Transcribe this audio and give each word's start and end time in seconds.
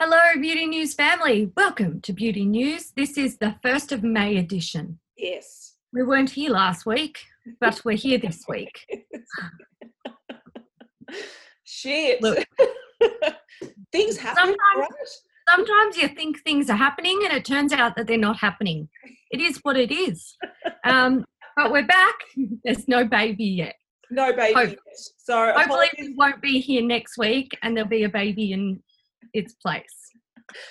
Hello, 0.00 0.18
Beauty 0.40 0.66
News 0.66 0.94
family. 0.94 1.52
Welcome 1.56 2.00
to 2.02 2.12
Beauty 2.12 2.44
News. 2.46 2.92
This 2.96 3.18
is 3.18 3.36
the 3.36 3.56
1st 3.64 3.92
of 3.92 4.02
May 4.02 4.36
edition. 4.38 4.98
Yes. 5.16 5.74
We 5.92 6.02
weren't 6.02 6.30
here 6.30 6.50
last 6.50 6.86
week, 6.86 7.18
but 7.60 7.80
we're 7.84 7.96
here 7.96 8.18
this 8.18 8.44
week. 8.48 8.86
Shit. 11.64 12.22
Look. 12.22 12.46
Things 13.92 14.16
happen. 14.16 14.36
Sometimes- 14.36 14.58
right? 14.78 14.88
Sometimes 15.48 15.96
you 15.96 16.06
think 16.06 16.44
things 16.44 16.70
are 16.70 16.76
happening 16.76 17.20
and 17.24 17.32
it 17.36 17.44
turns 17.44 17.72
out 17.72 17.96
that 17.96 18.06
they're 18.06 18.16
not 18.16 18.36
happening. 18.38 18.88
It 19.32 19.40
is 19.40 19.58
what 19.64 19.76
it 19.76 19.90
is. 19.90 20.36
Um, 20.84 21.24
but 21.56 21.72
we're 21.72 21.86
back. 21.86 22.14
There's 22.62 22.86
no 22.86 23.04
baby 23.04 23.44
yet. 23.46 23.74
No 24.12 24.32
baby. 24.32 24.54
Hope- 24.54 24.68
yet. 24.70 24.78
So 25.18 25.46
Hopefully, 25.46 25.64
apologies. 25.64 26.08
we 26.10 26.14
won't 26.14 26.40
be 26.40 26.60
here 26.60 26.82
next 26.82 27.18
week 27.18 27.50
and 27.62 27.76
there'll 27.76 27.90
be 27.90 28.04
a 28.04 28.08
baby 28.08 28.52
in 28.52 28.80
its 29.34 29.54
place. 29.54 30.10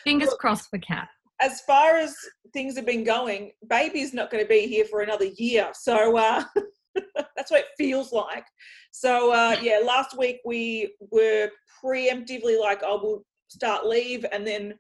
Fingers 0.03 0.33
crossed 0.39 0.69
for 0.69 0.79
Cat. 0.79 1.07
as 1.41 1.61
far 1.61 1.95
as 1.95 2.15
things 2.54 2.75
have 2.75 2.86
been 2.86 3.04
going, 3.04 3.51
baby's 3.69 4.13
not 4.13 4.29
going 4.29 4.43
to 4.43 4.47
be 4.50 4.67
here 4.67 4.86
for 4.86 5.01
another 5.01 5.25
year. 5.37 5.69
So 5.73 6.17
uh, 6.17 6.43
that's 7.36 7.50
what 7.51 7.61
it 7.61 7.67
feels 7.77 8.11
like. 8.11 8.45
So 8.91 9.31
uh, 9.31 9.55
yeah, 9.61 9.79
last 9.83 10.17
week 10.17 10.39
we 10.45 10.93
were 11.11 11.50
preemptively 11.83 12.59
like, 12.59 12.81
oh, 12.83 13.00
we'll 13.01 13.23
start 13.47 13.86
leave, 13.86 14.25
and 14.31 14.45
then 14.45 14.73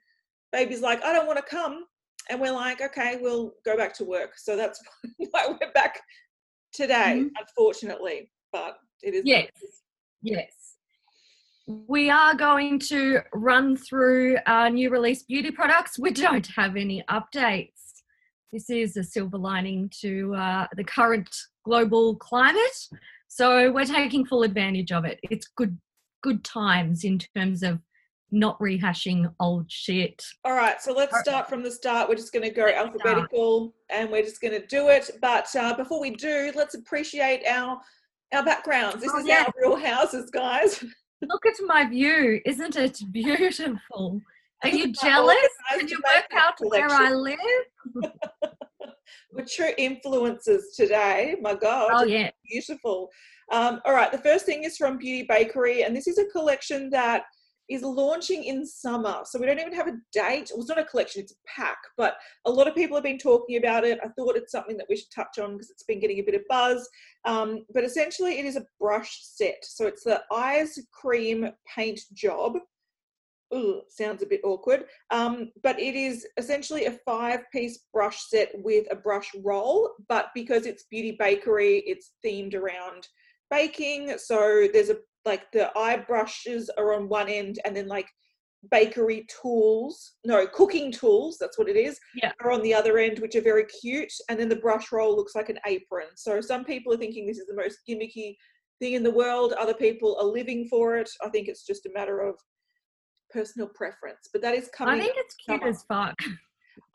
baby's 0.51 0.81
like, 0.81 1.01
I 1.03 1.13
don't 1.13 1.27
want 1.27 1.37
to 1.37 1.43
come, 1.43 1.85
and 2.29 2.39
we're 2.41 2.51
like, 2.51 2.81
okay, 2.81 3.17
we'll 3.21 3.53
go 3.65 3.77
back 3.77 3.93
to 3.95 4.03
work. 4.05 4.33
So 4.37 4.55
that's 4.57 4.81
why 5.31 5.47
we're 5.47 5.71
back 5.73 5.99
today, 6.73 7.23
Mhm. 7.23 7.29
unfortunately. 7.39 8.31
But 8.51 8.77
it 9.01 9.13
is. 9.13 9.21
Yes. 9.25 9.47
Yes. 10.21 10.68
We 11.69 12.09
are 12.09 12.33
going 12.33 12.79
to 12.87 13.19
run 13.31 13.77
through 13.77 14.37
our 14.47 14.71
new 14.71 14.89
release 14.89 15.21
beauty 15.21 15.51
products. 15.51 15.99
We 15.99 16.09
don't 16.09 16.47
have 16.55 16.75
any 16.75 17.03
updates. 17.11 17.73
This 18.51 18.71
is 18.71 18.97
a 18.97 19.03
silver 19.03 19.37
lining 19.37 19.91
to 20.01 20.33
uh, 20.33 20.65
the 20.75 20.83
current 20.83 21.29
global 21.63 22.15
climate. 22.15 22.59
So 23.27 23.71
we're 23.71 23.85
taking 23.85 24.25
full 24.25 24.41
advantage 24.41 24.91
of 24.91 25.05
it. 25.05 25.19
It's 25.29 25.47
good 25.55 25.77
good 26.23 26.43
times 26.43 27.03
in 27.03 27.19
terms 27.37 27.61
of 27.61 27.77
not 28.31 28.57
rehashing 28.59 29.31
old 29.39 29.71
shit. 29.71 30.23
All 30.45 30.53
right, 30.55 30.81
so 30.81 30.91
let's 30.91 31.19
start 31.19 31.47
from 31.47 31.61
the 31.61 31.69
start. 31.69 32.09
We're 32.09 32.15
just 32.15 32.33
going 32.33 32.43
to 32.45 32.49
go 32.49 32.63
Let's 32.63 32.77
start. 32.79 32.87
alphabetical, 32.87 33.75
and 33.91 34.09
we're 34.09 34.23
just 34.23 34.41
going 34.41 34.59
to 34.59 34.65
do 34.65 34.87
it. 34.87 35.11
But 35.21 35.55
uh, 35.55 35.75
before 35.75 36.01
we 36.01 36.15
do, 36.15 36.51
let's 36.55 36.73
appreciate 36.73 37.45
our 37.45 37.79
our 38.33 38.43
backgrounds. 38.43 39.01
This 39.03 39.11
Oh, 39.13 39.19
is 39.19 39.27
yeah. 39.27 39.43
our 39.45 39.53
real 39.61 39.75
houses, 39.75 40.31
guys. 40.31 40.83
Look 41.21 41.45
at 41.45 41.53
my 41.65 41.85
view. 41.85 42.41
Isn't 42.45 42.75
it 42.75 42.99
beautiful? 43.11 44.21
Are 44.63 44.69
you 44.69 44.91
jealous? 44.91 45.37
Can 45.71 45.87
you 45.87 46.01
work 46.15 46.25
out 46.33 46.55
where 46.61 46.89
I 46.89 47.11
live? 47.13 47.37
We're 49.31 49.45
true 49.45 49.71
influencers 49.79 50.61
today. 50.75 51.35
My 51.41 51.53
God, 51.55 51.89
Oh 51.93 52.03
yeah. 52.03 52.29
beautiful. 52.49 53.09
Um, 53.51 53.79
all 53.85 53.93
right, 53.93 54.11
the 54.11 54.17
first 54.17 54.45
thing 54.45 54.63
is 54.63 54.75
from 54.77 54.97
Beauty 54.97 55.25
Bakery, 55.27 55.83
and 55.83 55.95
this 55.95 56.07
is 56.07 56.17
a 56.17 56.25
collection 56.25 56.89
that 56.91 57.23
is 57.69 57.83
launching 57.83 58.43
in 58.43 58.65
summer. 58.65 59.19
So 59.25 59.39
we 59.39 59.45
don't 59.45 59.59
even 59.59 59.73
have 59.73 59.87
a 59.87 59.97
date. 60.11 60.51
Well, 60.51 60.61
it's 60.61 60.69
not 60.69 60.79
a 60.79 60.83
collection, 60.83 61.21
it's 61.21 61.33
a 61.33 61.61
pack, 61.61 61.77
but 61.97 62.17
a 62.45 62.51
lot 62.51 62.67
of 62.67 62.75
people 62.75 62.97
have 62.97 63.03
been 63.03 63.17
talking 63.17 63.57
about 63.57 63.83
it. 63.83 63.99
I 64.03 64.09
thought 64.09 64.35
it's 64.35 64.51
something 64.51 64.77
that 64.77 64.87
we 64.89 64.97
should 64.97 65.11
touch 65.13 65.37
on 65.39 65.53
because 65.53 65.69
it's 65.69 65.83
been 65.83 65.99
getting 65.99 66.19
a 66.19 66.23
bit 66.23 66.35
of 66.35 66.41
buzz. 66.49 66.87
Um, 67.25 67.65
but 67.73 67.83
essentially, 67.83 68.39
it 68.39 68.45
is 68.45 68.55
a 68.55 68.65
brush 68.79 69.19
set. 69.21 69.63
So 69.63 69.87
it's 69.87 70.03
the 70.03 70.21
Eyes 70.33 70.79
Cream 70.91 71.49
Paint 71.75 72.01
Job. 72.13 72.57
Ooh, 73.53 73.81
sounds 73.89 74.21
a 74.21 74.27
bit 74.27 74.41
awkward. 74.43 74.85
Um, 75.11 75.51
but 75.63 75.79
it 75.79 75.95
is 75.95 76.27
essentially 76.37 76.85
a 76.85 76.99
five 77.05 77.41
piece 77.51 77.85
brush 77.93 78.29
set 78.29 78.49
with 78.55 78.85
a 78.91 78.95
brush 78.95 79.29
roll. 79.43 79.91
But 80.07 80.27
because 80.35 80.65
it's 80.65 80.85
Beauty 80.89 81.15
Bakery, 81.19 81.83
it's 81.85 82.11
themed 82.25 82.53
around 82.53 83.07
baking. 83.49 84.17
So 84.17 84.67
there's 84.71 84.89
a 84.89 84.97
like 85.25 85.51
the 85.51 85.75
eye 85.77 85.97
brushes 85.97 86.69
are 86.77 86.93
on 86.93 87.09
one 87.09 87.29
end 87.29 87.59
and 87.65 87.75
then 87.75 87.87
like 87.87 88.07
bakery 88.71 89.25
tools 89.41 90.15
no 90.25 90.45
cooking 90.47 90.91
tools 90.91 91.37
that's 91.39 91.57
what 91.57 91.69
it 91.69 91.77
is 91.77 91.97
Yeah. 92.21 92.31
are 92.43 92.51
on 92.51 92.61
the 92.61 92.73
other 92.73 92.97
end 92.97 93.19
which 93.19 93.35
are 93.35 93.41
very 93.41 93.65
cute 93.65 94.11
and 94.29 94.37
then 94.37 94.49
the 94.49 94.55
brush 94.57 94.91
roll 94.91 95.15
looks 95.15 95.33
like 95.33 95.47
an 95.49 95.59
apron 95.65 96.07
so 96.15 96.41
some 96.41 96.65
people 96.65 96.93
are 96.93 96.97
thinking 96.97 97.25
this 97.25 97.37
is 97.37 97.47
the 97.47 97.55
most 97.55 97.79
gimmicky 97.87 98.35
thing 98.79 98.93
in 98.93 99.03
the 99.03 99.11
world 99.11 99.53
other 99.53 99.73
people 99.73 100.17
are 100.19 100.25
living 100.25 100.67
for 100.69 100.97
it 100.97 101.09
i 101.23 101.29
think 101.29 101.47
it's 101.47 101.65
just 101.65 101.85
a 101.85 101.91
matter 101.93 102.19
of 102.19 102.35
personal 103.29 103.69
preference 103.73 104.27
but 104.33 104.41
that 104.41 104.55
is 104.55 104.69
coming 104.75 104.99
I 104.99 105.03
think 105.03 105.15
it's 105.17 105.35
cute 105.35 105.59
summer. 105.61 105.69
as 105.69 105.83
fuck. 105.83 106.15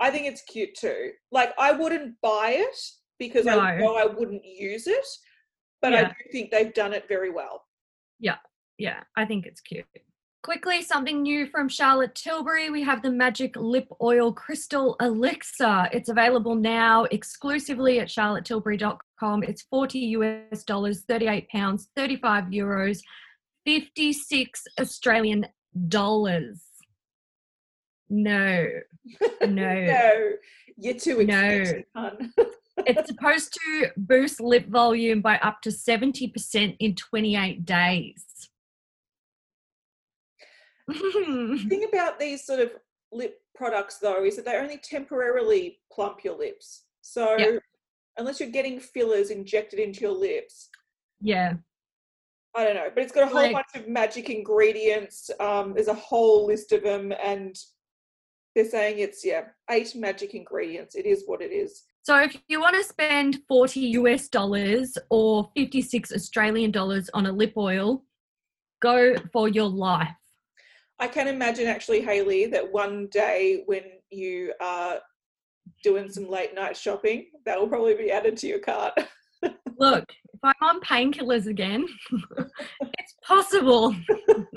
I 0.01 0.11
think 0.11 0.27
it's 0.27 0.43
cute 0.43 0.75
too. 0.75 1.11
Like 1.31 1.53
I 1.59 1.71
wouldn't 1.73 2.15
buy 2.23 2.57
it 2.59 2.77
because 3.19 3.47
I 3.47 3.79
know 3.79 3.97
I 3.97 4.07
wouldn't 4.07 4.45
use 4.45 4.87
it, 4.87 5.05
but 5.83 5.95
I 5.95 6.05
do 6.05 6.13
think 6.33 6.51
they've 6.51 6.73
done 6.75 6.93
it 6.95 7.07
very 7.07 7.31
well. 7.31 7.63
Yeah, 8.19 8.37
yeah, 8.79 9.01
I 9.17 9.25
think 9.25 9.47
it's 9.47 9.61
cute. 9.61 9.85
Quickly, 10.43 10.83
something 10.83 11.23
new 11.23 11.47
from 11.47 11.71
Charlotte 11.71 12.15
Tilbury. 12.15 12.69
We 12.69 12.83
have 12.83 13.01
the 13.01 13.11
Magic 13.11 13.57
Lip 13.57 13.89
Oil 14.03 14.31
Crystal 14.31 14.95
Elixir. 15.01 15.89
It's 15.91 16.11
available 16.11 16.55
now 16.55 17.05
exclusively 17.05 17.99
at 18.01 18.09
charlottetilbury.com. 18.09 19.43
It's 19.43 19.63
40 19.63 19.99
US 19.99 20.65
dollars, 20.65 21.05
38 21.09 21.49
pounds, 21.49 21.89
35 21.97 22.45
euros, 22.45 22.99
56 23.65 24.65
Australian 24.79 25.47
dollars. 25.89 26.63
No, 28.11 28.67
no. 29.41 29.47
No, 29.49 30.31
you're 30.77 30.95
too 30.95 31.21
expensive, 31.21 31.85
hun. 31.97 32.35
it's 32.79 33.09
supposed 33.09 33.53
to 33.55 33.89
boost 33.97 34.41
lip 34.41 34.69
volume 34.69 35.21
by 35.21 35.37
up 35.39 35.61
to 35.63 35.71
70% 35.71 36.77
in 36.79 36.95
28 36.95 37.65
days. 37.65 38.25
the 40.89 41.67
thing 41.69 41.85
about 41.93 42.19
these 42.19 42.45
sort 42.45 42.61
of 42.61 42.71
lip 43.13 43.41
products 43.55 43.99
though 43.99 44.25
is 44.25 44.37
that 44.37 44.45
they 44.45 44.57
only 44.57 44.77
temporarily 44.79 45.79
plump 45.93 46.25
your 46.25 46.37
lips. 46.37 46.85
So 47.01 47.37
Yeah. 47.39 47.59
unless 48.19 48.41
you're 48.41 48.51
getting 48.51 48.81
fillers 48.81 49.31
injected 49.31 49.79
into 49.79 50.01
your 50.01 50.13
lips, 50.13 50.69
yeah. 51.21 51.55
I 52.57 52.65
don't 52.65 52.75
know, 52.77 52.91
but 52.95 53.03
it's 53.03 53.13
got 53.13 53.25
a 53.25 53.27
whole 53.27 53.43
Like- 53.43 53.53
bunch 53.53 53.75
of 53.85 53.89
magic 53.89 54.31
ingredients. 54.31 55.29
Um, 55.41 55.73
there's 55.75 55.89
a 55.89 55.95
whole 55.95 56.47
list 56.47 56.71
of 56.73 56.83
them, 56.85 57.13
and 57.13 57.57
they're 58.55 58.65
saying 58.69 58.99
it's 59.01 59.25
yeah, 59.25 59.49
eight 59.71 59.95
magic 59.97 60.35
ingredients. 60.35 60.95
It 60.95 61.05
is 61.07 61.25
what 61.27 61.43
it 61.43 61.51
is. 61.51 61.83
So 62.05 62.21
if 62.21 62.37
you 62.49 62.61
want 62.61 62.77
to 62.77 62.85
spend 62.85 63.39
40 63.49 63.81
US 63.81 64.29
dollars 64.29 64.99
or 65.09 65.51
56 65.57 66.13
Australian 66.13 66.71
dollars 66.71 67.09
on 67.15 67.25
a 67.25 67.33
lip 67.33 67.55
oil, 67.57 68.05
go 68.83 69.15
for 69.33 69.49
your 69.49 69.71
life. 69.71 70.15
I 70.99 71.09
can 71.09 71.29
imagine 71.29 71.67
actually, 71.67 72.03
Haley, 72.03 72.45
that 72.49 72.71
one 72.71 73.09
day 73.11 73.63
when 73.65 73.85
you 74.11 74.53
are 74.61 74.99
doing 75.83 76.11
some 76.11 76.29
late 76.29 76.55
night 76.55 76.77
shopping, 76.77 77.29
that 77.47 77.59
will 77.59 77.69
probably 77.69 77.95
be 77.95 78.11
added 78.11 78.37
to 78.37 78.49
your 78.49 78.59
cart. 78.59 78.93
Look, 79.79 80.05
I'm 80.45 80.55
on 80.61 80.81
painkillers 80.81 81.47
again, 81.47 81.87
it's 82.99 83.15
possible. 83.27 83.95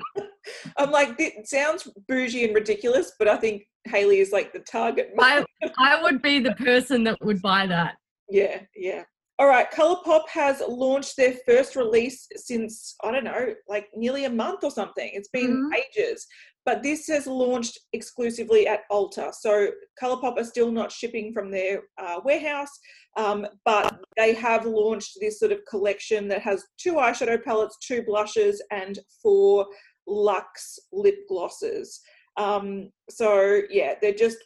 I'm 0.78 0.92
like, 0.92 1.16
it 1.20 1.48
sounds 1.48 1.88
bougie 2.08 2.46
and 2.46 2.56
ridiculous, 2.56 3.14
but 3.18 3.28
I 3.28 3.38
think 3.38 3.64
Haley 3.86 4.20
is 4.20 4.32
like 4.32 4.54
the 4.54 4.60
target. 4.60 5.12
I 5.20 5.46
I 5.78 6.02
would 6.02 6.22
be 6.22 6.40
the 6.40 6.54
person 6.56 7.04
that 7.06 7.18
would 7.22 7.42
buy 7.42 7.68
that. 7.68 7.96
Yeah, 8.30 8.62
yeah. 8.76 9.04
All 9.40 9.48
right, 9.48 9.72
ColourPop 9.72 10.28
has 10.30 10.64
launched 10.68 11.16
their 11.16 11.36
first 11.46 11.76
release 11.76 12.28
since, 12.36 12.96
I 13.04 13.12
don't 13.12 13.24
know, 13.24 13.54
like 13.70 13.88
nearly 13.96 14.26
a 14.26 14.30
month 14.32 14.64
or 14.64 14.72
something. 14.72 15.10
It's 15.14 15.30
been 15.30 15.70
Mhm. 15.72 15.78
ages. 15.78 16.26
But 16.68 16.84
this 16.84 17.08
has 17.08 17.28
launched 17.28 17.80
exclusively 17.94 18.68
at 18.68 18.82
Ulta. 18.92 19.34
So 19.34 19.70
ColourPop 20.00 20.38
are 20.38 20.44
still 20.44 20.70
not 20.70 20.92
shipping 20.92 21.32
from 21.32 21.50
their 21.50 21.84
uh, 21.98 22.20
warehouse, 22.26 22.78
um, 23.16 23.48
but 23.64 23.98
they 24.18 24.34
have 24.34 24.66
launched 24.66 25.18
this 25.22 25.40
sort 25.40 25.54
of 25.54 25.66
collection 25.70 26.28
that 26.28 26.42
has 26.42 26.66
two 26.78 26.96
eyeshadow 26.96 27.42
palettes, 27.42 27.78
two 27.82 28.04
blushes, 28.04 28.62
and 28.70 29.00
four 29.24 29.66
luxe 30.08 30.78
lip 30.92 31.20
glosses. 31.30 32.02
Um, 32.36 32.92
so 33.10 33.62
yeah, 33.70 33.94
they're 34.02 34.12
just 34.12 34.40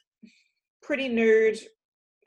pretty 0.83 1.07
nude. 1.09 1.59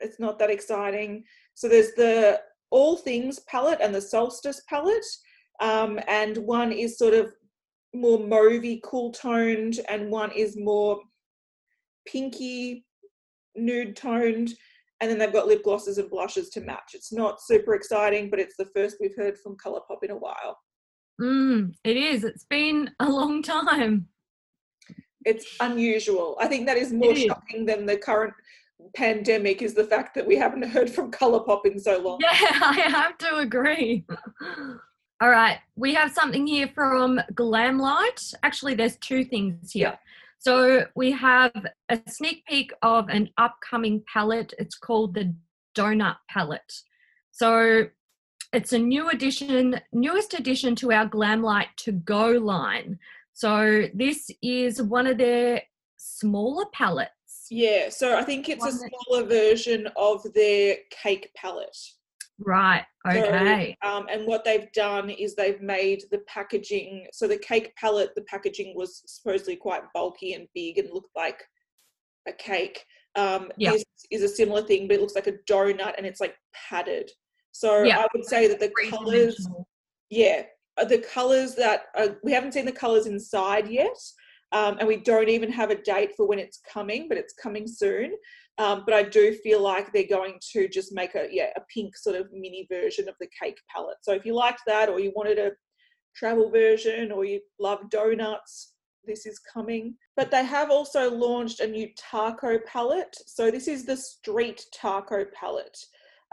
It's 0.01 0.19
not 0.19 0.37
that 0.39 0.49
exciting. 0.49 1.23
So 1.53 1.69
there's 1.69 1.93
the 1.93 2.41
All 2.69 2.97
Things 2.97 3.39
palette 3.47 3.79
and 3.81 3.95
the 3.95 4.01
Solstice 4.01 4.61
palette, 4.67 5.05
um, 5.61 6.01
and 6.09 6.35
one 6.39 6.73
is 6.73 6.97
sort 6.97 7.13
of 7.13 7.31
more 7.95 8.19
mauvey, 8.19 8.81
cool 8.83 9.11
toned, 9.11 9.79
and 9.89 10.09
one 10.09 10.31
is 10.31 10.57
more 10.57 10.99
pinky, 12.07 12.85
nude 13.55 13.95
toned. 13.95 14.53
And 15.01 15.11
then 15.11 15.19
they've 15.19 15.33
got 15.33 15.47
lip 15.47 15.63
glosses 15.63 15.97
and 15.97 16.09
blushes 16.09 16.49
to 16.51 16.61
match. 16.61 16.91
It's 16.93 17.11
not 17.11 17.41
super 17.41 17.73
exciting, 17.73 18.29
but 18.29 18.39
it's 18.39 18.55
the 18.57 18.69
first 18.73 18.97
we've 18.99 19.15
heard 19.15 19.37
from 19.37 19.57
ColourPop 19.57 20.03
in 20.03 20.11
a 20.11 20.17
while. 20.17 20.57
Mm, 21.21 21.73
it 21.83 21.97
is. 21.97 22.23
It's 22.23 22.45
been 22.45 22.91
a 22.99 23.09
long 23.09 23.43
time. 23.43 24.07
It's 25.25 25.45
unusual. 25.59 26.37
I 26.39 26.47
think 26.47 26.65
that 26.67 26.77
is 26.77 26.93
more 26.93 27.11
is. 27.11 27.23
shocking 27.23 27.65
than 27.65 27.85
the 27.85 27.97
current 27.97 28.33
pandemic 28.95 29.61
is 29.61 29.73
the 29.73 29.83
fact 29.83 30.13
that 30.15 30.25
we 30.25 30.35
haven't 30.35 30.63
heard 30.63 30.89
from 30.89 31.11
Colourpop 31.11 31.65
in 31.65 31.79
so 31.79 31.99
long. 31.99 32.19
Yeah, 32.21 32.29
I 32.61 32.85
have 32.89 33.17
to 33.19 33.37
agree. 33.37 34.05
All 35.21 35.29
right, 35.29 35.59
we 35.77 35.93
have 35.93 36.11
something 36.11 36.45
here 36.45 36.69
from 36.75 37.21
Glamlite. 37.33 38.33
Actually, 38.43 38.75
there's 38.75 38.97
two 38.97 39.23
things 39.23 39.71
here. 39.71 39.97
So 40.39 40.85
we 40.93 41.11
have 41.13 41.53
a 41.87 42.01
sneak 42.07 42.45
peek 42.45 42.73
of 42.81 43.07
an 43.07 43.29
upcoming 43.37 44.03
palette. 44.11 44.53
It's 44.59 44.75
called 44.75 45.13
the 45.13 45.33
Donut 45.73 46.17
Palette. 46.29 46.81
So 47.31 47.85
it's 48.51 48.73
a 48.73 48.77
new 48.77 49.09
addition, 49.09 49.79
newest 49.93 50.33
addition 50.33 50.75
to 50.77 50.91
our 50.91 51.07
Glamlite 51.07 51.75
to 51.77 51.93
go 51.93 52.31
line. 52.31 52.99
So 53.33 53.85
this 53.93 54.29
is 54.41 54.81
one 54.81 55.07
of 55.07 55.17
their 55.17 55.61
smaller 55.95 56.65
palettes. 56.73 57.47
Yeah, 57.49 57.87
so 57.87 58.17
I 58.17 58.23
think 58.23 58.49
it's 58.49 58.63
a 58.63 58.67
One 58.67 58.89
smaller 59.07 59.23
version 59.23 59.87
of 59.95 60.25
their 60.33 60.75
cake 60.89 61.31
palette. 61.35 61.77
Right. 62.39 62.83
So, 63.05 63.19
Okay. 63.19 63.77
um, 63.81 64.07
and 64.09 64.25
what 64.27 64.43
they've 64.43 64.71
done 64.73 65.09
is 65.09 65.35
they've 65.35 65.61
made 65.61 66.03
the 66.11 66.19
packaging. 66.19 67.07
So 67.13 67.27
the 67.27 67.37
cake 67.37 67.75
palette, 67.75 68.13
the 68.15 68.23
packaging 68.23 68.75
was 68.75 69.03
supposedly 69.05 69.55
quite 69.55 69.83
bulky 69.93 70.33
and 70.33 70.47
big 70.53 70.77
and 70.77 70.89
looked 70.91 71.15
like 71.15 71.43
a 72.27 72.33
cake. 72.33 72.83
Um, 73.15 73.51
Yeah. 73.57 73.71
This 73.71 73.85
is 74.11 74.23
a 74.23 74.27
similar 74.27 74.63
thing, 74.63 74.87
but 74.87 74.95
it 74.95 75.01
looks 75.01 75.15
like 75.15 75.27
a 75.27 75.37
donut 75.49 75.93
and 75.97 76.05
it's 76.05 76.19
like 76.19 76.35
padded. 76.53 77.11
So 77.51 77.83
Yeah. 77.83 77.99
I 77.99 78.07
would 78.13 78.25
say 78.25 78.47
that 78.47 78.59
the 78.59 78.71
colors, 78.89 79.47
yeah, 80.09 80.43
uh, 80.77 80.85
the 80.85 80.99
colors 80.99 81.55
that 81.55 81.85
uh, 81.95 82.15
we 82.23 82.33
haven't 82.33 82.53
seen 82.53 82.65
the 82.65 82.71
colors 82.71 83.05
inside 83.05 83.67
yet. 83.69 83.97
Um, 84.51 84.77
and 84.79 84.87
we 84.87 84.97
don't 84.97 85.27
even 85.29 85.51
have 85.51 85.69
a 85.69 85.75
date 85.75 86.15
for 86.15 86.25
when 86.27 86.39
it's 86.39 86.59
coming, 86.59 87.07
but 87.09 87.17
it's 87.17 87.33
coming 87.33 87.67
soon. 87.67 88.15
Um, 88.57 88.83
but 88.85 88.93
I 88.93 89.03
do 89.03 89.33
feel 89.33 89.61
like 89.61 89.91
they're 89.91 90.07
going 90.07 90.39
to 90.53 90.67
just 90.69 90.93
make 90.93 91.15
a 91.15 91.27
yeah 91.29 91.49
a 91.57 91.61
pink 91.73 91.97
sort 91.97 92.15
of 92.15 92.31
mini 92.31 92.67
version 92.71 93.09
of 93.09 93.15
the 93.19 93.27
cake 93.41 93.59
palette. 93.73 93.97
So 94.01 94.13
if 94.13 94.25
you 94.25 94.33
liked 94.33 94.61
that, 94.67 94.89
or 94.89 94.99
you 94.99 95.11
wanted 95.15 95.39
a 95.39 95.51
travel 96.15 96.49
version, 96.49 97.11
or 97.11 97.25
you 97.25 97.41
love 97.59 97.89
donuts, 97.89 98.73
this 99.05 99.25
is 99.25 99.39
coming. 99.39 99.95
But 100.15 100.31
they 100.31 100.45
have 100.45 100.71
also 100.71 101.11
launched 101.11 101.59
a 101.59 101.67
new 101.67 101.89
taco 101.97 102.59
palette. 102.65 103.15
So 103.25 103.51
this 103.51 103.67
is 103.67 103.85
the 103.85 103.97
street 103.97 104.65
taco 104.73 105.25
palette. 105.33 105.77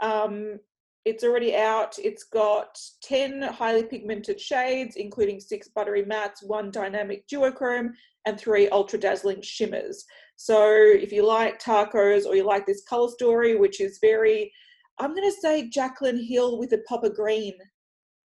Um, 0.01 0.59
it's 1.05 1.23
already 1.23 1.55
out. 1.55 1.97
It's 1.99 2.23
got 2.23 2.79
10 3.03 3.41
highly 3.41 3.83
pigmented 3.83 4.39
shades, 4.39 4.95
including 4.95 5.39
six 5.39 5.67
buttery 5.67 6.03
mattes, 6.03 6.45
one 6.45 6.71
dynamic 6.71 7.27
duochrome, 7.27 7.89
and 8.25 8.39
three 8.39 8.69
ultra 8.69 8.99
dazzling 8.99 9.41
shimmers. 9.41 10.05
So 10.35 10.69
if 10.71 11.11
you 11.11 11.25
like 11.25 11.61
tacos 11.61 12.25
or 12.25 12.35
you 12.35 12.43
like 12.43 12.65
this 12.65 12.83
color 12.83 13.09
story, 13.09 13.55
which 13.55 13.79
is 13.79 13.99
very, 14.01 14.51
I'm 14.99 15.15
going 15.15 15.29
to 15.29 15.37
say 15.41 15.69
Jaclyn 15.69 16.25
Hill 16.25 16.57
with 16.59 16.73
a 16.73 16.79
pop 16.87 17.03
of 17.03 17.15
green. 17.15 17.53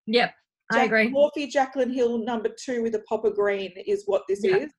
Yep. 0.07 0.33
I 0.73 0.85
agree. 0.85 1.11
Morphe 1.11 1.51
Jaclyn 1.53 1.93
Hill 1.93 2.19
number 2.19 2.49
two 2.63 2.83
with 2.83 2.95
a 2.95 3.01
pop 3.01 3.25
of 3.25 3.35
green 3.35 3.73
is 3.87 4.05
what 4.07 4.23
this 4.29 4.43
Yeah. 4.45 4.57
is, 4.59 4.73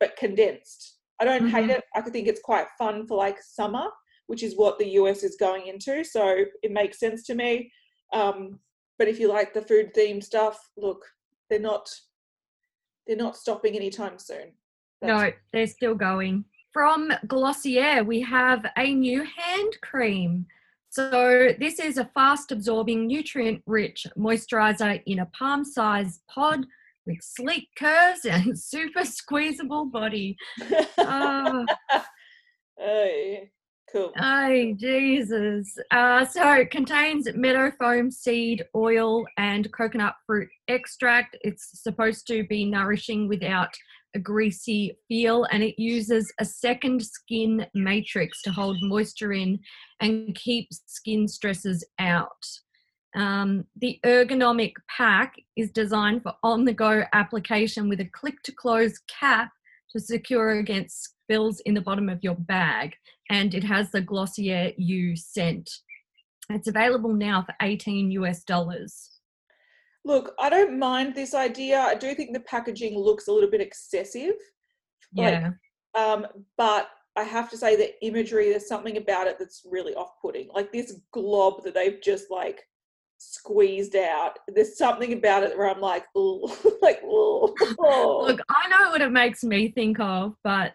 but 0.00 0.16
condensed. 0.16 0.98
I 1.20 1.24
don't 1.24 1.48
hate 1.48 1.66
Mhm. 1.70 1.78
it. 1.78 1.84
I 1.94 2.00
could 2.00 2.12
think 2.12 2.26
it's 2.28 2.40
quite 2.40 2.66
fun 2.78 3.06
for 3.06 3.16
like 3.16 3.40
summer, 3.42 3.90
which 4.26 4.42
is 4.42 4.56
what 4.56 4.78
the 4.78 4.88
US 5.00 5.22
is 5.22 5.36
going 5.36 5.66
into. 5.66 6.02
So 6.02 6.44
it 6.62 6.70
makes 6.72 6.98
sense 6.98 7.24
to 7.26 7.34
me. 7.34 7.72
Um, 8.12 8.60
but 8.98 9.06
if 9.08 9.20
you 9.20 9.28
like 9.28 9.52
the 9.52 9.62
food 9.62 9.92
themed 9.94 10.24
stuff, 10.24 10.58
look, 10.76 11.04
they're 11.48 11.58
not 11.60 11.88
they're 13.06 13.16
not 13.16 13.36
stopping 13.36 13.74
anytime 13.74 14.18
soon. 14.18 14.52
That's- 15.00 15.32
No, 15.32 15.32
they're 15.52 15.66
still 15.66 15.94
going. 15.96 16.44
From 16.72 17.12
Glossier, 17.26 18.04
we 18.04 18.20
have 18.20 18.64
a 18.78 18.94
new 18.94 19.24
hand 19.24 19.72
cream. 19.82 20.46
So, 20.90 21.50
this 21.58 21.78
is 21.80 21.98
a 21.98 22.04
fast 22.14 22.52
absorbing, 22.52 23.06
nutrient 23.06 23.62
rich 23.66 24.06
moisturizer 24.16 25.02
in 25.06 25.20
a 25.20 25.26
palm 25.26 25.64
sized 25.64 26.20
pod 26.28 26.66
with 27.06 27.18
sleek 27.22 27.68
curves 27.76 28.24
and 28.24 28.58
super 28.58 29.04
squeezable 29.04 29.86
body. 29.86 30.36
Oh, 30.98 31.66
Hey, 32.78 33.50
cool. 33.92 34.12
oh 34.18 34.74
Jesus. 34.78 35.76
Uh, 35.90 36.24
so, 36.24 36.52
it 36.54 36.70
contains 36.70 37.28
meadow 37.34 37.72
foam 37.78 38.10
seed 38.12 38.64
oil 38.76 39.24
and 39.38 39.70
coconut 39.72 40.14
fruit 40.24 40.48
extract. 40.68 41.36
It's 41.42 41.82
supposed 41.82 42.26
to 42.28 42.44
be 42.46 42.64
nourishing 42.64 43.28
without 43.28 43.74
a 44.14 44.18
greasy 44.18 44.96
feel 45.08 45.44
and 45.44 45.62
it 45.62 45.78
uses 45.78 46.32
a 46.38 46.44
second 46.44 47.02
skin 47.02 47.66
matrix 47.74 48.42
to 48.42 48.50
hold 48.50 48.76
moisture 48.80 49.32
in 49.32 49.58
and 50.00 50.34
keep 50.34 50.68
skin 50.86 51.28
stresses 51.28 51.84
out. 51.98 52.44
Um, 53.16 53.64
the 53.76 53.98
ergonomic 54.04 54.72
pack 54.88 55.34
is 55.56 55.70
designed 55.70 56.22
for 56.22 56.34
on 56.42 56.64
the 56.64 56.72
go 56.72 57.02
application 57.12 57.88
with 57.88 58.00
a 58.00 58.04
click 58.12 58.42
to 58.44 58.52
close 58.52 59.00
cap 59.08 59.50
to 59.92 60.00
secure 60.00 60.50
against 60.58 61.14
spills 61.24 61.60
in 61.60 61.74
the 61.74 61.80
bottom 61.80 62.08
of 62.08 62.20
your 62.22 62.36
bag. 62.36 62.94
And 63.28 63.54
it 63.54 63.64
has 63.64 63.90
the 63.90 64.00
Glossier 64.00 64.72
You 64.76 65.16
scent. 65.16 65.70
It's 66.48 66.68
available 66.68 67.12
now 67.12 67.42
for 67.42 67.54
18 67.62 68.10
US 68.12 68.44
dollars. 68.44 69.19
Look, 70.04 70.34
I 70.38 70.48
don't 70.48 70.78
mind 70.78 71.14
this 71.14 71.34
idea. 71.34 71.78
I 71.80 71.94
do 71.94 72.14
think 72.14 72.32
the 72.32 72.40
packaging 72.40 72.98
looks 72.98 73.28
a 73.28 73.32
little 73.32 73.50
bit 73.50 73.60
excessive. 73.60 74.34
Like, 75.14 75.34
Yeah. 75.34 75.50
um, 75.94 76.26
but 76.56 76.88
I 77.16 77.24
have 77.24 77.50
to 77.50 77.56
say 77.58 77.76
the 77.76 77.92
imagery, 78.04 78.50
there's 78.50 78.68
something 78.68 78.96
about 78.96 79.26
it 79.26 79.38
that's 79.38 79.62
really 79.68 79.94
off-putting. 79.94 80.48
Like 80.54 80.72
this 80.72 80.94
glob 81.12 81.64
that 81.64 81.74
they've 81.74 82.00
just 82.02 82.30
like 82.30 82.62
squeezed 83.18 83.96
out. 83.96 84.38
There's 84.48 84.78
something 84.78 85.12
about 85.12 85.42
it 85.42 85.56
where 85.58 85.68
I'm 85.68 85.80
like, 85.80 86.04
ooh, 86.16 86.48
like, 86.82 87.02
ooh. 87.02 87.54
Look, 87.78 88.40
I 88.48 88.68
know 88.68 88.90
what 88.90 89.02
it 89.02 89.12
makes 89.12 89.44
me 89.44 89.70
think 89.70 90.00
of, 90.00 90.34
but 90.44 90.72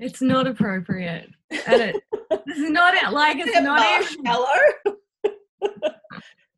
it's 0.00 0.22
not 0.22 0.46
appropriate. 0.46 1.28
And 1.66 1.82
it, 1.82 1.96
this 2.46 2.58
is 2.58 2.70
not. 2.70 3.12
Like 3.12 3.36
it's 3.38 3.56
a 3.56 3.60
not 3.60 3.80
even. 3.80 4.24
marshmallow. 4.24 4.96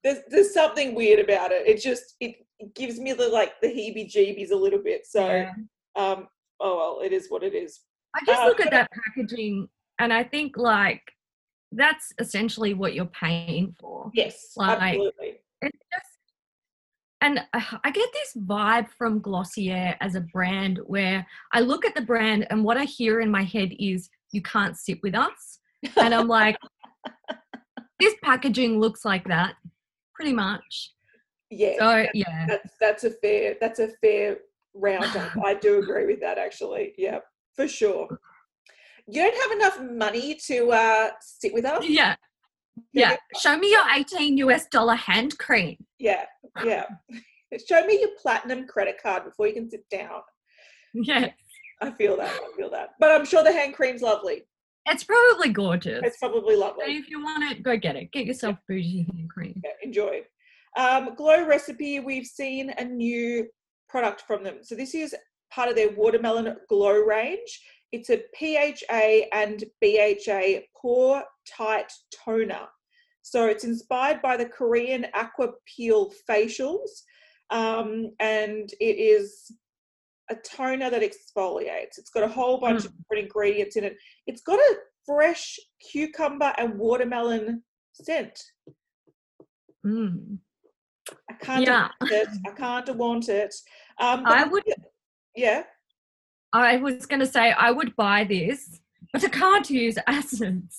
There's 0.04 0.18
there's 0.30 0.54
something 0.54 0.94
weird 0.94 1.20
about 1.20 1.52
it. 1.52 1.66
It 1.66 1.80
just 1.80 2.14
it 2.20 2.36
gives 2.74 2.98
me 2.98 3.12
the 3.12 3.28
like 3.28 3.60
the 3.60 3.68
heebie-jeebies 3.68 4.50
a 4.50 4.56
little 4.56 4.82
bit. 4.82 5.06
So 5.06 5.26
Yeah. 5.26 5.52
um, 5.96 6.28
oh 6.60 6.76
well, 6.76 7.00
it 7.06 7.12
is 7.12 7.26
what 7.28 7.42
it 7.42 7.54
is. 7.54 7.80
I 8.14 8.20
just 8.26 8.40
Uh, 8.42 8.46
look 8.46 8.60
at 8.60 8.70
that 8.70 8.90
packaging 8.92 9.68
and 9.98 10.12
I 10.12 10.24
think 10.24 10.56
like 10.56 11.02
that's 11.72 12.12
essentially 12.18 12.74
what 12.74 12.94
you're 12.94 13.06
paying 13.06 13.74
for. 13.80 14.10
Yes, 14.14 14.52
Like- 14.56 14.78
absolutely. 14.80 15.40
It's 15.62 15.78
just, 15.92 16.06
and 17.20 17.40
I 17.52 17.90
get 17.90 18.08
this 18.12 18.34
vibe 18.44 18.88
from 18.98 19.20
Glossier 19.20 19.94
as 20.00 20.14
a 20.14 20.22
brand 20.22 20.80
where 20.86 21.24
I 21.52 21.60
look 21.60 21.84
at 21.84 21.94
the 21.94 22.00
brand 22.00 22.46
and 22.50 22.64
what 22.64 22.76
I 22.78 22.84
hear 22.84 23.20
in 23.20 23.30
my 23.30 23.42
head 23.44 23.72
is, 23.78 24.08
you 24.32 24.40
can't 24.42 24.76
sit 24.76 24.98
with 25.02 25.14
us. 25.14 25.58
And 25.96 26.14
I'm 26.14 26.28
like, 26.28 26.56
this 28.00 28.14
packaging 28.22 28.80
looks 28.80 29.04
like 29.04 29.26
that, 29.28 29.54
pretty 30.14 30.32
much. 30.32 30.92
Yeah, 31.50 31.74
So, 31.78 32.06
yeah. 32.14 32.46
that's 32.46 32.74
that's 32.80 33.04
a 33.04 33.10
fair 33.10 33.56
that's 33.60 33.78
a 33.80 33.88
fair 34.00 34.38
roundup. 34.74 35.32
I 35.44 35.54
do 35.54 35.78
agree 35.78 36.06
with 36.06 36.20
that 36.20 36.38
actually. 36.38 36.94
Yeah, 36.96 37.18
for 37.54 37.66
sure. 37.66 38.08
You 39.06 39.22
don't 39.22 39.42
have 39.42 39.58
enough 39.58 39.96
money 39.96 40.38
to 40.46 40.70
uh, 40.70 41.10
sit 41.20 41.52
with 41.52 41.64
us. 41.64 41.84
Yeah. 41.88 42.14
Yeah. 42.92 43.16
Show 43.40 43.58
me 43.58 43.70
your 43.72 43.82
18 43.92 44.36
US 44.38 44.66
dollar 44.68 44.94
hand 44.94 45.36
cream. 45.38 45.76
Yeah, 45.98 46.24
yeah. 46.64 46.84
Show 47.68 47.84
me 47.84 47.98
your 48.00 48.10
platinum 48.20 48.66
credit 48.68 48.96
card 49.02 49.24
before 49.24 49.48
you 49.48 49.54
can 49.54 49.70
sit 49.70 49.88
down. 49.90 50.20
Yeah. 50.92 51.30
I 51.80 51.92
feel 51.92 52.16
that. 52.16 52.32
I 52.32 52.56
feel 52.56 52.68
that. 52.70 52.90
But 52.98 53.12
I'm 53.12 53.24
sure 53.24 53.44
the 53.44 53.52
hand 53.52 53.74
cream's 53.74 54.02
lovely. 54.02 54.42
It's 54.90 55.04
probably 55.04 55.50
gorgeous. 55.50 56.00
It's 56.04 56.18
probably 56.18 56.54
So 56.54 56.60
lovely. 56.60 56.96
if 56.96 57.08
you 57.08 57.22
want 57.22 57.44
it, 57.50 57.62
go 57.62 57.76
get 57.76 57.96
it. 57.96 58.10
Get 58.12 58.26
yourself 58.26 58.56
bougie 58.68 59.06
hand 59.12 59.30
cream. 59.30 59.60
Yeah, 59.64 59.70
enjoy. 59.82 60.22
Um, 60.76 61.14
Glow 61.16 61.46
Recipe, 61.46 62.00
we've 62.00 62.26
seen 62.26 62.70
a 62.78 62.84
new 62.84 63.46
product 63.88 64.22
from 64.26 64.44
them. 64.44 64.58
So 64.62 64.74
this 64.74 64.94
is 64.94 65.14
part 65.52 65.68
of 65.68 65.76
their 65.76 65.90
watermelon 65.90 66.56
glow 66.68 66.92
range. 66.98 67.60
It's 67.92 68.10
a 68.10 68.22
PHA 68.38 69.26
and 69.32 69.64
BHA 69.82 70.60
pore 70.80 71.24
tight 71.56 71.90
toner. 72.24 72.66
So 73.22 73.46
it's 73.46 73.64
inspired 73.64 74.22
by 74.22 74.36
the 74.36 74.46
Korean 74.46 75.06
Aqua 75.14 75.48
Peel 75.66 76.12
facials, 76.28 76.88
um, 77.50 78.12
and 78.20 78.70
it 78.80 78.96
is 78.96 79.50
a 80.30 80.36
toner 80.36 80.88
that 80.90 81.02
exfoliates. 81.02 81.98
It's 81.98 82.10
got 82.10 82.22
a 82.22 82.28
whole 82.28 82.58
bunch 82.58 82.84
of 82.84 82.96
different 82.96 83.24
ingredients 83.24 83.76
in 83.76 83.84
it. 83.84 83.96
It's 84.26 84.40
got 84.42 84.58
a 84.58 84.76
fresh 85.04 85.58
cucumber 85.90 86.52
and 86.56 86.78
watermelon 86.78 87.62
scent. 87.92 88.40
Mm. 89.84 90.38
I 91.28 91.32
can't 91.34 91.64
Yeah. 91.66 91.88
want 92.00 92.12
it. 92.12 92.28
I 92.46 92.50
can't 92.52 92.96
want 92.96 93.28
it. 93.28 93.54
Um, 93.98 94.22
I 94.24 94.44
would 94.44 94.64
Yeah. 95.34 95.64
I 96.52 96.76
was 96.78 97.06
going 97.06 97.20
to 97.20 97.26
say 97.26 97.52
I 97.52 97.70
would 97.70 97.94
buy 97.96 98.24
this, 98.24 98.80
but 99.12 99.24
I 99.24 99.28
can't 99.28 99.68
use 99.70 99.96
acids. 100.06 100.78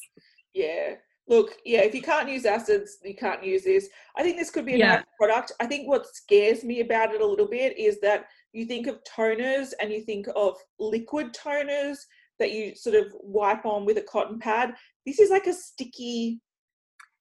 Yeah. 0.54 0.96
Look, 1.28 1.58
yeah, 1.64 1.82
if 1.82 1.96
you 1.96 2.02
can't 2.02 2.28
use 2.28 2.46
acids, 2.46 2.98
you 3.04 3.16
can't 3.16 3.44
use 3.44 3.64
this. 3.64 3.90
I 4.18 4.24
think 4.24 4.38
this 4.38 4.50
could 4.50 4.66
be 4.66 4.74
a 4.74 4.78
Yeah. 4.78 4.96
nice 4.96 5.06
product. 5.18 5.54
I 5.62 5.66
think 5.66 5.88
what 5.88 6.14
scares 6.14 6.64
me 6.64 6.82
about 6.82 7.14
it 7.14 7.22
a 7.22 7.26
little 7.26 7.48
bit 7.48 7.78
is 7.78 8.00
that 8.02 8.28
you 8.54 8.66
think 8.66 8.88
of 8.88 9.00
toners 9.04 9.74
and 9.80 9.92
you 9.92 10.02
think 10.02 10.28
of 10.36 10.58
liquid 10.80 11.34
toners 11.34 11.98
that 12.40 12.52
you 12.52 12.76
sort 12.76 12.96
of 12.96 13.14
wipe 13.22 13.66
on 13.66 13.86
with 13.86 13.98
a 13.98 14.04
cotton 14.04 14.40
pad. 14.40 14.74
This 15.06 15.20
is 15.20 15.30
like 15.30 15.48
a 15.48 15.54
sticky, 15.54 16.42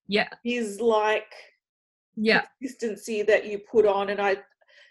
Yeah, 0.07 0.29
is 0.45 0.81
like 0.81 1.33
yeah, 2.17 2.43
consistency 2.61 3.23
that 3.23 3.47
you 3.47 3.61
put 3.71 3.87
on 3.87 4.11
and 4.11 4.21
i 4.21 4.37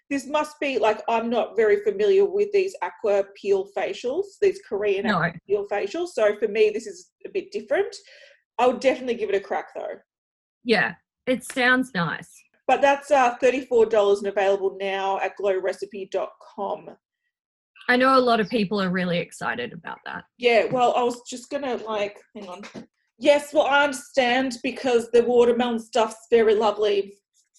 this 0.10 0.25
must 0.25 0.60
be 0.60 0.79
like 0.79 1.01
i'm 1.10 1.29
not 1.29 1.55
very 1.55 1.84
familiar 1.84 2.25
with 2.25 2.51
these 2.53 2.75
aqua 2.81 3.25
peel 3.36 3.69
facials 3.77 4.24
these 4.41 4.60
korean 4.67 5.05
no, 5.05 5.17
aqua 5.17 5.39
peel 5.46 5.67
facials 5.67 6.08
so 6.08 6.36
for 6.39 6.48
me 6.48 6.72
this 6.74 6.88
is 6.88 7.12
a 7.27 7.29
bit 7.29 7.51
different 7.51 7.93
i 8.58 8.65
would 8.65 8.79
definitely 8.79 9.13
give 9.13 9.29
it 9.29 9.36
a 9.36 9.39
crack 9.39 9.67
though 9.75 10.00
yeah. 10.63 10.96
It 11.25 11.43
sounds 11.43 11.91
nice. 11.93 12.43
But 12.69 12.81
that's 12.81 13.09
uh, 13.09 13.35
$34 13.41 14.19
and 14.19 14.27
available 14.27 14.77
now 14.79 15.17
at 15.19 15.31
glowrecipe.com 15.41 16.89
I 17.89 17.95
know 17.97 18.15
a 18.15 18.21
lot 18.21 18.39
of 18.39 18.47
people 18.49 18.79
are 18.79 18.91
really 18.91 19.17
excited 19.17 19.73
about 19.73 19.97
that. 20.05 20.23
yeah 20.38 20.65
well 20.71 20.93
i 20.95 21.01
was 21.01 21.21
just 21.27 21.49
gonna 21.49 21.77
like 21.77 22.15
hang 22.35 22.47
on 22.47 22.61
yes 23.17 23.51
well 23.53 23.65
i 23.65 23.83
understand 23.85 24.57
because 24.63 25.09
the 25.11 25.23
watermelon 25.23 25.79
stuff's 25.79 26.27
very 26.29 26.53
lovely 26.55 26.97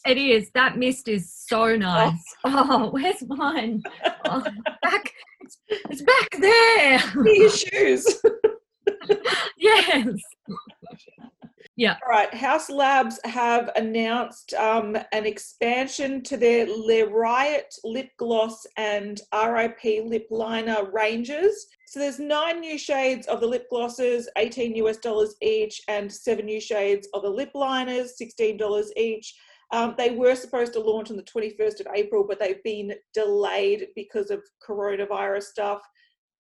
It 0.07 0.17
is. 0.17 0.51
That 0.55 0.79
mist 0.79 1.09
is 1.09 1.25
so 1.51 1.77
nice. 1.77 2.25
Oh, 2.45 2.89
where's 2.95 3.23
mine? 3.29 3.83
Oh, 4.31 4.43
back. 4.87 5.05
It's, 5.43 5.57
it's 5.91 6.03
back 6.13 6.31
there. 6.41 7.03
your 7.41 7.51
shoes 7.51 8.07
yes. 9.59 10.07
All 12.03 12.11
right, 12.11 12.33
Haus 12.35 12.71
Labs 12.71 13.19
have 13.25 13.71
announced 13.77 14.55
um, 14.55 14.97
an 15.13 15.27
expansion 15.27 16.23
to 16.25 16.37
their 16.37 16.67
Le 16.67 17.07
Riot 17.07 17.75
lip 17.85 18.11
gloss 18.19 18.67
and 18.77 19.21
RIP 19.33 20.05
lip 20.05 20.27
liner 20.31 20.91
ranges. 20.93 21.67
So 21.87 21.99
there's 21.99 22.21
nine 22.21 22.61
new 22.61 22.79
shades 22.79 23.27
of 23.27 23.41
the 23.41 23.47
lip 23.47 23.67
glosses, 23.71 24.29
18 24.37 24.77
US 24.77 24.99
dollars 24.99 25.35
each, 25.43 25.81
and 25.89 26.11
seven 26.13 26.47
new 26.47 26.61
shades 26.61 27.09
of 27.15 27.23
the 27.23 27.31
lip 27.31 27.51
liners, 27.55 28.15
$16 28.21 28.89
each. 28.97 29.35
Um, 29.73 29.95
they 29.97 30.11
were 30.11 30.35
supposed 30.35 30.73
to 30.75 30.81
launch 30.81 31.11
on 31.11 31.17
the 31.17 31.23
21st 31.23 31.81
of 31.81 31.87
April, 31.95 32.25
but 32.27 32.41
they've 32.41 32.63
been 32.65 32.95
delayed 33.15 33.89
because 33.95 34.31
of 34.31 34.43
coronavirus 34.67 35.45
stuff. 35.45 35.81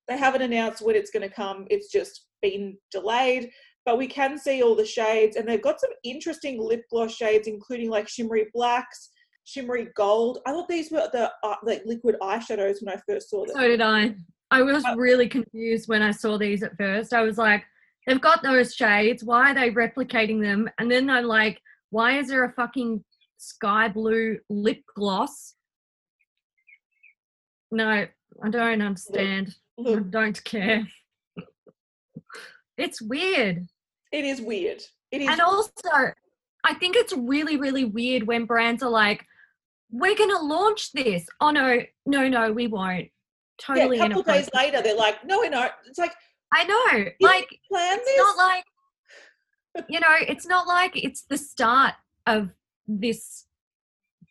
They 0.08 0.18
haven't 0.18 0.42
announced 0.42 0.82
when 0.82 0.96
it's 0.96 1.10
going 1.10 1.28
to 1.28 1.34
come, 1.34 1.66
it's 1.70 1.90
just 1.90 2.26
been 2.42 2.76
delayed 2.90 3.50
but 3.90 3.98
we 3.98 4.06
can 4.06 4.38
see 4.38 4.62
all 4.62 4.76
the 4.76 4.86
shades 4.86 5.34
and 5.34 5.48
they've 5.48 5.60
got 5.62 5.80
some 5.80 5.90
interesting 6.04 6.62
lip 6.62 6.84
gloss 6.92 7.12
shades 7.12 7.48
including 7.48 7.90
like 7.90 8.08
shimmery 8.08 8.46
blacks 8.54 9.10
shimmery 9.42 9.88
gold 9.96 10.38
i 10.46 10.52
thought 10.52 10.68
these 10.68 10.92
were 10.92 11.08
the 11.12 11.28
uh, 11.42 11.56
like 11.64 11.82
liquid 11.84 12.14
eyeshadows 12.22 12.76
when 12.80 12.94
i 12.94 13.00
first 13.08 13.28
saw 13.28 13.44
them 13.44 13.56
So 13.56 13.66
did 13.66 13.80
I. 13.80 14.14
I 14.52 14.62
was 14.62 14.84
Uh, 14.84 14.94
really 14.96 15.28
confused 15.28 15.88
when 15.88 16.02
I 16.02 16.12
saw 16.12 16.38
these 16.38 16.62
at 16.62 16.76
first. 16.76 17.12
I 17.12 17.22
was 17.22 17.36
like, 17.38 17.64
they've 18.06 18.20
got 18.20 18.42
those 18.42 18.74
shades. 18.74 19.22
Why 19.24 19.50
are 19.50 19.54
they 19.54 19.70
replicating 19.70 20.40
them? 20.42 20.68
And 20.78 20.90
then 20.90 21.08
I'm 21.08 21.26
like, 21.26 21.60
why 21.90 22.18
is 22.18 22.28
there 22.28 22.44
a 22.44 22.52
fucking 22.52 23.04
sky 23.38 23.88
blue 23.88 24.38
lip 24.48 24.82
gloss? 24.96 25.54
No, 27.70 27.88
I 27.88 28.48
don't 28.50 28.82
understand. 28.82 29.54
I 29.78 29.96
don't 30.10 30.42
care. 30.44 30.86
It's 32.76 33.02
weird. 33.02 33.68
It 34.12 34.24
is 34.24 34.40
weird 34.40 34.82
it 35.10 35.22
is 35.22 35.28
And 35.28 35.40
also, 35.40 36.12
I 36.64 36.74
think 36.74 36.94
it's 36.94 37.12
really, 37.12 37.56
really 37.56 37.84
weird 37.84 38.26
when 38.26 38.44
brands 38.44 38.82
are 38.82 38.90
like, 38.90 39.24
we're 39.90 40.16
going 40.16 40.30
to 40.30 40.38
launch 40.38 40.92
this. 40.92 41.26
Oh, 41.40 41.50
no, 41.50 41.80
no, 42.06 42.28
no, 42.28 42.52
we 42.52 42.68
won't. 42.68 43.00
yeah, 43.00 43.74
Totally 43.74 43.98
a 43.98 44.08
couple 44.08 44.22
days 44.22 44.48
later 44.54 44.80
they're 44.80 44.96
like 44.96 45.22
no 45.26 45.38
we're 45.38 45.50
not 45.50 45.72
it's 45.86 45.98
like 45.98 46.12
I 46.52 46.64
know. 46.64 47.10
Like, 47.20 47.48
plan 47.70 47.98
it's 47.98 48.06
this 48.06 48.18
not 48.18 48.36
like, 48.36 48.64
you 49.88 50.00
know, 50.00 50.16
it's 50.20 50.46
not 50.46 50.66
like 50.66 50.92
it's 50.96 51.22
the 51.22 51.38
start 51.38 51.94
of 52.26 52.50
this 52.88 53.46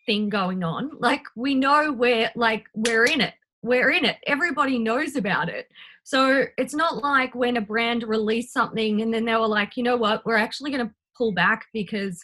thing 0.06 0.30
going 0.30 0.64
on. 0.64 0.92
Like, 1.00 1.24
we 1.36 1.56
know 1.56 1.92
we're, 1.92 2.30
like, 2.36 2.66
we're 2.76 3.06
in 3.06 3.22
it. 3.22 3.34
We're 3.62 3.92
in 3.92 4.06
it. 4.06 4.18
Everybody 4.28 4.80
knows 4.80 5.16
about 5.16 5.50
it. 5.50 5.70
So 6.10 6.46
it's 6.58 6.74
not 6.74 7.04
like 7.04 7.36
when 7.36 7.56
a 7.56 7.62
brand 7.62 8.02
released 8.02 8.52
something 8.52 9.04
and 9.04 9.14
then 9.14 9.26
they 9.26 9.36
were 9.36 9.48
like, 9.48 9.78
you 9.78 9.84
know 9.84 9.96
what, 9.96 10.26
we're 10.26 10.38
actually 10.38 10.72
going 10.72 10.88
to 10.88 10.94
pull 11.16 11.34
back 11.34 11.68
because 11.72 12.20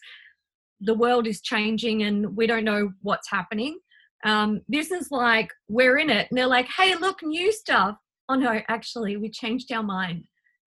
the 0.82 0.96
world 0.96 1.28
is 1.28 1.40
changing 1.40 2.02
and 2.02 2.36
we 2.36 2.48
don't 2.48 2.64
know 2.64 2.94
what's 3.04 3.30
happening. 3.30 3.78
Um, 4.26 4.62
this 4.68 4.90
is 4.90 5.12
like, 5.12 5.52
we're 5.68 6.00
in 6.00 6.10
it. 6.10 6.26
And 6.32 6.36
they're 6.36 6.48
like, 6.48 6.68
hey, 6.76 6.96
look, 6.96 7.20
new 7.22 7.52
stuff. 7.52 7.96
Oh 8.28 8.34
no, 8.34 8.60
actually, 8.70 9.18
we 9.18 9.30
changed 9.30 9.72
our 9.72 9.84
mind. 9.84 10.24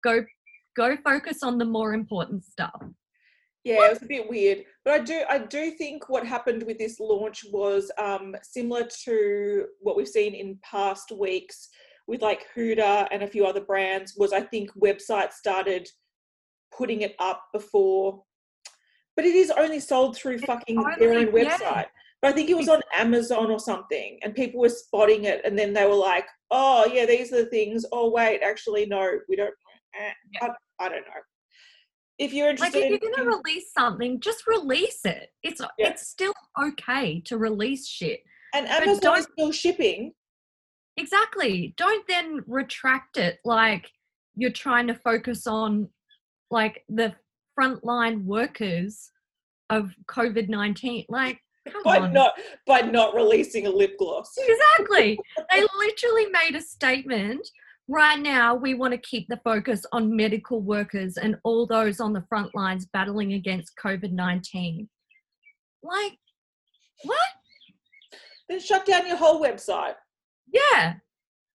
Go, 0.02 0.24
go 0.76 0.96
focus 1.04 1.44
on 1.44 1.58
the 1.58 1.64
more 1.64 1.94
important 1.94 2.42
stuff. 2.42 2.82
Yeah, 3.62 3.86
it 3.86 3.90
was 3.90 4.02
a 4.02 4.06
bit 4.06 4.28
weird, 4.28 4.64
but 4.84 4.92
I 4.92 4.98
do 4.98 5.22
I 5.30 5.38
do 5.38 5.70
think 5.70 6.10
what 6.10 6.26
happened 6.26 6.64
with 6.64 6.78
this 6.78 6.98
launch 6.98 7.46
was 7.50 7.92
um, 7.96 8.36
similar 8.42 8.88
to 9.04 9.66
what 9.80 9.96
we've 9.96 10.08
seen 10.08 10.34
in 10.34 10.58
past 10.62 11.12
weeks 11.12 11.70
with 12.06 12.22
like 12.22 12.46
Huda 12.56 13.08
and 13.10 13.22
a 13.22 13.26
few 13.26 13.46
other 13.46 13.60
brands. 13.60 14.14
Was 14.16 14.32
I 14.32 14.40
think 14.40 14.70
websites 14.78 15.32
started 15.34 15.88
putting 16.76 17.02
it 17.02 17.14
up 17.18 17.44
before, 17.52 18.22
but 19.16 19.24
it 19.24 19.34
is 19.34 19.50
only 19.50 19.80
sold 19.80 20.16
through 20.16 20.38
fucking 20.40 20.82
their 20.98 21.12
own 21.12 21.28
only- 21.28 21.42
yeah. 21.42 21.56
website. 21.58 21.86
But 22.20 22.30
I 22.30 22.32
think 22.32 22.48
it 22.48 22.56
was 22.56 22.70
on 22.70 22.80
Amazon 22.96 23.50
or 23.50 23.58
something, 23.60 24.18
and 24.22 24.34
people 24.34 24.58
were 24.60 24.70
spotting 24.70 25.24
it, 25.24 25.42
and 25.44 25.58
then 25.58 25.74
they 25.74 25.84
were 25.86 25.94
like, 25.94 26.26
"Oh 26.50 26.86
yeah, 26.86 27.04
these 27.04 27.30
are 27.32 27.44
the 27.44 27.50
things." 27.50 27.84
Oh 27.92 28.10
wait, 28.10 28.40
actually 28.42 28.86
no, 28.86 29.18
we 29.28 29.36
don't. 29.36 29.52
eh, 29.94 30.10
Yeah. 30.32 30.48
I, 30.80 30.86
I 30.86 30.88
don't 30.88 31.02
know. 31.02 31.20
If 32.18 32.32
you're 32.32 32.48
interested, 32.48 32.78
Like 32.80 32.92
if 32.92 33.02
you're 33.02 33.10
in- 33.10 33.16
gonna 33.26 33.36
release 33.44 33.72
something, 33.76 34.20
just 34.20 34.46
release 34.46 35.00
it. 35.04 35.30
It's 35.42 35.60
Yeah. 35.78 35.88
it's 35.90 36.08
still 36.08 36.32
okay 36.58 37.20
to 37.26 37.36
release 37.36 37.86
shit. 37.88 38.20
And 38.54 38.66
Amazon 38.68 39.18
is 39.18 39.26
still 39.32 39.52
shipping. 39.52 40.12
Exactly. 40.96 41.74
Don't 41.76 42.06
then 42.06 42.44
retract 42.46 43.16
it 43.16 43.38
like 43.44 43.90
you're 44.36 44.50
trying 44.50 44.86
to 44.86 44.94
focus 44.94 45.46
on 45.46 45.88
like 46.50 46.84
the 46.88 47.14
frontline 47.58 48.24
workers 48.24 49.10
of 49.70 49.94
COVID 50.06 50.48
nineteen. 50.48 51.04
Like, 51.08 51.38
come 51.68 51.82
by 51.84 51.98
on. 51.98 52.12
not 52.12 52.34
by 52.66 52.80
not 52.80 53.14
releasing 53.14 53.66
a 53.66 53.70
lip 53.70 53.96
gloss. 53.98 54.32
exactly. 54.38 55.18
they 55.52 55.64
literally 55.78 56.26
made 56.26 56.56
a 56.56 56.60
statement. 56.60 57.46
Right 57.86 58.18
now, 58.18 58.54
we 58.54 58.72
want 58.72 58.92
to 58.92 58.98
keep 58.98 59.28
the 59.28 59.40
focus 59.44 59.84
on 59.92 60.16
medical 60.16 60.62
workers 60.62 61.18
and 61.18 61.36
all 61.44 61.66
those 61.66 62.00
on 62.00 62.14
the 62.14 62.24
front 62.30 62.54
lines 62.54 62.86
battling 62.86 63.34
against 63.34 63.76
COVID 63.76 64.12
19. 64.12 64.88
Like, 65.82 66.16
what? 67.02 67.18
Then 68.48 68.60
shut 68.60 68.86
down 68.86 69.06
your 69.06 69.16
whole 69.16 69.42
website. 69.42 69.94
Yeah. 70.54 70.94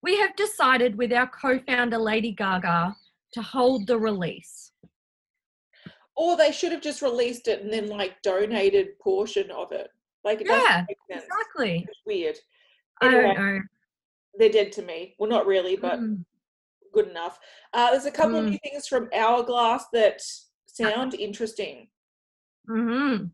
We 0.03 0.17
have 0.19 0.35
decided 0.37 0.97
with 0.97 1.12
our 1.12 1.29
co 1.29 1.59
founder, 1.61 1.99
Lady 1.99 2.33
Gaga, 2.33 2.97
to 3.33 3.43
hold 3.43 3.87
the 3.87 3.99
release. 3.99 4.73
Or 6.17 6.37
they 6.37 6.50
should 6.50 6.73
have 6.73 6.81
just 6.81 7.03
released 7.03 7.47
it 7.47 7.62
and 7.62 7.71
then 7.73 7.88
like 7.88 8.23
donated 8.23 8.99
portion 8.99 9.50
of 9.50 9.71
it. 9.73 9.91
Like 10.25 10.41
it 10.41 10.47
Yeah, 10.49 10.55
doesn't 10.57 10.87
make 10.88 10.99
sense. 11.12 11.25
Exactly. 11.31 11.87
It's 11.88 12.00
weird. 12.07 12.37
I 13.03 13.11
don't 13.11 13.35
know. 13.35 13.61
they're 14.38 14.49
dead 14.50 14.73
to 14.73 14.83
me. 14.83 15.15
Well, 15.19 15.31
not 15.31 15.47
really, 15.47 15.76
but 15.76 15.99
Mm. 15.99 16.25
good 16.93 17.09
enough. 17.09 17.38
Uh, 17.73 17.91
there's 17.91 18.05
a 18.07 18.11
couple 18.11 18.37
of 18.37 18.45
Mm. 18.45 18.50
new 18.50 18.59
things 18.62 18.87
from 18.87 19.09
Hourglass 19.15 19.87
that 19.93 20.21
sound 20.67 21.15
interesting. 21.15 21.91
hmm 22.67 23.26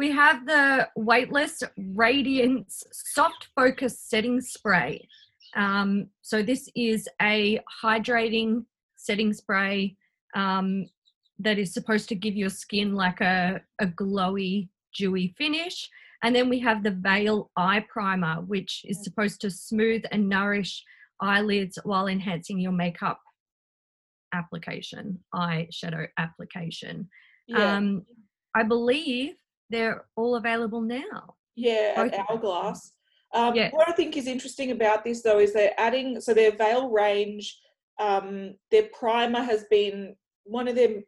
We 0.00 0.10
have 0.12 0.46
the 0.46 0.88
Weightless 0.96 1.62
Radiance 1.76 2.82
Soft 2.90 3.48
Focus 3.54 4.00
Setting 4.00 4.40
Spray. 4.40 5.06
Um, 5.54 6.06
so 6.22 6.42
this 6.42 6.70
is 6.74 7.06
a 7.20 7.60
hydrating 7.84 8.64
setting 8.96 9.34
spray 9.34 9.98
um, 10.34 10.86
that 11.38 11.58
is 11.58 11.74
supposed 11.74 12.08
to 12.08 12.14
give 12.14 12.34
your 12.34 12.48
skin 12.48 12.94
like 12.94 13.20
a, 13.20 13.60
a 13.78 13.88
glowy, 13.88 14.70
dewy 14.96 15.34
finish. 15.36 15.90
And 16.22 16.34
then 16.34 16.48
we 16.48 16.60
have 16.60 16.82
the 16.82 16.92
Veil 16.92 17.50
Eye 17.58 17.84
Primer, 17.86 18.36
which 18.46 18.80
is 18.86 19.04
supposed 19.04 19.42
to 19.42 19.50
smooth 19.50 20.04
and 20.12 20.30
nourish 20.30 20.82
eyelids 21.20 21.78
while 21.84 22.06
enhancing 22.06 22.58
your 22.58 22.72
makeup 22.72 23.20
application, 24.32 25.18
eyeshadow 25.34 26.06
application. 26.16 27.06
Yeah, 27.46 27.76
Um, 27.76 28.06
I 28.56 28.62
believe 28.62 29.34
they're 29.70 30.04
all 30.16 30.36
available 30.36 30.80
now. 30.80 31.34
yeah, 31.56 31.92
both 31.96 32.12
at. 32.12 32.26
Hourglass. 32.30 32.92
Um, 33.32 33.54
Yes. 33.54 33.72
What 33.72 33.88
I 33.88 33.92
think 33.92 34.16
is 34.16 34.26
interesting 34.26 34.72
about 34.72 35.04
this, 35.04 35.22
though, 35.22 35.38
is 35.38 35.52
they're 35.52 35.78
adding 35.78 36.20
so 36.20 36.34
their 36.34 36.50
veil 36.56 36.90
range, 36.90 37.58
um, 38.00 38.54
their 38.70 38.88
primer 38.92 39.42
has 39.42 39.64
been 39.70 40.16
one 40.44 40.66
of 40.68 40.74
their 40.74 41.02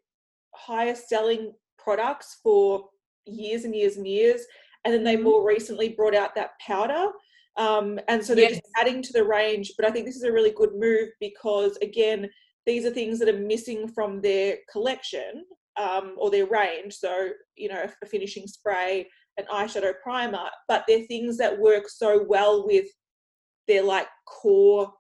highest 0.55 1.09
selling 1.09 1.53
products 1.79 2.39
for 2.43 2.89
years 3.27 3.65
and 3.65 3.75
years 3.75 3.97
and 3.97 4.07
years, 4.07 4.43
and 4.85 4.95
then 4.95 5.03
they 5.05 5.17
Mhm. 5.17 5.23
more 5.23 5.45
recently 5.47 5.89
brought 5.89 6.15
out 6.15 6.35
that 6.37 6.53
powder. 6.61 7.11
Um, 7.57 7.99
and 8.09 8.25
so 8.25 8.35
they're 8.35 8.49
just 8.51 8.63
adding 8.79 9.03
to 9.03 9.13
the 9.13 9.25
range, 9.25 9.73
but 9.77 9.85
I 9.87 9.91
think 9.91 10.07
this 10.07 10.17
is 10.17 10.23
a 10.23 10.33
really 10.33 10.53
good 10.53 10.75
move 10.75 11.11
because 11.21 11.77
again, 11.83 12.31
these 12.67 12.87
are 12.87 12.91
things 12.91 13.19
that 13.19 13.29
are 13.29 13.39
missing 13.39 13.89
from 13.89 14.21
their 14.21 14.59
collection 14.71 15.45
um, 15.81 16.15
or 16.19 16.31
their 16.31 16.47
range. 16.47 16.95
So, 16.95 17.31
you 17.57 17.69
know, 17.69 17.85
a 18.03 18.07
finishing 18.07 18.47
spray, 18.47 19.09
an 19.39 19.45
eyeshadow 19.53 19.93
primer, 20.03 20.49
but 20.69 20.85
they're 20.87 21.05
things 21.07 21.39
that 21.39 21.59
work 21.59 21.89
so 21.89 22.25
well 22.29 22.67
with 22.67 22.87
their 23.69 23.83
like 23.83 24.09
core, 24.27 24.93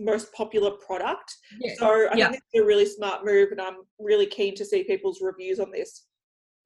most 0.00 0.32
popular 0.32 0.72
product. 0.84 1.32
Yeah. 1.60 1.74
So 1.78 2.08
I 2.10 2.16
Yeah. 2.16 2.30
think 2.30 2.42
it's 2.52 2.62
a 2.62 2.66
really 2.66 2.86
smart 2.86 3.24
move, 3.24 3.52
and 3.52 3.60
I'm 3.60 3.78
really 3.98 4.26
keen 4.26 4.54
to 4.56 4.64
see 4.64 4.84
people's 4.84 5.20
reviews 5.20 5.60
on 5.60 5.70
this. 5.70 6.06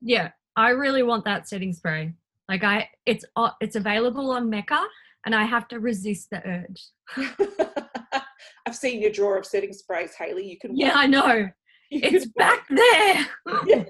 Yeah, 0.00 0.30
I 0.56 0.70
really 0.70 1.02
want 1.02 1.24
that 1.26 1.48
setting 1.48 1.72
spray. 1.72 2.14
Like 2.48 2.64
I, 2.64 2.88
it's 3.06 3.24
uh, 3.36 3.50
it's 3.60 3.76
available 3.76 4.30
on 4.30 4.50
Mecca, 4.50 4.82
and 5.26 5.34
I 5.34 5.44
have 5.44 5.68
to 5.68 5.78
resist 5.80 6.28
the 6.30 6.42
urge. 6.46 6.88
I've 8.66 8.74
seen 8.76 9.00
your 9.00 9.10
drawer 9.10 9.38
of 9.38 9.46
setting 9.46 9.72
sprays, 9.72 10.14
Haley. 10.14 10.46
You 10.46 10.58
can 10.58 10.76
Yeah, 10.76 10.92
I 10.94 11.06
know. 11.06 11.48
It's 11.90 12.26
back 12.26 12.66
there. 12.70 13.26
Yeah. 13.66 13.84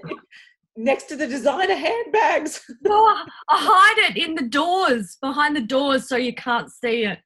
next 0.77 1.05
to 1.05 1.15
the 1.15 1.27
designer 1.27 1.75
handbags. 1.75 2.61
No, 2.83 2.93
I 3.05 3.25
I 3.49 3.57
hide 3.59 4.09
it 4.11 4.17
in 4.17 4.35
the 4.35 4.47
doors, 4.47 5.17
behind 5.21 5.55
the 5.55 5.61
doors, 5.61 6.07
so 6.09 6.15
you 6.17 6.33
can't 6.33 6.69
see 6.71 7.05
it. 7.05 7.19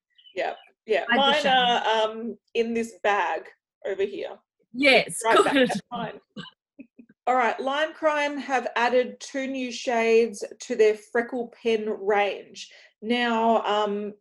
Yeah, 0.88 1.04
Hide 1.10 1.44
mine 1.44 1.48
are 1.48 2.10
um, 2.12 2.38
in 2.54 2.74
this 2.76 2.94
bag 3.02 3.42
over 3.88 4.04
here. 4.04 4.38
Yes, 4.72 5.20
Right 5.26 5.44
back, 5.44 5.54
good. 5.54 5.72
fine. 5.90 6.20
All 7.28 7.34
right, 7.34 7.60
Lime 7.60 7.92
Crime 7.94 8.38
have 8.38 8.68
added 8.76 9.20
two 9.20 9.48
new 9.48 9.72
shades 9.72 10.44
to 10.60 10.76
their 10.76 10.94
freckle 11.12 11.52
pen 11.64 11.90
range. 12.00 12.70
Now, 13.02 13.64
um, 13.64 14.14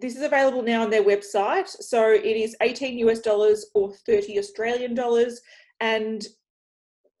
this 0.00 0.16
is 0.16 0.22
available 0.22 0.62
now 0.62 0.82
on 0.82 0.90
their 0.90 1.04
website. 1.04 1.68
So 1.68 2.10
it 2.10 2.24
is 2.24 2.56
18 2.60 2.98
US 3.08 3.20
dollars 3.20 3.66
or 3.74 3.92
30 4.06 4.40
Australian 4.40 4.94
dollars. 4.94 5.40
And 5.80 6.26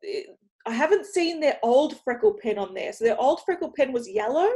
it- 0.02 0.38
I 0.66 0.72
haven't 0.72 1.06
seen 1.06 1.38
their 1.38 1.58
old 1.62 2.00
freckle 2.00 2.34
pen 2.34 2.58
on 2.58 2.74
there. 2.74 2.92
So 2.92 3.04
their 3.04 3.20
old 3.20 3.40
freckle 3.44 3.70
pen 3.70 3.92
was 3.92 4.08
yellow. 4.08 4.50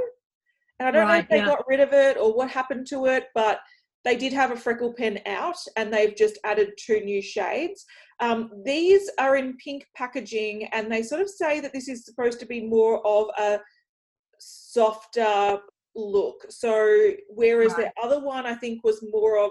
And 0.79 0.89
I 0.89 0.91
don't 0.91 1.07
know 1.07 1.15
if 1.15 1.29
they 1.29 1.37
yeah. 1.37 1.47
got 1.47 1.69
rid 1.69 1.79
of 1.79 1.93
it 1.93 2.17
or 2.17 2.35
what 2.35 2.51
happened 2.51 2.87
to 2.89 3.07
it, 3.07 3.29
but 3.35 3.61
they 4.05 4.17
did 4.17 4.33
have 4.33 4.51
a 4.51 4.57
freckle 4.57 4.93
pen 4.93 5.21
out 5.27 5.59
and 5.77 5.93
they've 5.93 6.17
just 6.17 6.39
added 6.45 6.73
two 6.79 7.01
new 7.01 7.21
shades. 7.23 7.85
Um, 8.19 8.51
these 8.65 9.11
are 9.19 9.37
in 9.37 9.57
pink 9.59 9.87
packaging 9.95 10.65
and 10.73 10.91
they 10.91 11.03
sort 11.03 11.21
of 11.21 11.29
say 11.29 11.61
that 11.61 11.73
this 11.73 11.89
is 11.89 12.05
supposed 12.05 12.41
to 12.41 12.47
be 12.47 12.63
more 12.63 13.07
of 13.07 13.29
a 13.39 13.61
softer 14.39 15.61
look. 15.95 16.47
So, 16.49 17.13
whereas 17.29 17.75
the 17.75 17.93
other 18.03 18.21
one 18.21 18.47
I 18.47 18.55
think 18.55 18.83
was 18.83 19.05
more 19.11 19.39
of 19.39 19.51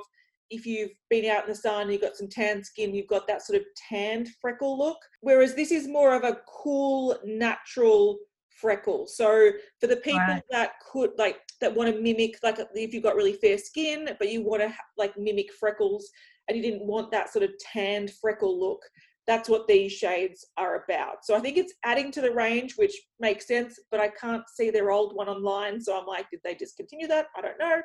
if 0.50 0.66
you've 0.66 0.92
been 1.10 1.30
out 1.30 1.44
in 1.44 1.50
the 1.50 1.56
sun, 1.56 1.90
you've 1.90 2.02
got 2.02 2.16
some 2.16 2.28
tan 2.28 2.64
skin, 2.64 2.94
you've 2.94 3.08
got 3.08 3.28
that 3.28 3.46
sort 3.46 3.60
of 3.60 3.66
tanned 3.90 4.30
freckle 4.42 4.78
look. 4.78 4.98
Whereas 5.22 5.56
this 5.56 5.72
is 5.72 5.88
more 5.88 6.16
of 6.16 6.24
a 6.24 6.38
cool, 6.48 7.18
natural 7.24 8.18
freckle. 8.50 9.08
So 9.08 9.52
for 9.80 9.88
the 9.88 9.98
people 9.98 10.20
Right. 10.20 10.44
that 10.52 10.74
could 10.92 11.12
like 11.18 11.40
that 11.62 11.76
want 11.76 11.94
to 11.94 12.02
mimic, 12.02 12.40
like 12.44 12.58
if 12.74 12.94
you've 12.94 13.04
got 13.04 13.16
really 13.16 13.34
fair 13.34 13.58
skin, 13.58 14.10
but 14.18 14.32
you 14.32 14.42
want 14.42 14.62
to 14.62 14.74
like 14.98 15.18
mimic 15.18 15.54
freckles, 15.54 16.10
and 16.48 16.58
you 16.58 16.64
didn't 16.64 16.86
want 16.86 17.12
that 17.12 17.32
sort 17.32 17.44
of 17.44 17.52
tanned 17.60 18.12
freckle 18.12 18.60
look, 18.60 18.82
that's 19.30 19.48
what 19.48 19.68
these 19.68 19.92
shades 19.92 20.44
are 20.58 20.84
about. 20.84 21.24
So 21.24 21.36
I 21.36 21.40
think 21.40 21.56
it's 21.56 21.76
adding 21.86 22.10
to 22.14 22.22
the 22.22 22.32
range, 22.32 22.74
which 22.78 23.00
makes 23.20 23.46
sense, 23.46 23.80
but 23.92 24.00
I 24.00 24.08
can't 24.08 24.42
see 24.50 24.72
their 24.72 24.90
old 24.90 25.16
one 25.16 25.30
online. 25.30 25.80
So 25.80 25.96
I'm 25.96 26.08
like, 26.08 26.32
did 26.32 26.40
they 26.44 26.56
discontinue 26.56 27.08
that? 27.10 27.28
I 27.38 27.42
don't 27.42 27.60
know. 27.60 27.82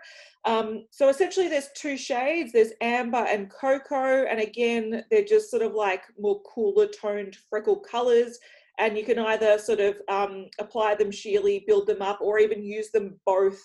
Um, 0.47 0.87
so 0.91 1.11
essentially, 1.11 1.49
there's 1.49 1.69
two 1.77 1.99
shades 1.99 2.53
there's 2.53 2.73
amber 2.81 3.27
and 3.29 3.51
cocoa. 3.51 4.25
And 4.25 4.41
again, 4.41 5.05
they're 5.11 5.23
just 5.23 5.51
sort 5.51 5.63
of 5.63 5.75
like 5.75 6.05
more 6.19 6.41
cooler 6.55 6.87
toned 6.87 7.37
freckle 7.51 7.77
colors. 7.81 8.39
And 8.79 8.97
you 8.97 9.05
can 9.05 9.19
either 9.19 9.59
sort 9.59 9.81
of 9.81 10.01
um, 10.09 10.47
apply 10.59 10.95
them 10.95 11.11
sheerly, 11.11 11.63
build 11.67 11.89
them 11.89 12.01
up, 12.01 12.21
or 12.23 12.39
even 12.39 12.65
use 12.65 12.91
them 12.91 13.21
both 13.27 13.61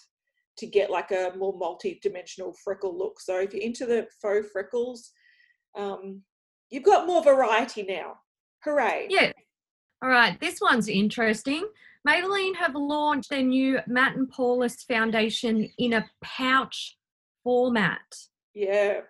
to 0.57 0.67
get 0.67 0.91
like 0.91 1.11
a 1.11 1.31
more 1.37 1.57
multi-dimensional 1.57 2.53
freckle 2.61 2.97
look. 2.97 3.21
So 3.21 3.39
if 3.39 3.53
you're 3.53 3.63
into 3.63 3.85
the 3.85 4.05
faux 4.21 4.49
freckles, 4.51 5.13
um, 5.77 6.21
you've 6.69 6.83
got 6.83 7.07
more 7.07 7.23
variety 7.23 7.83
now. 7.83 8.19
Hooray! 8.63 9.07
Yeah. 9.09 9.31
All 10.01 10.09
right, 10.09 10.39
this 10.39 10.59
one's 10.61 10.87
interesting. 10.87 11.67
Maybelline 12.07 12.55
have 12.55 12.75
launched 12.75 13.29
their 13.29 13.43
new 13.43 13.79
Matte 13.87 14.15
and 14.15 14.31
Poreless 14.31 14.85
foundation 14.87 15.69
in 15.77 15.93
a 15.93 16.09
pouch 16.23 16.97
format. 17.43 17.99
Yeah. 18.53 19.01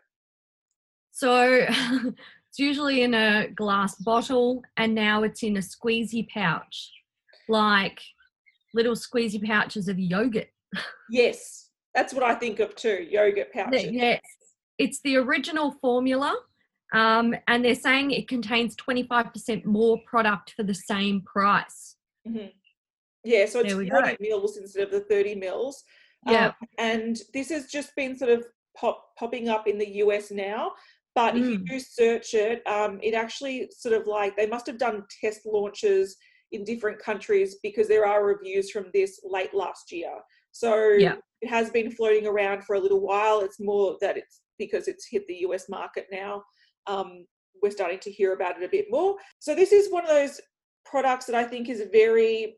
So 1.12 1.68
it's 1.70 2.58
usually 2.58 3.04
in 3.04 3.14
a 3.14 3.50
glass 3.56 3.96
bottle, 3.96 4.64
and 4.78 4.96
now 4.96 5.24
it's 5.24 5.44
in 5.44 5.58
a 5.58 5.62
squeezy 5.62 6.28
pouch, 6.30 6.92
like 7.48 8.00
little 8.74 8.96
squeezy 8.96 9.44
pouches 9.44 9.88
of 9.88 10.00
yogurt. 10.00 10.50
Yes, 11.12 11.70
that's 11.94 12.14
what 12.14 12.24
I 12.24 12.36
think 12.36 12.60
of 12.60 12.76
too. 12.76 13.06
Yogurt 13.10 13.52
pouches. 13.54 13.92
Yes, 13.92 14.22
it's 14.78 15.02
the 15.02 15.18
original 15.18 15.72
formula, 15.82 16.36
um, 16.94 17.36
and 17.48 17.64
they're 17.64 17.76
saying 17.76 18.12
it 18.12 18.28
contains 18.28 18.76
25% 18.76 19.66
more 19.66 20.00
product 20.06 20.54
for 20.56 20.64
the 20.64 20.74
same 20.74 21.22
price. 21.22 21.96
Mhm. 22.28 22.52
Yeah, 23.24 23.46
so 23.46 23.60
it's 23.60 23.70
There 23.70 23.78
we 23.78 23.90
40 23.90 24.12
go. 24.12 24.18
mils 24.20 24.58
instead 24.58 24.84
of 24.84 24.92
the 24.92 25.02
30 25.02 25.36
mils. 25.36 25.84
Yeah. 26.26 26.48
Um, 26.48 26.54
and 26.78 27.22
this 27.34 27.50
has 27.50 27.68
just 27.68 27.96
been 27.96 28.18
sort 28.18 28.32
of 28.32 28.46
pop, 28.78 29.16
popping 29.18 29.50
up 29.50 29.68
in 29.68 29.78
the 29.78 29.90
US 29.98 30.32
now. 30.32 30.74
But 31.16 31.36
if 31.36 31.44
you 31.44 31.60
Mm. 31.60 31.68
do 31.68 31.80
search 31.80 32.34
it, 32.34 32.66
um, 32.66 33.00
it 33.04 33.14
actually 33.14 33.70
sort 33.72 33.94
of 33.96 34.08
like 34.08 34.38
they 34.38 34.48
must 34.48 34.66
have 34.68 34.78
done 34.78 35.06
test 35.22 35.46
launches 35.46 36.16
in 36.52 36.64
different 36.64 36.98
countries 37.00 37.58
because 37.62 37.88
there 37.88 38.06
are 38.06 38.26
reviews 38.26 38.72
from 38.72 38.90
this 38.94 39.20
late 39.24 39.54
last 39.54 39.92
year. 39.92 40.14
So 40.52 40.92
Yeah. 40.94 41.18
it 41.42 41.50
has 41.50 41.72
been 41.72 41.92
floating 41.92 42.26
around 42.26 42.64
for 42.64 42.76
a 42.76 42.80
little 42.80 43.02
while. 43.02 43.42
It's 43.42 43.60
more 43.60 43.98
that 44.02 44.18
it's 44.18 44.42
because 44.58 44.88
it's 44.88 45.08
hit 45.08 45.28
the 45.28 45.40
US 45.48 45.68
market 45.68 46.08
now. 46.12 46.44
Um, 46.90 47.26
we're 47.62 47.72
starting 47.72 48.00
to 48.00 48.12
hear 48.12 48.34
about 48.34 48.58
it 48.58 48.66
a 48.66 48.70
bit 48.70 48.88
more. 48.90 49.16
So 49.40 49.54
this 49.54 49.72
is 49.72 49.92
one 49.92 50.04
of 50.04 50.10
those 50.10 50.40
products 50.86 51.26
that 51.26 51.36
I 51.36 51.44
think 51.44 51.70
is 51.70 51.84
very 51.92 52.56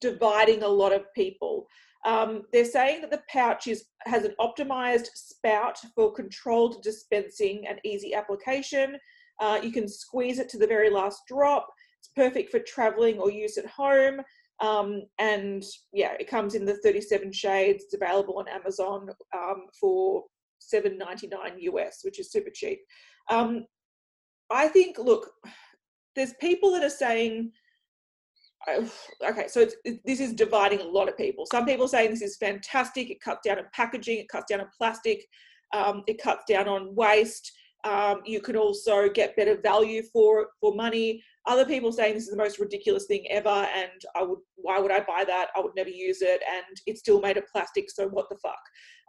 dividing 0.00 0.62
a 0.62 0.68
lot 0.68 0.92
of 0.92 1.12
people. 1.14 1.66
Um, 2.06 2.42
they're 2.52 2.64
saying 2.64 3.02
that 3.02 3.10
the 3.10 3.22
pouch 3.28 3.66
is 3.66 3.84
has 4.06 4.24
an 4.24 4.34
optimized 4.40 5.08
spout 5.14 5.78
for 5.94 6.12
controlled 6.12 6.82
dispensing 6.82 7.66
and 7.68 7.78
easy 7.84 8.14
application. 8.14 8.96
Uh, 9.38 9.60
you 9.62 9.70
can 9.70 9.86
squeeze 9.86 10.38
it 10.38 10.48
to 10.50 10.58
the 10.58 10.66
very 10.66 10.90
last 10.90 11.22
drop. 11.28 11.66
It's 11.98 12.10
perfect 12.16 12.50
for 12.50 12.60
traveling 12.60 13.18
or 13.18 13.30
use 13.30 13.58
at 13.58 13.66
home. 13.66 14.20
Um, 14.60 15.02
and 15.18 15.62
yeah, 15.92 16.12
it 16.18 16.28
comes 16.28 16.54
in 16.54 16.64
the 16.64 16.78
37 16.78 17.32
shades. 17.32 17.84
It's 17.84 17.94
available 17.94 18.38
on 18.38 18.48
Amazon 18.48 19.08
um, 19.34 19.66
for 19.78 20.24
7.99 20.74 21.30
US, 21.58 22.00
which 22.02 22.18
is 22.18 22.30
super 22.30 22.50
cheap. 22.52 22.80
Um, 23.30 23.64
I 24.50 24.68
think, 24.68 24.98
look, 24.98 25.30
there's 26.16 26.34
people 26.40 26.72
that 26.72 26.84
are 26.84 26.90
saying, 26.90 27.52
okay, 28.68 29.48
so 29.48 29.60
it's, 29.60 29.76
it, 29.84 30.00
this 30.04 30.20
is 30.20 30.34
dividing 30.34 30.80
a 30.80 30.84
lot 30.84 31.08
of 31.08 31.16
people. 31.16 31.46
Some 31.50 31.64
people 31.64 31.86
are 31.86 31.88
saying 31.88 32.10
this 32.10 32.22
is 32.22 32.36
fantastic. 32.36 33.10
It 33.10 33.20
cuts 33.20 33.40
down 33.46 33.58
on 33.58 33.64
packaging, 33.72 34.18
it 34.18 34.28
cuts 34.28 34.46
down 34.50 34.60
on 34.60 34.68
plastic, 34.76 35.24
um, 35.74 36.02
it 36.06 36.20
cuts 36.22 36.44
down 36.48 36.68
on 36.68 36.94
waste. 36.94 37.50
Um, 37.84 38.20
you 38.26 38.40
can 38.40 38.56
also 38.56 39.08
get 39.08 39.36
better 39.36 39.58
value 39.62 40.02
for 40.12 40.48
for 40.60 40.74
money. 40.74 41.22
Other 41.46 41.64
people 41.64 41.92
saying 41.92 42.12
this 42.12 42.24
is 42.24 42.30
the 42.30 42.36
most 42.36 42.58
ridiculous 42.58 43.06
thing 43.06 43.24
ever, 43.30 43.48
and 43.48 44.02
I 44.14 44.22
would 44.22 44.40
why 44.56 44.78
would 44.78 44.90
I 44.90 45.00
buy 45.00 45.24
that? 45.26 45.48
I 45.56 45.60
would 45.60 45.74
never 45.74 45.88
use 45.88 46.20
it, 46.20 46.42
and 46.46 46.76
it's 46.84 47.00
still 47.00 47.20
made 47.20 47.38
of 47.38 47.46
plastic. 47.46 47.90
So 47.90 48.08
what 48.08 48.28
the 48.28 48.36
fuck? 48.36 48.60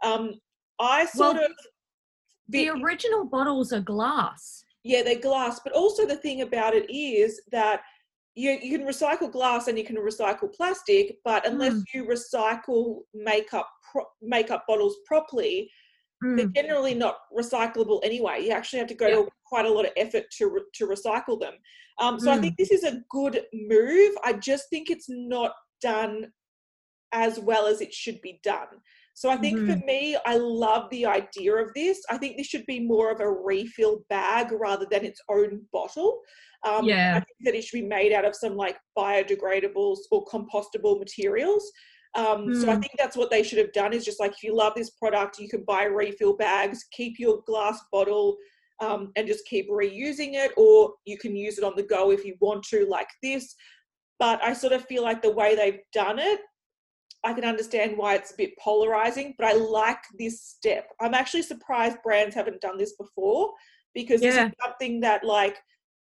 Um, 0.02 0.32
I 0.80 1.04
sort 1.04 1.36
Well, 1.36 1.44
of 1.44 1.52
The 2.48 2.68
original 2.70 3.24
bottles 3.24 3.72
are 3.72 3.80
glass. 3.80 4.64
yeah, 4.84 5.02
they're 5.02 5.18
glass, 5.20 5.60
but 5.62 5.72
also 5.72 6.04
the 6.06 6.16
thing 6.16 6.42
about 6.42 6.74
it 6.74 6.90
is 6.92 7.40
that 7.52 7.82
you, 8.34 8.50
you 8.62 8.76
can 8.78 8.86
recycle 8.86 9.30
glass 9.30 9.68
and 9.68 9.78
you 9.78 9.84
can 9.84 9.96
recycle 9.96 10.52
plastic, 10.52 11.18
but 11.24 11.46
unless 11.46 11.74
Mm. 11.74 11.84
you 11.94 12.04
recycle 12.06 13.02
makeup 13.14 13.68
pro- 13.90 14.06
makeup 14.20 14.64
bottles 14.66 14.96
properly, 15.06 15.70
they're 16.20 16.46
Mm, 16.48 16.54
generally 16.54 16.94
not 16.94 17.16
recyclable 17.36 18.00
anyway. 18.04 18.42
You 18.44 18.50
actually 18.52 18.78
have 18.78 18.88
to 18.88 18.94
go 18.94 19.06
Yeah. 19.08 19.14
to 19.16 19.28
quite 19.46 19.66
a 19.66 19.72
lot 19.72 19.84
of 19.86 19.92
effort 19.96 20.24
to 20.38 20.46
re- 20.48 20.64
to 20.74 20.86
recycle 20.86 21.38
them. 21.38 21.54
Um, 21.98 22.18
so 22.18 22.30
I 22.32 22.38
Mm. 22.38 22.40
think 22.42 22.56
this 22.56 22.70
is 22.70 22.84
a 22.84 23.02
good 23.10 23.44
move. 23.52 24.16
I 24.24 24.32
just 24.34 24.68
think 24.70 24.88
it's 24.90 25.08
not 25.08 25.52
done 25.80 26.32
as 27.12 27.38
well 27.38 27.66
as 27.66 27.80
it 27.82 27.92
should 27.92 28.20
be 28.22 28.40
done. 28.42 28.80
So 29.14 29.28
I 29.30 29.36
think 29.36 29.60
Mhm. 29.60 29.66
for 29.66 29.76
me, 29.86 30.16
I 30.24 30.36
love 30.36 30.88
the 30.90 31.06
idea 31.06 31.54
of 31.56 31.72
this. 31.74 32.02
I 32.10 32.18
think 32.18 32.36
this 32.36 32.46
should 32.46 32.66
be 32.66 32.80
more 32.80 33.10
of 33.10 33.20
a 33.20 33.30
refill 33.30 34.04
bag 34.08 34.52
rather 34.52 34.86
than 34.90 35.04
its 35.04 35.20
own 35.28 35.66
bottle. 35.72 36.20
Um, 36.64 36.86
Yeah. 36.86 37.12
I 37.12 37.20
think 37.20 37.36
that 37.42 37.54
it 37.54 37.64
should 37.64 37.80
be 37.80 37.86
made 37.86 38.12
out 38.12 38.24
of 38.24 38.34
some 38.36 38.56
like 38.56 38.78
biodegradables 38.98 39.98
or 40.10 40.24
compostable 40.26 40.98
materials. 40.98 41.70
Um, 42.14 42.52
So 42.54 42.68
I 42.70 42.74
Mm. 42.74 42.80
think 42.80 42.92
that's 42.98 43.16
what 43.16 43.30
they 43.30 43.42
should 43.42 43.58
have 43.58 43.72
done 43.72 43.92
is 43.92 44.04
just 44.04 44.20
like 44.20 44.32
if 44.32 44.42
you 44.42 44.54
love 44.54 44.74
this 44.76 44.90
product, 44.90 45.38
you 45.38 45.48
can 45.48 45.64
buy 45.64 45.84
refill 45.84 46.36
bags, 46.36 46.84
keep 46.92 47.18
your 47.18 47.42
glass 47.46 47.80
bottle, 47.90 48.36
um, 48.80 49.12
and 49.16 49.26
just 49.26 49.46
keep 49.46 49.68
reusing 49.70 50.34
it, 50.34 50.52
or 50.56 50.94
you 51.04 51.16
can 51.18 51.36
use 51.36 51.58
it 51.58 51.64
on 51.64 51.74
the 51.76 51.82
go 51.82 52.10
if 52.10 52.24
you 52.24 52.36
want 52.40 52.64
to, 52.64 52.84
like 52.86 53.08
this. 53.22 53.54
But 54.18 54.42
I 54.42 54.52
sort 54.52 54.72
of 54.72 54.84
feel 54.86 55.02
like 55.02 55.22
the 55.22 55.32
way 55.32 55.54
they've 55.54 55.80
done 55.92 56.18
it, 56.18 56.40
I 57.24 57.32
can 57.32 57.44
understand 57.44 57.96
why 57.96 58.14
it's 58.16 58.32
a 58.32 58.36
bit 58.36 58.58
polarizing, 58.58 59.34
but 59.38 59.46
I 59.46 59.52
like 59.52 60.02
this 60.18 60.42
step. 60.42 60.88
I'm 61.00 61.14
actually 61.14 61.42
surprised 61.42 61.98
brands 62.02 62.34
haven't 62.34 62.60
done 62.60 62.78
this 62.78 62.94
before 62.96 63.52
because 63.94 64.20
this 64.20 64.34
Yeah. 64.34 64.46
is 64.48 64.52
something 64.64 65.00
that 65.00 65.22
like 65.24 65.56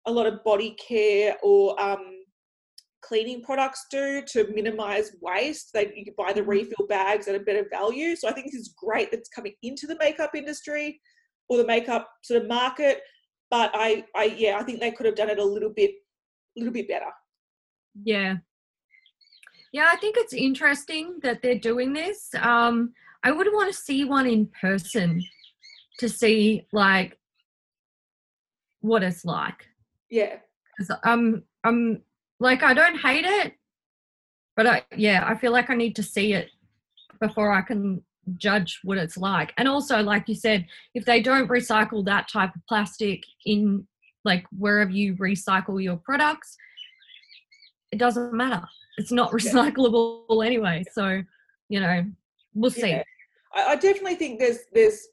a 0.06 0.12
lot 0.12 0.26
of 0.26 0.44
body 0.44 0.76
care 0.76 1.36
or 1.42 1.80
um, 1.80 2.24
cleaning 3.00 3.42
products 3.42 3.86
do 3.90 4.22
to 4.22 4.46
minimize 4.48 5.16
waste. 5.20 5.72
They 5.72 5.92
you 5.96 6.04
can 6.04 6.14
buy 6.16 6.32
the 6.32 6.42
Mhm. 6.42 6.48
refill 6.48 6.86
bags 6.86 7.26
at 7.26 7.34
a 7.34 7.40
better 7.40 7.66
value. 7.68 8.14
So 8.14 8.28
I 8.28 8.32
think 8.32 8.46
this 8.46 8.60
is 8.60 8.68
great 8.76 9.10
that's 9.10 9.28
coming 9.28 9.54
into 9.62 9.86
the 9.86 9.96
makeup 9.98 10.34
industry 10.34 11.00
or 11.48 11.56
the 11.56 11.66
makeup 11.66 12.08
sort 12.22 12.42
of 12.42 12.48
market. 12.48 13.02
But 13.50 13.70
I, 13.74 14.04
I 14.14 14.24
yeah, 14.24 14.58
I 14.58 14.62
think 14.62 14.78
they 14.78 14.92
could 14.92 15.06
have 15.06 15.14
done 15.16 15.30
it 15.30 15.38
a 15.38 15.44
little 15.44 15.70
bit, 15.70 15.90
a 16.56 16.60
little 16.60 16.72
bit 16.72 16.86
better. 16.88 17.10
Yeah. 18.04 18.36
Yeah, 19.72 19.88
I 19.92 19.96
think 19.96 20.16
it's 20.18 20.32
interesting 20.32 21.18
that 21.22 21.42
they're 21.42 21.58
doing 21.58 21.92
this. 21.92 22.30
Um, 22.40 22.92
I 23.22 23.32
would 23.32 23.48
want 23.52 23.72
to 23.72 23.78
see 23.78 24.04
one 24.04 24.26
in 24.26 24.46
person 24.60 25.22
to 25.98 26.08
see 26.08 26.66
like 26.72 27.18
what 28.80 29.02
it's 29.02 29.24
like. 29.24 29.66
Yeah, 30.10 30.36
I'm 31.04 31.42
I'm 31.64 32.02
like 32.40 32.62
I 32.62 32.72
don't 32.72 32.98
hate 32.98 33.24
it, 33.24 33.54
but 34.56 34.66
I 34.66 34.82
yeah, 34.96 35.24
I 35.26 35.34
feel 35.36 35.52
like 35.52 35.70
I 35.70 35.74
need 35.74 35.96
to 35.96 36.02
see 36.02 36.32
it 36.32 36.50
before 37.20 37.52
I 37.52 37.62
can 37.62 38.02
judge 38.36 38.80
what 38.84 38.98
it's 38.98 39.16
like. 39.16 39.52
And 39.56 39.68
also, 39.68 40.02
like 40.02 40.28
you 40.28 40.34
said, 40.34 40.66
if 40.94 41.04
they 41.04 41.20
don't 41.20 41.48
recycle 41.48 42.04
that 42.04 42.28
type 42.28 42.54
of 42.54 42.62
plastic 42.68 43.22
in 43.44 43.86
like 44.24 44.44
wherever 44.56 44.90
you 44.90 45.14
recycle 45.16 45.82
your 45.82 45.96
products, 45.96 46.56
it 47.90 47.98
doesn't 47.98 48.32
matter. 48.32 48.62
It's 48.98 49.12
not 49.12 49.30
Yeah. 49.32 49.52
recyclable 49.52 50.44
anyway. 50.44 50.84
So, 50.92 51.22
you 51.68 51.80
know, 51.80 52.04
we'll 52.54 52.70
see. 52.70 52.90
Yeah. 52.90 53.02
I, 53.54 53.72
I 53.72 53.76
definitely 53.76 54.16
think 54.16 54.38
there's 54.38 54.58
there's 54.72 55.06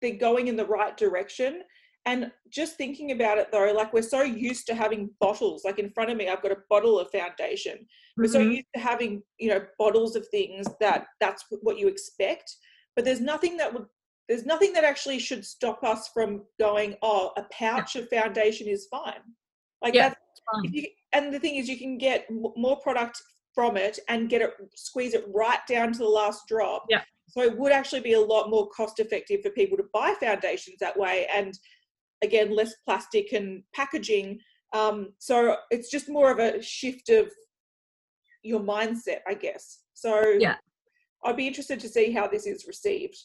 they're 0.00 0.14
going 0.16 0.48
in 0.48 0.56
the 0.56 0.66
right 0.66 0.96
direction. 0.96 1.62
And 2.04 2.32
just 2.50 2.76
thinking 2.76 3.12
about 3.12 3.38
it 3.38 3.52
though, 3.52 3.72
like 3.72 3.92
we're 3.92 4.02
so 4.02 4.22
used 4.22 4.66
to 4.66 4.74
having 4.74 5.10
bottles. 5.20 5.64
Like 5.64 5.78
in 5.78 5.90
front 5.90 6.10
of 6.10 6.16
me, 6.16 6.28
I've 6.28 6.42
got 6.42 6.50
a 6.50 6.58
bottle 6.68 6.98
of 6.98 7.08
foundation. 7.10 7.86
We're 8.16 8.26
so 8.26 8.40
Mhm. 8.40 8.56
used 8.56 8.66
to 8.74 8.80
having, 8.80 9.22
you 9.38 9.50
know, 9.50 9.64
bottles 9.78 10.16
of 10.16 10.26
things 10.28 10.66
that 10.80 11.06
that's 11.20 11.44
what 11.62 11.78
you 11.78 11.86
expect. 11.88 12.56
But 12.96 13.04
there's 13.04 13.20
nothing 13.20 13.56
that 13.58 13.72
would 13.72 13.86
there's 14.28 14.46
nothing 14.46 14.72
that 14.72 14.84
actually 14.84 15.18
should 15.18 15.44
stop 15.44 15.82
us 15.84 16.08
from 16.08 16.44
going, 16.58 16.96
oh, 17.02 17.32
a 17.36 17.42
pouch 17.52 17.96
of 17.96 18.08
foundation 18.08 18.66
is 18.68 18.86
fine. 18.86 19.20
Like 19.82 19.94
Yeah, 19.94 20.08
that's 20.10 20.14
it's 20.14 20.20
fine. 20.20 20.21
if 20.21 20.21
you, 20.64 20.86
and 21.12 21.32
the 21.32 21.38
thing 21.38 21.56
is, 21.56 21.68
you 21.68 21.78
can 21.78 21.98
get 21.98 22.26
more 22.30 22.78
product 22.80 23.20
from 23.54 23.76
it 23.76 23.98
and 24.08 24.28
get 24.28 24.42
it, 24.42 24.50
squeeze 24.74 25.14
it 25.14 25.26
right 25.34 25.60
down 25.68 25.92
to 25.92 25.98
the 25.98 26.04
last 26.04 26.42
drop. 26.48 26.84
Yeah. 26.88 27.02
So 27.28 27.42
it 27.42 27.56
would 27.58 27.72
actually 27.72 28.00
be 28.00 28.14
a 28.14 28.20
lot 28.20 28.50
more 28.50 28.68
cost 28.70 28.98
effective 28.98 29.42
for 29.42 29.50
people 29.50 29.76
to 29.78 29.84
buy 29.92 30.14
foundations 30.20 30.76
that 30.80 30.98
way, 30.98 31.26
and 31.34 31.58
again, 32.22 32.54
less 32.54 32.74
plastic 32.84 33.32
and 33.32 33.62
packaging. 33.74 34.38
Um, 34.72 35.12
so 35.18 35.56
it's 35.70 35.90
just 35.90 36.08
more 36.08 36.30
of 36.30 36.38
a 36.38 36.62
shift 36.62 37.08
of 37.10 37.30
your 38.42 38.60
mindset, 38.60 39.18
I 39.26 39.34
guess. 39.34 39.80
So 39.94 40.36
Yeah. 40.38 40.56
I'd 41.24 41.36
be 41.36 41.46
interested 41.46 41.78
to 41.80 41.88
see 41.88 42.10
how 42.12 42.26
this 42.26 42.46
is 42.46 42.66
received. 42.66 43.16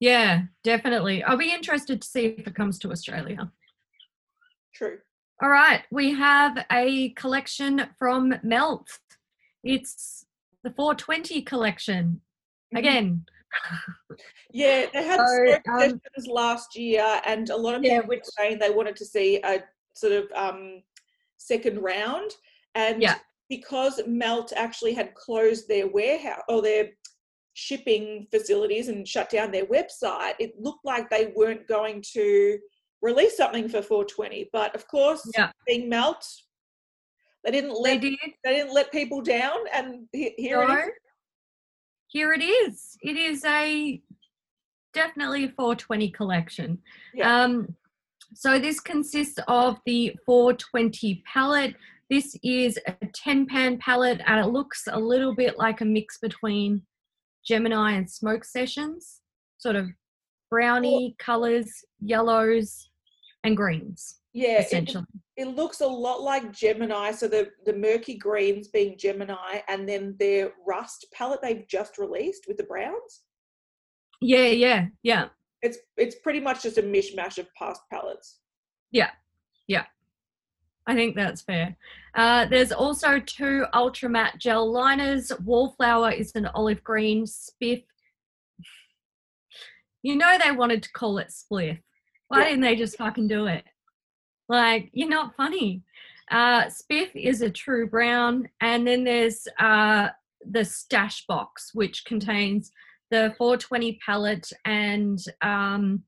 Yeah, 0.00 0.42
definitely. 0.62 1.22
I'll 1.22 1.36
be 1.36 1.52
interested 1.52 2.02
to 2.02 2.08
see 2.08 2.26
if 2.26 2.46
it 2.46 2.54
comes 2.54 2.78
to 2.80 2.90
Australia. 2.90 3.50
True. 4.74 4.98
All 5.42 5.48
right, 5.50 5.82
we 5.90 6.12
have 6.12 6.64
a 6.70 7.10
collection 7.10 7.86
from 7.98 8.34
Melt. 8.42 8.88
It's 9.64 10.24
the 10.62 10.70
420 10.70 11.42
collection. 11.42 12.20
Mhm. 12.74 12.78
Again, 12.78 13.26
Yeah, 14.52 14.86
they 14.92 15.02
had 15.04 15.20
So, 15.26 15.58
um, 15.72 16.00
last 16.26 16.76
year, 16.76 17.20
and 17.26 17.50
a 17.50 17.56
lot 17.56 17.74
of 17.74 17.82
Yeah, 17.84 18.00
people 18.00 18.16
were 18.16 18.22
saying 18.38 18.58
they 18.58 18.70
wanted 18.70 18.96
to 18.96 19.04
see 19.04 19.40
a 19.42 19.64
sort 19.94 20.12
of 20.12 20.30
um, 20.34 20.82
second 21.36 21.80
round. 21.82 22.30
And 22.74 23.02
Yeah. 23.02 23.18
because 23.48 24.00
Melt 24.06 24.52
actually 24.56 24.92
had 24.94 25.14
closed 25.14 25.68
their 25.68 25.88
warehouse 25.88 26.42
or 26.48 26.62
their 26.62 26.90
shipping 27.54 28.26
facilities 28.30 28.88
and 28.88 29.06
shut 29.06 29.30
down 29.30 29.50
their 29.52 29.66
website, 29.66 30.34
it 30.38 30.58
looked 30.58 30.84
like 30.84 31.10
they 31.10 31.32
weren't 31.36 31.66
going 31.68 32.02
to 32.12 32.58
release 33.04 33.36
something 33.36 33.68
for 33.68 33.82
420. 33.82 34.48
But 34.52 34.74
of 34.74 34.88
course, 34.88 35.30
Yeah. 35.36 35.52
being 35.66 35.88
Melt, 35.88 36.24
they 37.44 37.50
didn't 37.50 37.74
they 37.84 37.92
let 37.92 38.00
did. 38.00 38.18
they 38.42 38.54
didn't 38.54 38.72
let 38.72 38.90
people 38.90 39.20
down, 39.20 39.58
and 39.72 40.08
he- 40.12 40.34
here 40.38 40.62
it 40.62 40.68
No. 40.68 40.78
is. 40.78 40.88
Here 42.08 42.32
it 42.32 42.42
is. 42.42 42.96
It 43.02 43.16
is 43.16 43.44
a 43.44 44.02
definitely 44.92 45.44
a 45.44 45.48
420 45.50 46.10
collection. 46.10 46.80
Yeah. 47.12 47.42
Um, 47.42 47.76
so 48.34 48.58
this 48.58 48.80
consists 48.80 49.38
of 49.48 49.80
the 49.84 50.16
420 50.24 51.22
palette. 51.26 51.74
This 52.08 52.36
is 52.44 52.78
a 52.86 52.94
10 53.12 53.46
pan 53.46 53.78
palette 53.78 54.20
and 54.26 54.38
it 54.44 54.48
looks 54.50 54.86
a 54.90 54.98
little 54.98 55.34
bit 55.34 55.58
like 55.58 55.80
a 55.80 55.84
mix 55.84 56.18
between 56.18 56.86
Gemini 57.44 57.92
and 57.92 58.08
Smoke 58.08 58.44
Sessions, 58.44 59.20
sort 59.58 59.74
of 59.76 59.88
brownie 60.50 61.16
colors, 61.18 61.84
yellows, 62.00 62.88
and 63.44 63.56
greens, 63.56 64.20
Yeah, 64.32 64.58
it- 64.60 64.66
essentially. 64.66 65.04
it 65.36 65.46
looks 65.46 65.80
a 65.80 65.86
lot 65.86 66.22
like 66.22 66.50
Gemini. 66.52 67.12
So 67.12 67.28
the 67.28 67.50
the 67.66 67.72
murky 67.74 68.16
greens 68.16 68.68
being 68.68 68.98
Gemini, 68.98 69.60
and 69.68 69.88
then 69.88 70.16
their 70.18 70.52
rust 70.66 71.06
palette 71.12 71.40
they've 71.42 71.66
just 71.68 71.98
released 71.98 72.46
with 72.48 72.56
the 72.56 72.64
browns. 72.64 73.22
Yeah, 74.20 74.46
yeah, 74.46 74.86
yeah. 75.02 75.28
It's 75.62 75.78
it's 75.96 76.16
pretty 76.16 76.40
much 76.40 76.62
just 76.62 76.78
a 76.78 76.82
mishmash 76.82 77.38
of 77.38 77.52
past 77.54 77.82
palettes. 77.90 78.40
Yeah, 78.90 79.10
yeah. 79.66 79.84
I 80.86 80.94
think 80.94 81.16
that's 81.16 81.40
fair. 81.40 81.76
Uh, 82.14 82.44
there's 82.44 82.70
also 82.70 83.18
two 83.18 83.64
ultra 83.72 84.08
matte 84.08 84.38
gel 84.38 84.70
liners. 84.70 85.32
Wallflower 85.42 86.10
is 86.12 86.32
an 86.34 86.46
olive 86.46 86.84
green. 86.84 87.24
Spiff. 87.24 87.84
You 90.02 90.16
know 90.16 90.36
they 90.42 90.50
wanted 90.52 90.82
to 90.82 90.92
call 90.92 91.16
it 91.18 91.28
spliff. 91.28 91.80
Why 92.34 92.44
didn't 92.44 92.62
they 92.62 92.76
just 92.76 92.98
fucking 92.98 93.28
do 93.28 93.46
it? 93.46 93.64
Like, 94.48 94.90
you're 94.92 95.08
not 95.08 95.36
funny. 95.36 95.82
Uh, 96.30 96.64
Spiff 96.64 97.10
is 97.14 97.42
a 97.42 97.50
true 97.50 97.88
brown. 97.88 98.48
And 98.60 98.86
then 98.86 99.04
there's 99.04 99.46
uh, 99.58 100.08
the 100.48 100.64
stash 100.64 101.26
box, 101.26 101.70
which 101.74 102.04
contains 102.04 102.72
the 103.10 103.34
420 103.38 103.98
palette 104.04 104.50
and 104.64 105.18
um, 105.42 106.02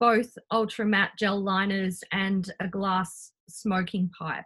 both 0.00 0.36
ultra 0.50 0.84
matte 0.84 1.12
gel 1.18 1.40
liners 1.40 2.02
and 2.12 2.52
a 2.60 2.68
glass 2.68 3.32
smoking 3.48 4.10
pipe. 4.18 4.44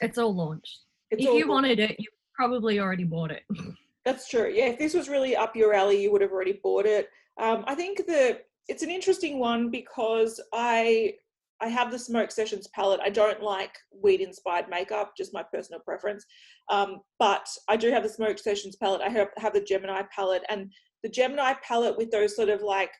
It's 0.00 0.18
all 0.18 0.34
launched. 0.34 0.80
It's 1.10 1.22
if 1.22 1.28
all 1.28 1.38
you 1.38 1.48
wanted 1.48 1.78
it, 1.78 1.96
you 1.98 2.06
probably 2.34 2.80
already 2.80 3.04
bought 3.04 3.30
it. 3.30 3.42
That's 4.04 4.28
true. 4.28 4.50
Yeah, 4.52 4.66
if 4.66 4.78
this 4.78 4.94
was 4.94 5.08
really 5.08 5.36
up 5.36 5.54
your 5.54 5.74
alley, 5.74 6.02
you 6.02 6.10
would 6.12 6.22
have 6.22 6.32
already 6.32 6.58
bought 6.62 6.86
it. 6.86 7.08
Um, 7.40 7.64
I 7.66 7.74
think 7.74 8.06
the 8.06 8.40
it's 8.68 8.82
an 8.82 8.90
interesting 8.90 9.38
one 9.38 9.70
because 9.70 10.40
I 10.52 11.14
I 11.62 11.68
have 11.68 11.92
the 11.92 11.98
Smoke 11.98 12.32
Sessions 12.32 12.66
palette. 12.74 13.00
I 13.00 13.08
don't 13.08 13.40
like 13.40 13.78
weed 14.02 14.20
inspired 14.20 14.68
makeup, 14.68 15.12
just 15.16 15.32
my 15.32 15.44
personal 15.44 15.80
preference. 15.80 16.26
Um, 16.68 17.00
but 17.20 17.46
I 17.68 17.76
do 17.76 17.92
have 17.92 18.02
the 18.02 18.08
Smoke 18.08 18.38
Sessions 18.38 18.74
palette. 18.74 19.00
I 19.00 19.08
have, 19.10 19.28
have 19.36 19.54
the 19.54 19.60
Gemini 19.60 20.02
palette, 20.14 20.42
and 20.48 20.72
the 21.04 21.08
Gemini 21.08 21.54
palette 21.62 21.96
with 21.96 22.10
those 22.10 22.34
sort 22.34 22.48
of 22.48 22.62
like 22.62 22.90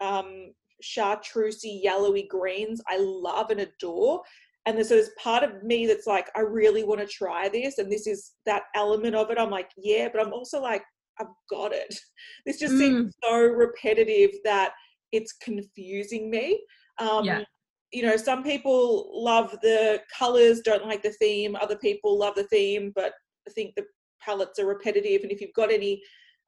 um, 0.00 0.52
chartreusey, 0.82 1.82
yellowy 1.82 2.26
greens, 2.28 2.80
I 2.88 2.96
love 2.98 3.50
and 3.50 3.60
adore. 3.60 4.22
And 4.64 4.76
there's, 4.76 4.88
there's 4.88 5.10
part 5.22 5.42
of 5.42 5.62
me 5.62 5.86
that's 5.86 6.06
like, 6.06 6.30
I 6.34 6.40
really 6.40 6.84
want 6.84 7.00
to 7.00 7.06
try 7.06 7.50
this, 7.50 7.76
and 7.76 7.92
this 7.92 8.06
is 8.06 8.32
that 8.46 8.62
element 8.74 9.14
of 9.14 9.30
it. 9.30 9.38
I'm 9.38 9.50
like, 9.50 9.70
yeah, 9.76 10.08
but 10.10 10.24
I'm 10.24 10.32
also 10.32 10.60
like, 10.60 10.82
I've 11.20 11.26
got 11.50 11.72
it. 11.72 11.94
This 12.46 12.58
just 12.58 12.78
seems 12.78 13.12
so 13.22 13.36
repetitive 13.36 14.30
that 14.44 14.72
it's 15.12 15.32
confusing 15.32 16.30
me. 16.30 16.60
Um, 16.98 17.24
Yeah. 17.24 17.44
You 17.92 18.04
know, 18.04 18.16
some 18.16 18.44
people 18.44 19.10
love 19.12 19.50
the 19.62 20.00
colors, 20.16 20.60
don't 20.60 20.86
like 20.86 21.02
the 21.02 21.12
theme. 21.14 21.56
Other 21.56 21.76
people 21.76 22.16
love 22.16 22.36
the 22.36 22.44
theme, 22.44 22.92
but 22.94 23.12
I 23.48 23.50
think 23.50 23.74
the 23.74 23.84
palettes 24.24 24.60
are 24.60 24.66
repetitive. 24.66 25.22
And 25.22 25.32
if 25.32 25.40
you've 25.40 25.52
got 25.54 25.72
any 25.72 26.00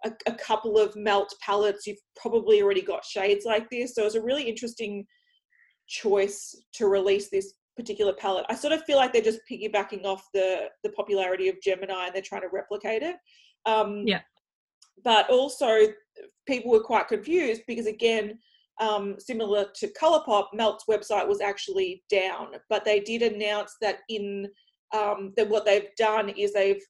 a, 0.04 0.12
a 0.26 0.34
couple 0.34 0.78
of 0.78 0.94
melt 0.94 1.34
palettes, 1.44 1.86
you've 1.86 1.98
probably 2.16 2.62
already 2.62 2.82
got 2.82 3.04
shades 3.04 3.44
like 3.44 3.68
this. 3.70 3.94
So 3.94 4.04
it's 4.04 4.14
a 4.14 4.22
really 4.22 4.44
interesting 4.44 5.04
choice 5.88 6.54
to 6.74 6.86
release 6.86 7.28
this 7.30 7.54
particular 7.76 8.12
palette. 8.12 8.46
I 8.48 8.54
sort 8.54 8.72
of 8.72 8.84
feel 8.84 8.96
like 8.96 9.12
they're 9.12 9.22
just 9.22 9.40
piggybacking 9.50 10.04
off 10.04 10.26
the 10.34 10.68
the 10.82 10.90
popularity 10.90 11.48
of 11.48 11.60
Gemini 11.62 12.06
and 12.06 12.14
they're 12.14 12.22
trying 12.22 12.42
to 12.42 12.48
replicate 12.52 13.02
it. 13.02 13.16
Um, 13.66 14.04
yeah. 14.06 14.20
But 15.04 15.30
also, 15.30 15.78
people 16.46 16.70
were 16.70 16.82
quite 16.82 17.08
confused 17.08 17.62
because 17.66 17.86
again, 17.86 18.38
um, 18.80 19.16
similar 19.18 19.66
to 19.76 19.92
ColourPop, 20.00 20.46
Melt's 20.54 20.84
website 20.88 21.28
was 21.28 21.40
actually 21.40 22.02
down, 22.10 22.48
but 22.68 22.84
they 22.84 23.00
did 23.00 23.22
announce 23.22 23.76
that 23.80 23.98
in 24.08 24.48
um, 24.94 25.32
that 25.36 25.48
what 25.48 25.64
they've 25.64 25.88
done 25.96 26.28
is 26.30 26.52
they've 26.52 26.82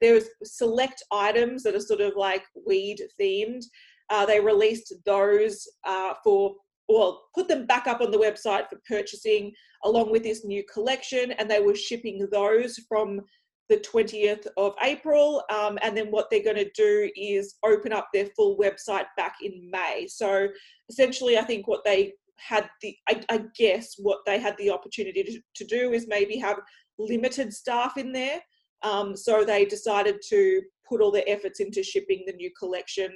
there's 0.00 0.24
select 0.44 1.02
items 1.12 1.62
that 1.62 1.74
are 1.74 1.80
sort 1.80 2.00
of 2.00 2.14
like 2.16 2.42
weed 2.66 3.00
themed. 3.20 3.62
Uh, 4.10 4.24
they 4.24 4.40
released 4.40 4.92
those 5.04 5.68
uh, 5.84 6.14
for 6.24 6.54
well, 6.88 7.24
put 7.34 7.48
them 7.48 7.66
back 7.66 7.86
up 7.86 8.00
on 8.00 8.10
the 8.10 8.18
website 8.18 8.66
for 8.70 8.80
purchasing 8.88 9.52
along 9.84 10.10
with 10.10 10.22
this 10.22 10.44
new 10.44 10.64
collection, 10.72 11.32
and 11.32 11.50
they 11.50 11.60
were 11.60 11.74
shipping 11.74 12.26
those 12.32 12.78
from 12.88 13.20
the 13.68 13.76
20th 13.78 14.46
of 14.56 14.74
April. 14.82 15.42
Um, 15.50 15.78
and 15.82 15.96
then 15.96 16.06
what 16.06 16.28
they're 16.30 16.42
going 16.42 16.56
to 16.56 16.70
do 16.74 17.10
is 17.16 17.56
open 17.64 17.92
up 17.92 18.08
their 18.12 18.26
full 18.36 18.56
website 18.58 19.06
back 19.16 19.36
in 19.42 19.70
May. 19.70 20.06
So 20.08 20.48
essentially, 20.88 21.38
I 21.38 21.42
think 21.42 21.68
what 21.68 21.84
they 21.84 22.14
had 22.36 22.68
the, 22.82 22.96
I, 23.08 23.22
I 23.28 23.44
guess, 23.56 23.94
what 23.98 24.20
they 24.24 24.38
had 24.38 24.56
the 24.58 24.70
opportunity 24.70 25.22
to, 25.22 25.40
to, 25.56 25.64
do 25.64 25.92
is 25.92 26.06
maybe 26.08 26.36
have 26.38 26.58
limited 26.98 27.52
staff 27.52 27.96
in 27.96 28.12
there. 28.12 28.40
Um, 28.82 29.16
so 29.16 29.44
they 29.44 29.64
decided 29.64 30.16
to 30.28 30.62
put 30.88 31.00
all 31.00 31.10
their 31.10 31.24
efforts 31.26 31.60
into 31.60 31.82
shipping 31.82 32.22
the 32.26 32.32
new 32.32 32.50
collection 32.58 33.10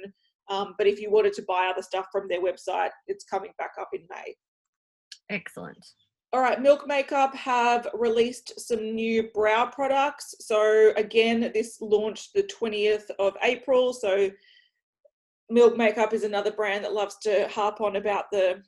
um, 0.49 0.75
but 0.77 0.87
if 0.87 0.99
you 0.99 1.09
wanted 1.09 1.33
to 1.33 1.43
buy 1.43 1.69
other 1.71 1.81
stuff 1.81 2.07
from 2.11 2.27
their 2.27 2.41
website, 2.41 2.91
it's 3.07 3.23
coming 3.23 3.51
back 3.57 3.71
up 3.79 3.89
in 3.93 4.01
May. 4.09 4.35
Excellent. 5.29 5.85
All 6.33 6.41
right, 6.41 6.59
Milk 6.59 6.87
Makeup 6.87 7.35
have 7.35 7.87
released 7.93 8.59
some 8.59 8.95
new 8.95 9.29
brow 9.35 9.67
products. 9.67 10.33
So 10.39 10.91
again, 10.97 11.51
this 11.53 11.77
launched 11.79 12.33
the 12.33 12.41
20th 12.41 13.11
of 13.19 13.37
April. 13.43 13.93
So 13.93 14.31
Milk 15.51 15.77
Makeup 15.77 16.11
is 16.11 16.23
another 16.23 16.51
brand 16.51 16.83
that 16.85 16.93
loves 16.93 17.17
to 17.19 17.47
harp 17.49 17.81
on 17.81 17.97
about 17.97 18.31
the 18.31 18.63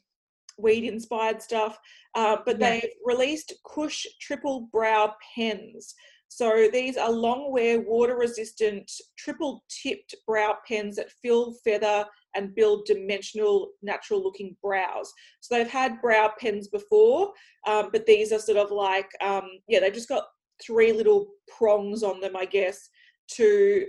weed 0.59 0.87
inspired 0.87 1.41
stuff. 1.41 1.79
Uh, 2.13 2.37
but 2.45 2.59
yeah. 2.59 2.69
they've 2.69 2.91
released 3.03 3.51
Kush 3.65 4.05
Triple 4.21 4.69
Brow 4.71 5.15
Pens. 5.35 5.95
So 6.27 6.67
these 6.71 6.97
are 6.97 7.11
long 7.11 7.51
wear, 7.51 7.81
water 7.81 8.17
resistant, 8.17 8.91
triple 9.17 9.63
tipped 9.69 10.15
brow 10.27 10.57
pens 10.67 10.97
that 10.97 11.11
fill, 11.23 11.53
feather, 11.63 12.05
and 12.35 12.53
build 12.53 12.85
dimensional, 12.85 13.69
natural 13.81 14.21
looking 14.21 14.55
brows. 14.61 15.11
So 15.39 15.55
they've 15.55 15.67
had 15.67 16.01
brow 16.01 16.33
pens 16.39 16.67
before, 16.67 17.31
um, 17.67 17.89
but 17.91 18.05
these 18.05 18.31
are 18.31 18.39
sort 18.39 18.57
of 18.57 18.71
like, 18.71 19.09
um, 19.21 19.49
yeah, 19.67 19.79
they've 19.79 19.93
just 19.93 20.09
got 20.09 20.25
three 20.61 20.91
little 20.91 21.27
prongs 21.47 22.03
on 22.03 22.19
them, 22.19 22.35
I 22.35 22.45
guess, 22.45 22.89
to 23.33 23.85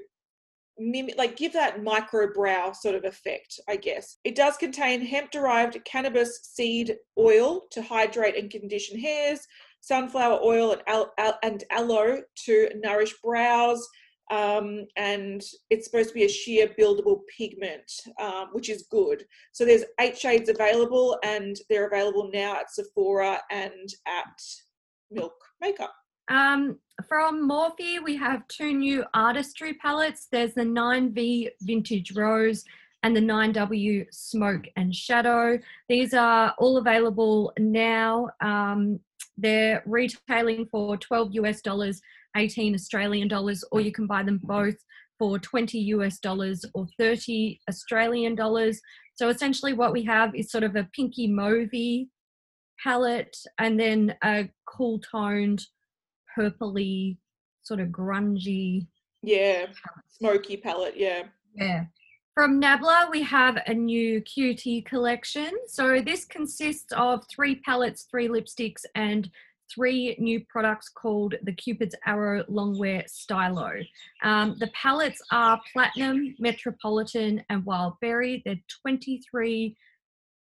mimic, 0.79 1.16
like 1.16 1.37
give 1.37 1.53
that 1.53 1.83
micro 1.83 2.33
brow 2.33 2.72
sort 2.72 2.94
of 2.94 3.05
effect, 3.05 3.59
I 3.68 3.77
guess. 3.77 4.18
It 4.25 4.35
does 4.35 4.57
contain 4.57 5.05
hemp 5.05 5.31
derived 5.31 5.85
cannabis 5.85 6.40
seed 6.42 6.96
oil 7.18 7.62
to 7.72 7.83
hydrate 7.83 8.37
and 8.37 8.51
condition 8.51 8.99
hairs, 8.99 9.40
sunflower 9.87 10.40
oil 10.42 10.72
and, 10.72 10.83
al- 10.88 11.12
al- 11.16 11.38
and 11.44 11.62
aloe 11.70 12.20
to 12.44 12.68
nourish 12.83 13.14
brows. 13.22 13.88
Um, 14.33 14.87
and 14.96 15.40
it's 15.70 15.87
supposed 15.87 16.09
to 16.09 16.14
be 16.14 16.25
a 16.25 16.29
sheer 16.29 16.68
buildable 16.79 17.20
pigment, 17.38 17.90
um, 18.20 18.49
which 18.51 18.68
is 18.68 18.88
good. 18.90 19.25
So 19.53 19.64
there's 19.64 19.85
eight 20.01 20.18
shades 20.18 20.49
available, 20.49 21.16
and 21.22 21.57
they're 21.70 21.87
available 21.87 22.29
now 22.35 22.57
at 22.57 22.72
Sephora 22.72 23.40
and 23.53 23.88
at 24.09 24.42
Milk 25.12 25.35
Makeup. 25.61 25.94
Um, 26.29 26.81
from 27.09 27.49
Morphe, 27.49 28.03
we 28.03 28.16
have 28.16 28.49
two 28.49 28.72
new 28.72 29.05
artistry 29.14 29.75
palettes. 29.75 30.27
There's 30.33 30.55
the 30.55 30.62
9V 30.62 31.51
Vintage 31.61 32.16
Rose 32.16 32.64
and 33.05 33.14
the 33.14 33.20
9W 33.20 34.07
Smoke 34.11 34.64
and 34.75 34.92
Shadow. 34.92 35.61
These 35.88 36.14
are 36.14 36.53
all 36.59 36.79
available 36.79 37.53
now. 37.61 38.31
Um, 38.40 38.99
they're 39.37 39.83
retailing 39.87 40.66
for 40.70 40.96
12 40.96 41.35
US 41.35 41.61
dollars, 41.61 42.01
18 42.37 42.75
Australian 42.75 43.29
dollars, 43.29 43.64
or 43.72 43.81
you 43.81 43.92
can 43.92 44.07
buy 44.07 44.22
them 44.22 44.40
both 44.42 44.77
for 45.18 45.38
20 45.38 45.79
US 45.79 46.18
dollars 46.18 46.64
or 46.75 46.87
30 46.99 47.61
Australian 47.68 48.35
dollars. 48.35 48.81
So 49.14 49.29
essentially, 49.29 49.72
what 49.72 49.92
we 49.92 50.03
have 50.05 50.35
is 50.35 50.51
sort 50.51 50.64
of 50.64 50.77
a 50.77 50.88
pinky 50.94 51.29
mauvey 51.29 52.09
palette 52.83 53.37
and 53.59 53.81
then 53.81 54.14
a 54.22 54.49
cool 54.66 54.99
toned, 55.01 55.64
purpley, 56.37 57.16
sort 57.62 57.81
of 57.81 57.88
grungy. 57.88 58.87
Yeah, 59.22 59.66
smoky 60.09 60.57
palette. 60.57 60.96
Yeah. 60.96 61.25
Yeah. 61.55 61.85
From 62.37 62.61
Nabla, 62.61 63.11
we 63.11 63.22
have 63.22 63.57
a 63.66 63.72
new 63.72 64.20
Cutie 64.20 64.83
collection. 64.83 65.53
So 65.68 66.03
this 66.03 66.27
consists 66.27 66.92
of 66.92 67.25
three 67.35 67.55
palettes, 67.61 68.07
three 68.11 68.29
lipsticks, 68.29 68.85
and 68.94 69.31
three 69.75 70.14
new 70.18 70.44
products 70.51 70.90
called 70.90 71.37
the 71.44 71.55
Cupid's 71.55 71.94
Arrow 72.05 72.44
Longwear 72.44 73.09
Stylo. 73.09 73.70
Um, 74.22 74.55
the 74.59 74.66
palettes 74.75 75.22
are 75.33 75.59
Platinum, 75.72 76.35
Metropolitan, 76.38 77.42
and 77.49 77.64
Wild 77.64 77.94
Berry. 78.03 78.42
They're 78.44 78.61
23 78.83 79.75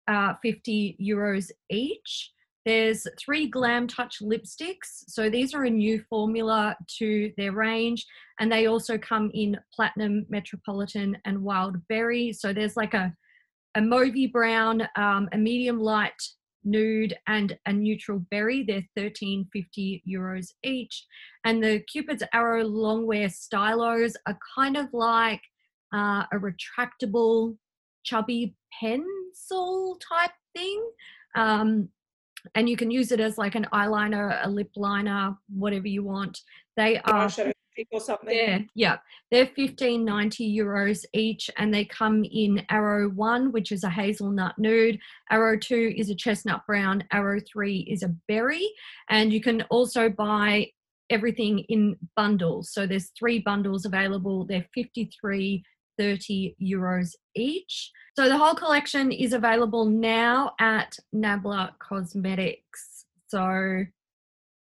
uh, 0.09 0.33
50 0.43 0.97
euros 1.01 1.49
each. 1.69 2.33
There's 2.65 3.05
three 3.19 3.47
Glam 3.47 3.87
Touch 3.87 4.21
lipsticks. 4.21 5.03
So 5.07 5.29
these 5.29 5.53
are 5.53 5.65
a 5.65 5.69
new 5.69 6.03
formula 6.09 6.75
to 6.97 7.31
their 7.37 7.51
range. 7.51 8.05
And 8.39 8.51
they 8.51 8.65
also 8.65 8.97
come 8.97 9.29
in 9.35 9.57
Platinum, 9.73 10.25
Metropolitan, 10.29 11.17
and 11.25 11.43
Wild 11.43 11.77
Berry. 11.87 12.33
So 12.33 12.53
there's 12.53 12.75
like 12.75 12.95
a, 12.95 13.13
a 13.75 13.81
mauvey 13.81 14.31
brown, 14.31 14.87
um, 14.95 15.29
a 15.31 15.37
medium 15.37 15.79
light 15.79 16.21
nude, 16.63 17.15
and 17.27 17.55
a 17.67 17.71
neutral 17.71 18.25
berry. 18.31 18.63
They're 18.63 18.83
13.50 18.97 20.01
euros 20.09 20.47
each. 20.63 21.05
And 21.43 21.63
the 21.63 21.81
Cupid's 21.81 22.23
Arrow 22.33 22.67
Longwear 22.67 23.29
Stylos 23.29 24.15
are 24.25 24.39
kind 24.55 24.75
of 24.75 24.91
like 24.91 25.41
uh, 25.93 26.23
a 26.33 26.37
retractable, 26.39 27.55
chubby 28.03 28.55
pencil 28.81 29.99
type 30.09 30.31
thing. 30.55 30.91
Um, 31.35 31.89
and 32.53 32.69
you 32.69 32.77
can 32.77 32.91
use 32.91 33.11
it 33.11 33.19
as 33.19 33.37
like 33.37 33.55
an 33.55 33.67
eyeliner, 33.73 34.39
a 34.43 34.49
lip 34.49 34.71
liner, 34.75 35.35
whatever 35.49 35.87
you 35.87 36.03
want. 36.03 36.39
They 36.77 36.99
are 36.99 37.29
or 37.91 37.99
something. 37.99 38.33
Yeah, 38.33 38.59
yeah. 38.73 38.97
They're 39.31 39.49
fifteen 39.55 40.05
ninety 40.05 40.57
euros 40.57 41.03
each, 41.13 41.49
and 41.57 41.73
they 41.73 41.83
come 41.83 42.23
in 42.23 42.65
Arrow 42.69 43.09
One, 43.09 43.51
which 43.51 43.71
is 43.71 43.83
a 43.83 43.89
hazelnut 43.89 44.57
nude. 44.57 44.99
Arrow 45.29 45.57
Two 45.57 45.93
is 45.97 46.09
a 46.09 46.15
chestnut 46.15 46.65
brown. 46.65 47.03
Arrow 47.11 47.41
Three 47.51 47.79
is 47.79 48.03
a 48.03 48.15
berry, 48.27 48.69
and 49.09 49.33
you 49.33 49.41
can 49.41 49.63
also 49.63 50.09
buy 50.09 50.67
everything 51.09 51.59
in 51.69 51.97
bundles. 52.15 52.71
So 52.71 52.87
there's 52.87 53.11
three 53.17 53.39
bundles 53.39 53.85
available. 53.85 54.45
They're 54.45 54.67
fifty 54.73 55.09
three 55.19 55.63
30 55.97 56.55
euros 56.61 57.15
each. 57.35 57.91
So 58.17 58.29
the 58.29 58.37
whole 58.37 58.55
collection 58.55 59.11
is 59.11 59.33
available 59.33 59.85
now 59.85 60.53
at 60.59 60.97
Nabla 61.13 61.71
Cosmetics. 61.79 63.05
So 63.27 63.83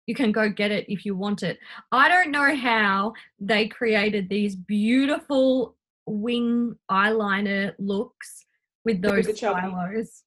you 0.06 0.14
can 0.14 0.32
go 0.32 0.48
get 0.48 0.70
it 0.70 0.86
if 0.88 1.04
you 1.04 1.16
want 1.16 1.42
it. 1.42 1.58
I 1.92 2.08
don't 2.08 2.30
know 2.30 2.54
how 2.54 3.12
they 3.38 3.68
created 3.68 4.28
these 4.28 4.56
beautiful 4.56 5.76
wing 6.06 6.74
eyeliner 6.90 7.72
looks 7.78 8.44
with 8.84 9.00
those 9.00 9.26
stylos 9.26 10.22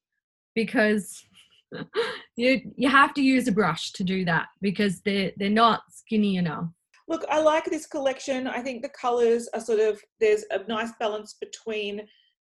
because 0.56 1.24
you 2.36 2.62
you 2.76 2.90
have 2.90 3.14
to 3.14 3.22
use 3.22 3.48
a 3.48 3.52
brush 3.52 3.92
to 3.92 4.04
do 4.04 4.26
that 4.26 4.48
because 4.62 5.02
they're 5.02 5.32
they're 5.38 5.50
not 5.50 5.82
skinny 5.92 6.38
enough. 6.38 6.70
Look, 7.08 7.24
I 7.30 7.40
like 7.40 7.66
this 7.66 7.86
collection. 7.86 8.48
I 8.48 8.62
think 8.62 8.82
the 8.82 8.90
colors 8.90 9.48
are 9.54 9.62
sort 9.62 9.80
of, 9.80 10.02
there's 10.20 10.44
a 10.52 10.60
nice 10.68 10.92
balance 11.00 11.36
between 11.40 12.02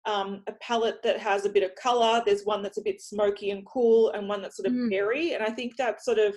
um, 0.07 0.43
a 0.47 0.53
palette 0.61 1.03
that 1.03 1.19
has 1.19 1.45
a 1.45 1.51
bit 1.51 1.63
of 1.63 1.75
color, 1.75 2.23
there's 2.25 2.45
one 2.45 2.63
that's 2.63 2.79
a 2.79 2.83
bit 2.83 3.01
smoky 3.01 3.51
and 3.51 3.65
cool, 3.67 4.11
and 4.11 4.29
one 4.29 4.41
that's 4.43 4.57
sort 4.57 4.67
of 4.67 4.73
mm. 4.73 4.91
berry. 4.91 5.35
And 5.35 5.43
I 5.43 5.51
think 5.51 5.77
that 5.77 6.03
sort 6.03 6.19
of, 6.19 6.35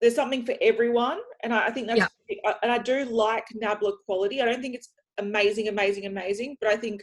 there's 0.00 0.14
something 0.14 0.44
for 0.44 0.54
everyone. 0.60 1.18
And 1.42 1.54
I, 1.54 1.66
I 1.66 1.70
think 1.70 1.86
that's, 1.86 2.00
yeah. 2.28 2.52
and 2.62 2.72
I 2.72 2.78
do 2.78 3.04
like 3.04 3.46
Nabla 3.62 3.92
quality. 4.04 4.42
I 4.42 4.44
don't 4.44 4.60
think 4.60 4.74
it's 4.74 4.90
amazing, 5.18 5.68
amazing, 5.68 6.06
amazing, 6.06 6.56
but 6.60 6.68
I 6.68 6.76
think 6.76 7.02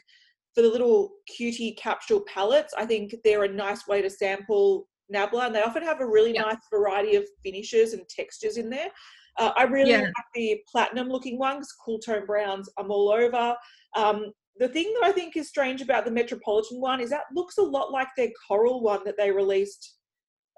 for 0.54 0.62
the 0.62 0.70
little 0.70 1.12
cutie 1.28 1.74
capsule 1.74 2.22
palettes, 2.22 2.74
I 2.78 2.86
think 2.86 3.14
they're 3.24 3.44
a 3.44 3.52
nice 3.52 3.88
way 3.88 4.02
to 4.02 4.10
sample 4.10 4.88
Nabla, 5.14 5.48
and 5.48 5.56
they 5.56 5.62
often 5.62 5.84
have 5.84 6.02
a 6.02 6.08
really 6.08 6.34
yeah. 6.34 6.44
nice 6.44 6.58
variety 6.72 7.16
of 7.16 7.26
finishes 7.44 7.94
and 7.94 8.08
textures 8.10 8.58
in 8.58 8.70
there. 8.70 8.90
Uh, 9.38 9.52
I 9.56 9.64
really 9.64 9.92
Yeah. 9.92 10.02
like 10.02 10.14
the 10.34 10.62
platinum 10.72 11.10
looking 11.10 11.38
ones, 11.38 11.72
cool 11.84 12.00
tone 12.00 12.26
browns. 12.26 12.70
I'm 12.78 12.92
all 12.92 13.10
over. 13.12 13.56
Um, 13.96 14.32
the 14.58 14.70
thing 14.70 14.94
that 14.94 15.10
I 15.10 15.12
think 15.12 15.36
is 15.36 15.50
strange 15.50 15.82
about 15.82 16.06
the 16.06 16.12
Metropolitan 16.12 16.80
one 16.80 17.02
is 17.02 17.10
that 17.10 17.26
looks 17.34 17.58
a 17.58 17.62
lot 17.64 17.92
like 17.92 18.08
their 18.16 18.32
coral 18.48 18.82
one 18.82 19.04
that 19.06 19.16
they 19.18 19.32
released 19.32 19.98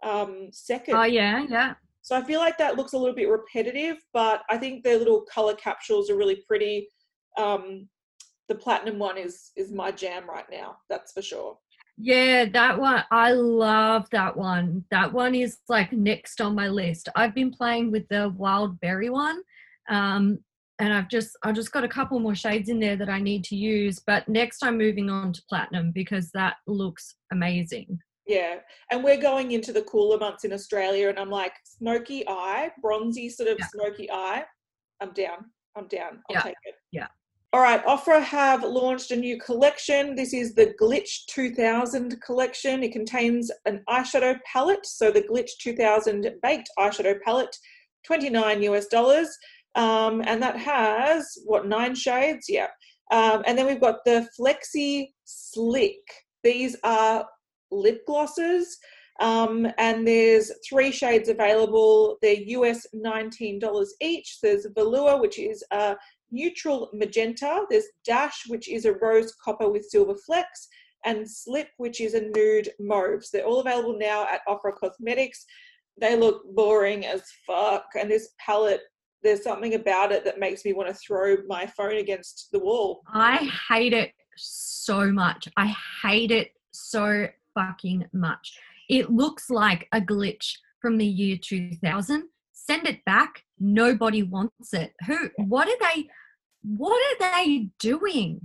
um, 0.03 0.49
second. 0.51 0.95
Oh 0.95 1.03
yeah, 1.03 1.45
yeah. 1.49 1.73
So 2.03 2.15
I 2.15 2.21
feel 2.23 2.39
like 2.39 2.57
that 2.59 2.75
looks 2.75 2.93
a 2.93 2.97
little 2.97 3.15
bit 3.15 3.27
repetitive, 3.27 3.97
but 4.13 4.43
I 4.49 4.57
think 4.57 4.83
their 4.83 4.97
little 4.97 5.21
color 5.21 5.55
capsules 5.55 6.09
are 6.09 6.15
really 6.15 6.43
pretty. 6.47 6.87
Um, 7.37 7.89
the 8.47 8.55
platinum 8.55 8.99
one 8.99 9.17
is 9.17 9.51
is 9.55 9.71
my 9.71 9.91
jam 9.91 10.29
right 10.29 10.45
now. 10.51 10.77
That's 10.89 11.11
for 11.11 11.21
sure. 11.21 11.57
Yeah, 11.97 12.45
that 12.45 12.79
one. 12.79 13.03
I 13.09 13.31
love 13.31 14.07
that 14.11 14.37
one. 14.37 14.85
That 14.91 15.11
one 15.11 15.33
is 15.33 15.57
like 15.67 15.91
next 15.91 16.41
on 16.41 16.53
my 16.53 16.67
list. 16.67 17.09
I've 17.15 17.33
been 17.33 17.51
playing 17.51 17.91
with 17.91 18.07
the 18.09 18.29
wild 18.37 18.79
berry 18.79 19.09
one. 19.09 19.41
Um, 19.89 20.39
and 20.79 20.93
I've 20.93 21.09
just 21.09 21.35
I've 21.41 21.55
just 21.55 21.71
got 21.71 21.83
a 21.83 21.87
couple 21.87 22.19
more 22.19 22.35
shades 22.35 22.69
in 22.69 22.79
there 22.79 22.97
that 22.97 23.09
I 23.09 23.19
need 23.19 23.43
to 23.45 23.55
use. 23.55 23.99
But 24.05 24.27
next 24.29 24.63
I'm 24.63 24.77
moving 24.77 25.09
on 25.09 25.33
to 25.33 25.41
platinum 25.49 25.91
because 25.91 26.29
that 26.31 26.57
looks 26.67 27.15
amazing. 27.31 27.97
Yeah, 28.27 28.57
and 28.91 29.03
we're 29.03 29.21
going 29.21 29.53
into 29.53 29.71
the 29.71 29.81
cooler 29.83 30.19
months 30.19 30.43
in 30.43 30.51
Australia, 30.53 31.09
and 31.09 31.17
I'm 31.17 31.29
like 31.31 31.53
smoky 31.63 32.27
eye, 32.27 32.71
bronzy 32.81 33.29
sort 33.29 33.49
of 33.49 33.57
Yeah. 33.57 33.67
smoky 33.67 34.11
eye. 34.11 34.45
I'm 35.01 35.13
down. 35.13 35.45
I'm 35.75 35.87
down. 35.87 36.21
I'll 36.29 36.35
Yeah, 36.35 36.41
take 36.43 36.55
it. 36.63 36.75
yeah. 36.91 37.07
All 37.53 37.61
right, 37.61 37.83
Ofra 37.85 38.21
have 38.21 38.63
launched 38.63 39.11
a 39.11 39.15
new 39.15 39.39
collection. 39.39 40.15
This 40.15 40.33
is 40.33 40.53
the 40.53 40.73
Glitch 40.81 41.25
2000 41.29 42.21
collection. 42.21 42.83
It 42.83 42.91
contains 42.91 43.49
an 43.65 43.83
eyeshadow 43.89 44.37
palette. 44.45 44.85
So 44.85 45.11
the 45.11 45.21
Glitch 45.21 45.51
2000 45.61 46.29
baked 46.43 46.69
eyeshadow 46.77 47.21
palette, 47.21 47.55
29 48.05 48.63
US 48.63 48.87
dollars. 48.87 49.29
Um, 49.75 50.21
and 50.25 50.43
that 50.43 50.57
has, 50.57 51.37
what, 51.45 51.67
nine 51.67 51.95
shades? 51.95 52.47
Yeah. 52.49 52.67
Um, 53.11 53.43
and 53.45 53.57
then 53.57 53.65
we've 53.65 53.79
got 53.79 54.03
the 54.03 54.27
Flexi 54.37 55.13
Slick. 55.23 56.01
These 56.43 56.75
are 56.83 57.25
lip 57.71 58.05
glosses. 58.05 58.77
Um, 59.19 59.67
and 59.77 60.07
there's 60.07 60.51
three 60.67 60.91
shades 60.91 61.29
available. 61.29 62.17
They're 62.21 62.35
US 62.35 62.85
$19 62.93 63.87
each. 64.01 64.39
There's 64.43 64.67
Velour, 64.75 65.21
which 65.21 65.39
is 65.39 65.63
a 65.71 65.95
neutral 66.31 66.89
magenta. 66.93 67.65
There's 67.69 67.85
Dash, 68.05 68.43
which 68.47 68.69
is 68.69 68.85
a 68.85 68.93
rose 68.93 69.33
copper 69.43 69.69
with 69.69 69.89
silver 69.89 70.15
flecks, 70.15 70.67
and 71.05 71.29
Slip, 71.29 71.69
which 71.77 72.01
is 72.01 72.13
a 72.13 72.29
nude 72.35 72.69
mauve. 72.79 73.23
So 73.25 73.37
they're 73.37 73.47
all 73.47 73.59
available 73.59 73.97
now 73.97 74.27
at 74.27 74.41
Ofra 74.47 74.75
Cosmetics. 74.75 75.45
They 75.99 76.15
look 76.15 76.43
boring 76.55 77.05
as 77.05 77.23
fuck. 77.45 77.85
And 77.99 78.09
this 78.09 78.29
palette, 78.39 78.81
there's 79.23 79.43
something 79.43 79.73
about 79.73 80.11
it 80.11 80.25
that 80.25 80.39
makes 80.39 80.65
me 80.65 80.73
want 80.73 80.89
to 80.89 80.95
throw 80.95 81.37
my 81.47 81.65
phone 81.65 81.97
against 81.97 82.49
the 82.51 82.59
wall. 82.59 83.01
I 83.07 83.49
hate 83.69 83.93
it 83.93 84.11
so 84.35 85.11
much. 85.11 85.47
I 85.57 85.73
hate 86.03 86.31
it 86.31 86.51
so 86.71 87.27
fucking 87.53 88.05
much. 88.13 88.57
It 88.89 89.11
looks 89.11 89.49
like 89.49 89.87
a 89.91 89.99
glitch 89.99 90.53
from 90.81 90.97
the 90.97 91.05
year 91.05 91.37
2000. 91.41 92.23
Send 92.69 92.87
it 92.87 93.03
back. 93.05 93.43
Nobody 93.59 94.23
wants 94.23 94.73
it. 94.73 94.93
Who? 95.05 95.29
What 95.37 95.67
are 95.67 95.93
they? 95.93 96.07
What 96.63 96.99
are 97.21 97.31
they 97.45 97.69
doing? 97.79 98.41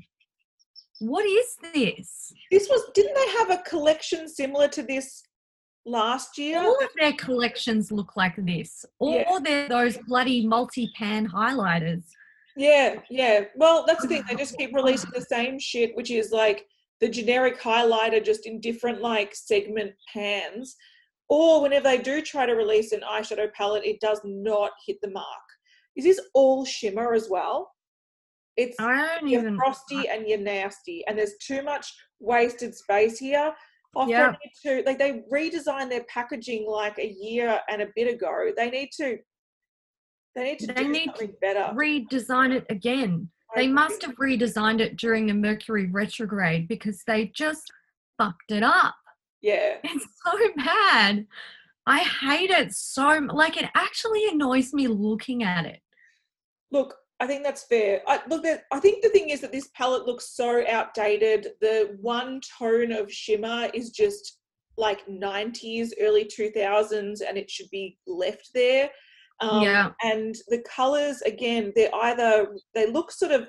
What 1.01 1.25
is 1.27 1.57
this? 1.75 2.33
This 2.53 2.69
was, 2.69 2.83
didn't 2.95 3.15
they 3.15 3.29
have 3.39 3.51
a 3.51 3.63
collection 3.69 4.29
similar 4.29 4.69
to 4.69 4.83
this 4.85 5.23
last 5.85 6.39
year? 6.39 6.61
All 6.61 6.79
of 6.81 6.91
their 6.97 7.13
collections 7.15 7.91
look 7.91 8.17
like 8.17 8.37
this. 8.37 8.85
Or 9.01 9.17
Yeah. 9.17 9.39
they're 9.43 9.69
those 9.69 9.99
bloody 10.07 10.47
multi-pan 10.47 11.29
highlighters. 11.29 12.05
Yeah, 12.57 13.01
yeah. 13.11 13.45
Well, 13.57 13.85
that's 13.87 14.03
the 14.03 14.09
thing. 14.09 14.23
They 14.29 14.37
just 14.37 14.57
keep 14.59 14.73
releasing 14.75 15.11
the 15.13 15.23
same 15.23 15.59
shit, 15.59 15.97
which 15.97 16.13
is 16.13 16.31
like 16.31 16.67
the 17.01 17.09
generic 17.09 17.61
highlighter 17.61 18.25
just 18.25 18.47
in 18.47 18.61
different 18.61 19.01
like 19.01 19.35
segment 19.35 19.93
pans. 20.13 20.77
Or 21.33 21.63
whenever 21.63 21.85
they 21.85 21.97
do 21.97 22.21
try 22.21 22.45
to 22.45 22.53
release 22.53 22.93
an 22.93 23.01
eyeshadow 23.11 23.51
palette, 23.55 23.87
it 23.87 24.01
does 24.01 24.21
not 24.23 24.73
hit 24.87 24.99
the 25.01 25.09
mark. 25.11 25.25
Is 25.97 26.05
this 26.05 26.21
all 26.35 26.67
shimmer 26.67 27.15
as 27.15 27.31
well? 27.31 27.73
It's 28.59 28.77
you're 28.79 29.41
even. 29.41 29.57
frosty 29.57 30.11
and 30.11 30.29
you're 30.29 30.37
nasty, 30.37 31.03
and 31.07 31.19
there's 31.19 31.39
too 31.39 31.63
much 31.63 31.91
wasted 32.21 32.75
space 32.75 33.19
here. 33.19 33.55
Often 33.97 34.11
Yeah. 34.11 34.35
to 34.65 34.83
like 34.85 34.99
they 34.99 35.23
redesigned 35.33 35.89
their 35.89 36.05
packaging 36.05 36.67
like 36.69 36.99
a 36.99 37.07
year 37.09 37.59
and 37.71 37.81
a 37.81 37.89
bit 37.97 38.13
ago. 38.13 38.51
They 38.55 38.69
need 38.69 38.91
to 38.99 39.17
they 40.35 40.45
need 40.45 40.59
to 40.59 40.67
They 40.67 40.83
do 40.85 40.89
need 40.89 41.07
something 41.07 41.35
better. 41.41 41.73
redesign 41.75 42.55
it 42.55 42.67
again. 42.69 43.31
They 43.55 43.69
must 43.69 44.03
have 44.03 44.17
redesigned 44.17 44.81
it 44.81 44.97
during 44.99 45.31
a 45.31 45.35
Mercury 45.35 45.87
retrograde 45.87 46.69
because 46.69 47.03
they 47.07 47.29
just 47.29 47.71
fucked 48.19 48.51
it 48.51 48.63
up. 48.63 48.95
Yeah. 49.43 49.77
It's 49.85 50.07
so 50.25 50.39
bad. 50.57 51.27
I 51.87 51.99
hate 51.99 52.51
it 52.51 52.73
so 52.73 53.09
like 53.33 53.57
it 53.57 53.69
actually 53.75 54.29
annoys 54.29 54.73
me 54.73 54.87
looking 54.87 55.43
at 55.43 55.67
it. 55.67 55.81
Look, 56.71 56.95
I 57.21 57.27
think 57.27 57.45
that's 57.45 57.65
fair. 57.65 58.03
I, 58.07 58.21
look, 58.29 58.45
I 58.73 58.81
think 58.81 59.03
the 59.03 59.09
thing 59.09 59.31
is 59.31 59.41
that 59.41 59.53
this 59.53 59.69
palette 59.77 60.07
looks 60.07 60.35
so 60.35 60.65
outdated. 60.69 61.49
The 61.61 61.97
one 62.01 62.41
tone 62.59 62.93
of 62.93 63.13
shimmer 63.13 63.69
is 63.75 63.91
just 63.91 64.39
like 64.77 65.07
90s, 65.07 65.91
early 66.01 66.25
2000s, 66.25 67.21
and 67.27 67.37
it 67.37 67.51
should 67.51 67.69
be 67.71 67.99
left 68.07 68.51
there. 68.55 68.91
Um, 69.41 69.63
Yeah. 69.63 69.91
And 70.03 70.35
the 70.49 70.65
colors, 70.69 71.21
again, 71.23 71.73
they're 71.77 71.95
either, 71.95 72.57
they 72.75 72.91
look 72.91 73.11
sort 73.13 73.33
of 73.33 73.49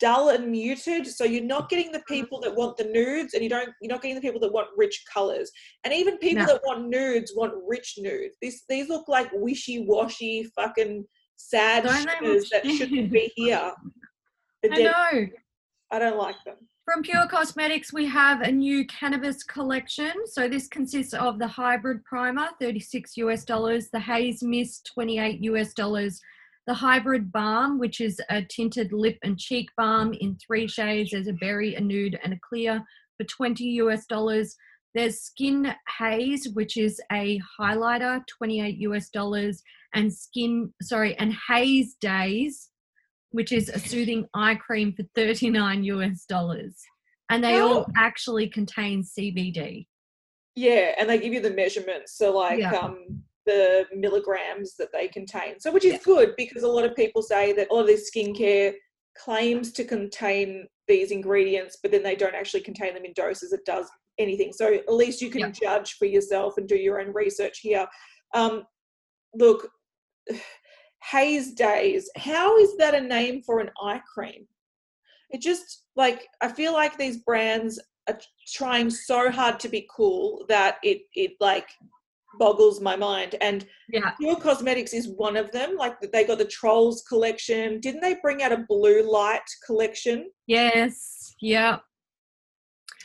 dull 0.00 0.30
and 0.30 0.50
muted 0.50 1.06
so 1.06 1.24
you're 1.24 1.44
not 1.44 1.68
getting 1.68 1.92
the 1.92 2.02
people 2.08 2.40
that 2.40 2.54
want 2.54 2.76
the 2.76 2.84
nudes 2.84 3.34
and 3.34 3.42
you 3.42 3.48
don't 3.48 3.68
you're 3.80 3.92
not 3.92 4.02
getting 4.02 4.14
the 4.16 4.20
people 4.20 4.40
that 4.40 4.52
want 4.52 4.66
rich 4.76 5.04
colors 5.12 5.50
and 5.84 5.92
even 5.92 6.16
people 6.18 6.44
No. 6.44 6.54
that 6.54 6.62
want 6.64 6.88
nudes 6.88 7.32
want 7.36 7.52
rich 7.66 7.94
nudes 7.98 8.36
this 8.40 8.64
these 8.68 8.88
look 8.88 9.08
like 9.08 9.30
wishy-washy 9.32 10.44
fucking 10.56 11.04
sad 11.36 11.88
shimmers 11.88 12.48
that 12.50 12.66
shouldn't 12.66 13.12
be 13.12 13.30
here 13.36 13.72
I 14.70 14.76
know. 14.78 15.26
I 15.90 15.98
don't 15.98 16.18
like 16.18 16.36
them 16.44 16.56
From 16.84 17.02
Pure 17.02 17.28
Cosmetics, 17.28 17.92
we 17.92 18.06
have 18.06 18.40
a 18.42 18.50
new 18.50 18.84
cannabis 18.86 19.42
collection. 19.44 20.12
So 20.26 20.48
this 20.48 20.66
consists 20.68 21.14
of 21.14 21.38
the 21.38 21.46
hybrid 21.46 22.04
primer, 22.04 22.48
36 22.60 23.16
US 23.18 23.44
dollars, 23.44 23.90
the 23.90 24.00
haze 24.00 24.42
mist, 24.42 24.90
28 24.94 25.40
US 25.42 25.72
dollars, 25.72 26.20
the 26.70 26.74
hybrid 26.74 27.32
balm, 27.32 27.80
which 27.80 28.00
is 28.00 28.20
a 28.30 28.42
tinted 28.42 28.92
lip 28.92 29.18
and 29.24 29.36
cheek 29.36 29.68
balm 29.76 30.12
in 30.20 30.36
three 30.36 30.68
shades. 30.68 31.10
There's 31.10 31.26
a 31.26 31.32
berry, 31.32 31.74
a 31.74 31.80
nude, 31.80 32.16
and 32.22 32.32
a 32.32 32.38
clear 32.48 32.80
for 33.16 33.24
20 33.24 33.64
US 33.82 34.06
dollars. 34.06 34.54
There's 34.94 35.20
Skin 35.20 35.74
Haze, 35.98 36.46
which 36.52 36.76
is 36.76 37.00
a 37.10 37.40
highlighter, 37.58 38.22
28 38.38 38.76
US 38.82 39.08
dollars, 39.10 39.60
and 39.96 40.14
Skin, 40.14 40.72
sorry, 40.80 41.16
and 41.18 41.34
Haze 41.48 41.96
Days, 42.00 42.70
which 43.32 43.50
is 43.50 43.68
a 43.68 43.80
soothing 43.80 44.28
eye 44.32 44.54
cream 44.54 44.92
for 44.96 45.02
39 45.16 45.82
US 45.82 46.24
dollars. 46.24 46.76
And 47.30 47.42
they 47.42 47.58
all 47.58 47.84
actually 47.96 48.48
contain 48.48 49.02
CBD. 49.02 49.86
yeah 50.54 50.94
and 50.98 51.08
they 51.10 51.18
give 51.18 51.32
you 51.32 51.40
the 51.40 51.50
measurements 51.62 52.16
so 52.18 52.26
like 52.36 52.58
Yeah. 52.60 52.72
um 52.76 53.19
the 53.50 53.84
milligrams 54.04 54.76
that 54.76 54.92
they 54.92 55.08
contain 55.08 55.58
so 55.58 55.72
which 55.72 55.84
is 55.84 55.94
Yeah. 55.94 55.98
good 56.04 56.34
because 56.36 56.62
a 56.62 56.68
lot 56.76 56.84
of 56.84 56.94
people 56.94 57.22
say 57.22 57.52
that 57.52 57.68
a 57.70 57.74
lot 57.74 57.82
of 57.82 57.86
this 57.88 58.10
skincare 58.10 58.72
claims 59.18 59.72
to 59.72 59.84
contain 59.84 60.68
these 60.86 61.10
ingredients 61.10 61.78
but 61.82 61.90
then 61.90 62.04
they 62.04 62.14
don't 62.14 62.34
actually 62.40 62.60
contain 62.60 62.94
them 62.94 63.04
in 63.04 63.12
doses 63.14 63.50
that 63.50 63.64
does 63.64 63.88
anything 64.18 64.52
so 64.52 64.72
at 64.72 64.94
least 65.02 65.20
you 65.20 65.30
can 65.30 65.40
Yeah. 65.40 65.50
judge 65.64 65.94
for 65.98 66.06
yourself 66.06 66.54
and 66.58 66.68
do 66.68 66.76
your 66.76 67.00
own 67.00 67.12
research 67.12 67.58
here 67.60 67.86
um 68.34 68.64
look 69.34 69.68
haze 71.12 71.52
days 71.54 72.08
how 72.16 72.56
is 72.58 72.76
that 72.76 72.94
a 72.94 73.00
name 73.00 73.42
for 73.42 73.58
an 73.60 73.70
eye 73.82 74.02
cream 74.14 74.46
it 75.30 75.40
just 75.40 75.86
like 75.96 76.28
i 76.40 76.48
feel 76.48 76.72
like 76.72 76.96
these 76.96 77.18
brands 77.28 77.80
are 78.08 78.18
trying 78.58 78.90
so 78.90 79.30
hard 79.30 79.58
to 79.58 79.68
be 79.68 79.88
cool 79.96 80.44
that 80.48 80.76
it 80.82 81.00
it 81.14 81.32
like 81.40 81.68
boggles 82.38 82.80
my 82.80 82.96
mind 82.96 83.34
and 83.40 83.66
Yeah. 83.92 84.10
Pure 84.20 84.36
Cosmetics 84.36 84.92
is 84.92 85.08
one 85.08 85.36
of 85.36 85.50
them. 85.52 85.76
Like 85.76 86.00
they 86.12 86.24
got 86.24 86.38
the 86.38 86.44
Trolls 86.44 87.02
collection. 87.02 87.80
Didn't 87.80 88.00
they 88.00 88.16
bring 88.22 88.42
out 88.42 88.52
a 88.52 88.64
blue 88.68 89.02
light 89.10 89.40
collection? 89.66 90.30
Yes. 90.46 91.34
Yeah. 91.40 91.78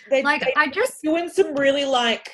They, 0.10 0.22
Like 0.24 0.42
they 0.42 0.54
I 0.56 0.68
just 0.68 1.02
doing 1.02 1.30
some 1.30 1.56
really 1.56 1.86
like, 1.86 2.30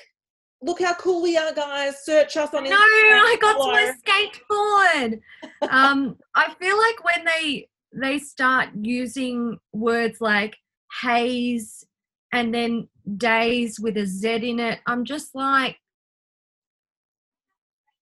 look 0.61 0.81
how 0.81 0.93
cool 0.95 1.21
we 1.21 1.37
are, 1.37 1.53
guys. 1.53 2.03
Search 2.03 2.35
us 2.37 2.53
on 2.53 2.65
No, 2.65 2.69
Instagram. 2.71 2.77
I 2.79 3.37
got 3.39 3.53
to 3.53 3.71
my 3.71 3.93
skateboard. 4.05 5.21
um, 5.69 6.17
I 6.35 6.53
feel 6.59 6.77
like 6.77 7.03
when 7.03 7.25
they 7.25 7.67
they 7.93 8.19
start 8.19 8.69
using 8.81 9.57
words 9.73 10.21
like 10.21 10.55
haze 11.01 11.85
and 12.31 12.53
then 12.53 12.87
days 13.17 13.79
with 13.79 13.97
a 13.97 14.05
Z 14.05 14.49
in 14.49 14.59
it, 14.59 14.79
I'm 14.87 15.03
just 15.03 15.35
like, 15.35 15.77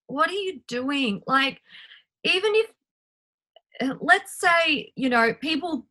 what 0.09 0.29
are 0.29 0.33
you 0.33 0.61
doing? 0.67 1.21
Like, 1.27 1.61
even 2.23 2.51
if 2.55 2.71
uh, 3.81 3.95
let's 4.01 4.39
say 4.39 4.91
you 4.95 5.09
know 5.09 5.33
people 5.33 5.85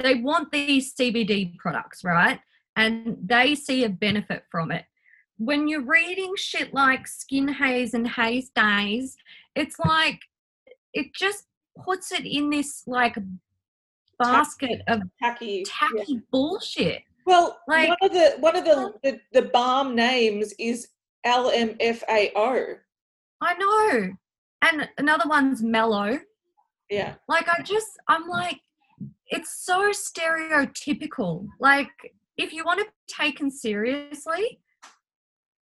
they 0.00 0.16
want 0.16 0.50
these 0.50 0.94
CBD 0.94 1.56
products, 1.56 2.02
right? 2.04 2.40
And 2.76 3.16
they 3.24 3.54
see 3.54 3.84
a 3.84 3.88
benefit 3.88 4.42
from 4.50 4.72
it. 4.72 4.84
When 5.38 5.68
you're 5.68 5.84
reading 5.84 6.34
shit 6.36 6.74
like 6.74 7.06
Skin 7.06 7.48
Haze 7.48 7.94
and 7.94 8.06
Haze 8.06 8.50
Days, 8.50 9.16
it's 9.54 9.78
like 9.78 10.20
it 10.92 11.14
just 11.14 11.44
puts 11.84 12.12
it 12.12 12.26
in 12.26 12.50
this 12.50 12.82
like 12.86 13.16
basket 14.18 14.82
of 14.88 15.02
Tacky. 15.22 15.64
tacky 15.66 16.04
yeah. 16.14 16.18
bullshit. 16.30 17.02
Well, 17.26 17.58
Like- 17.68 17.88
one 17.88 17.98
of 18.02 18.12
the 18.12 18.36
one 18.40 18.56
of 18.56 18.64
the, 18.64 18.94
the 19.02 19.20
the 19.32 19.48
balm 19.48 19.94
names 19.94 20.52
is 20.58 20.88
LMFAO. 21.26 22.76
I 23.40 23.54
know. 23.54 24.12
And 24.62 24.88
another 24.98 25.28
one's 25.28 25.62
mellow. 25.62 26.18
Yeah. 26.90 27.14
Like 27.28 27.48
I 27.48 27.62
just 27.62 27.98
I'm 28.08 28.28
like 28.28 28.60
it's 29.28 29.64
so 29.64 29.90
stereotypical. 29.90 31.46
Like 31.60 31.90
if 32.36 32.52
you 32.52 32.64
want 32.64 32.80
to 32.80 32.84
be 32.86 32.90
taken 33.08 33.50
seriously, 33.50 34.60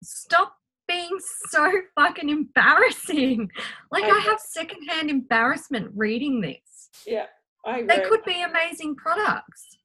stop 0.04 0.56
being 0.88 1.18
so 1.50 1.72
fucking 1.96 2.30
embarrassing. 2.30 3.50
Like 3.92 4.04
I 4.04 4.10
I 4.10 4.20
have 4.20 4.40
secondhand 4.40 5.10
embarrassment 5.10 5.92
reading 5.96 6.42
this. 6.42 6.90
Yeah. 7.08 7.26
I 7.66 7.80
agree. 7.80 7.96
They 7.96 8.04
could 8.10 8.24
be 8.26 8.42
amazing 8.42 8.96
products, 8.96 9.78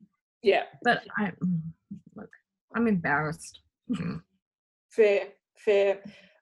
Yeah. 0.43 0.63
but 0.83 1.03
I 1.19 1.33
mm, 1.45 1.61
look, 2.15 2.31
I'm 2.75 2.87
embarrassed. 2.87 3.61
Fair, 4.91 5.29
fair. 5.59 5.99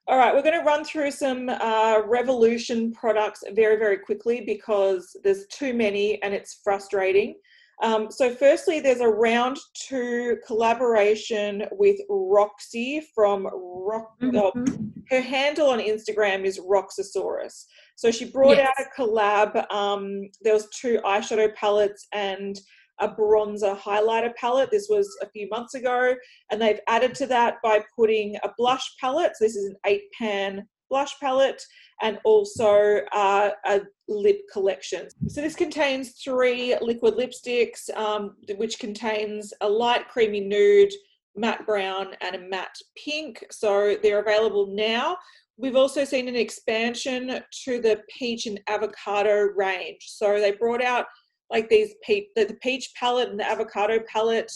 All 0.07 0.17
right, 0.19 0.35
we're 0.35 0.43
going 0.43 0.59
to 0.59 0.63
run 0.65 0.83
through 0.83 1.09
some 1.09 1.49
uh, 1.49 2.01
Revolution 2.05 2.91
products 2.91 3.43
very, 3.55 3.77
very 3.77 3.97
quickly 3.97 4.41
because 4.45 5.15
there's 5.23 5.47
too 5.47 5.73
many 5.73 6.21
and 6.21 6.31
it's 6.31 6.61
frustrating. 6.63 7.35
Um, 7.81 8.11
so, 8.11 8.33
firstly, 8.33 8.79
there's 8.79 9.01
a 9.01 9.07
round 9.07 9.57
two 9.73 10.37
collaboration 10.45 11.63
with 11.71 11.97
Roxy 12.07 13.01
from 13.15 13.47
Rock. 13.51 14.13
oh, 14.23 14.51
Mhm. 14.55 14.91
her 15.09 15.21
handle 15.21 15.69
on 15.69 15.79
Instagram 15.79 16.45
is 16.45 16.59
Roxxsaurus. 16.59 17.65
So 17.95 18.11
she 18.11 18.25
brought 18.25 18.57
Yes. 18.57 18.69
out 18.77 18.85
a 18.85 19.01
collab. 19.01 19.71
Um, 19.73 20.29
there 20.41 20.53
was 20.53 20.69
two 20.69 20.99
eyeshadow 21.03 21.53
palettes 21.55 22.07
and 22.13 22.57
a 22.99 23.09
bronzer 23.09 23.77
highlighter 23.77 24.33
palette. 24.35 24.71
This 24.71 24.87
was 24.89 25.07
a 25.21 25.29
few 25.29 25.47
months 25.49 25.73
ago, 25.73 26.15
and 26.51 26.61
they've 26.61 26.79
added 26.87 27.15
to 27.15 27.27
that 27.27 27.55
by 27.63 27.83
putting 27.95 28.35
a 28.43 28.49
blush 28.57 28.95
palette. 28.99 29.33
So 29.35 29.45
this 29.45 29.55
is 29.55 29.65
an 29.65 29.75
eight 29.85 30.03
pan 30.17 30.67
blush 30.89 31.19
palette, 31.19 31.63
and 32.01 32.19
also 32.25 32.99
uh, 33.11 33.49
a 33.65 33.81
lip 34.07 34.41
collection. 34.51 35.07
So 35.27 35.41
this 35.41 35.55
contains 35.55 36.11
three 36.23 36.75
liquid 36.81 37.15
lipsticks, 37.15 37.89
um, 37.95 38.35
which 38.57 38.79
contains 38.79 39.53
a 39.61 39.67
light 39.67 40.07
creamy 40.09 40.41
nude, 40.41 40.93
matte 41.35 41.65
brown, 41.65 42.15
and 42.21 42.35
a 42.35 42.39
matte 42.39 42.77
pink. 43.03 43.43
So 43.51 43.97
they're 44.01 44.19
available 44.21 44.67
now. 44.67 45.17
We've 45.57 45.75
also 45.75 46.03
seen 46.03 46.27
an 46.27 46.35
expansion 46.35 47.41
to 47.63 47.81
the 47.81 48.01
peach 48.09 48.45
and 48.45 48.59
avocado 48.67 49.49
range. 49.55 50.01
So 50.01 50.39
they 50.39 50.51
brought 50.51 50.83
out 50.83 51.05
like 51.49 51.69
these 51.69 51.93
peach, 52.03 52.27
the, 52.35 52.45
the 52.45 52.55
peach 52.55 52.91
palette 52.99 53.29
and 53.29 53.39
the 53.39 53.47
avocado 53.47 53.99
palette 54.11 54.51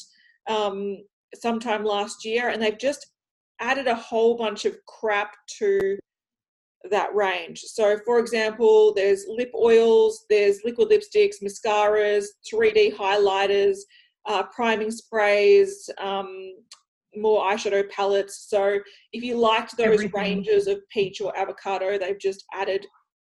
um, 0.49 0.97
sometime 1.35 1.83
last 1.85 2.25
year, 2.25 2.49
and 2.49 2.61
they've 2.61 2.77
just 2.77 3.05
added 3.61 3.87
a 3.87 3.95
whole 3.95 4.37
bunch 4.37 4.65
of 4.65 4.75
crap 4.85 5.35
to 5.59 5.97
that 6.89 7.13
range. 7.13 7.59
So, 7.59 7.97
for 8.05 8.19
example, 8.19 8.93
there's 8.93 9.25
lip 9.27 9.51
oils, 9.53 10.25
there's 10.29 10.59
liquid 10.63 10.89
lipsticks, 10.89 11.35
mascaras, 11.43 12.25
3D 12.51 12.95
highlighters, 12.95 13.77
uh, 14.25 14.43
priming 14.43 14.91
sprays, 14.91 15.89
um, 15.99 16.53
more 17.15 17.43
eyeshadow 17.43 17.89
palettes. 17.89 18.47
So, 18.49 18.79
if 19.11 19.23
you 19.23 19.37
liked 19.37 19.75
those 19.75 19.87
Everything. 19.87 20.11
ranges 20.13 20.67
of 20.67 20.77
peach 20.89 21.21
or 21.21 21.37
avocado, 21.37 21.97
they've 21.97 22.19
just 22.19 22.45
added 22.53 22.85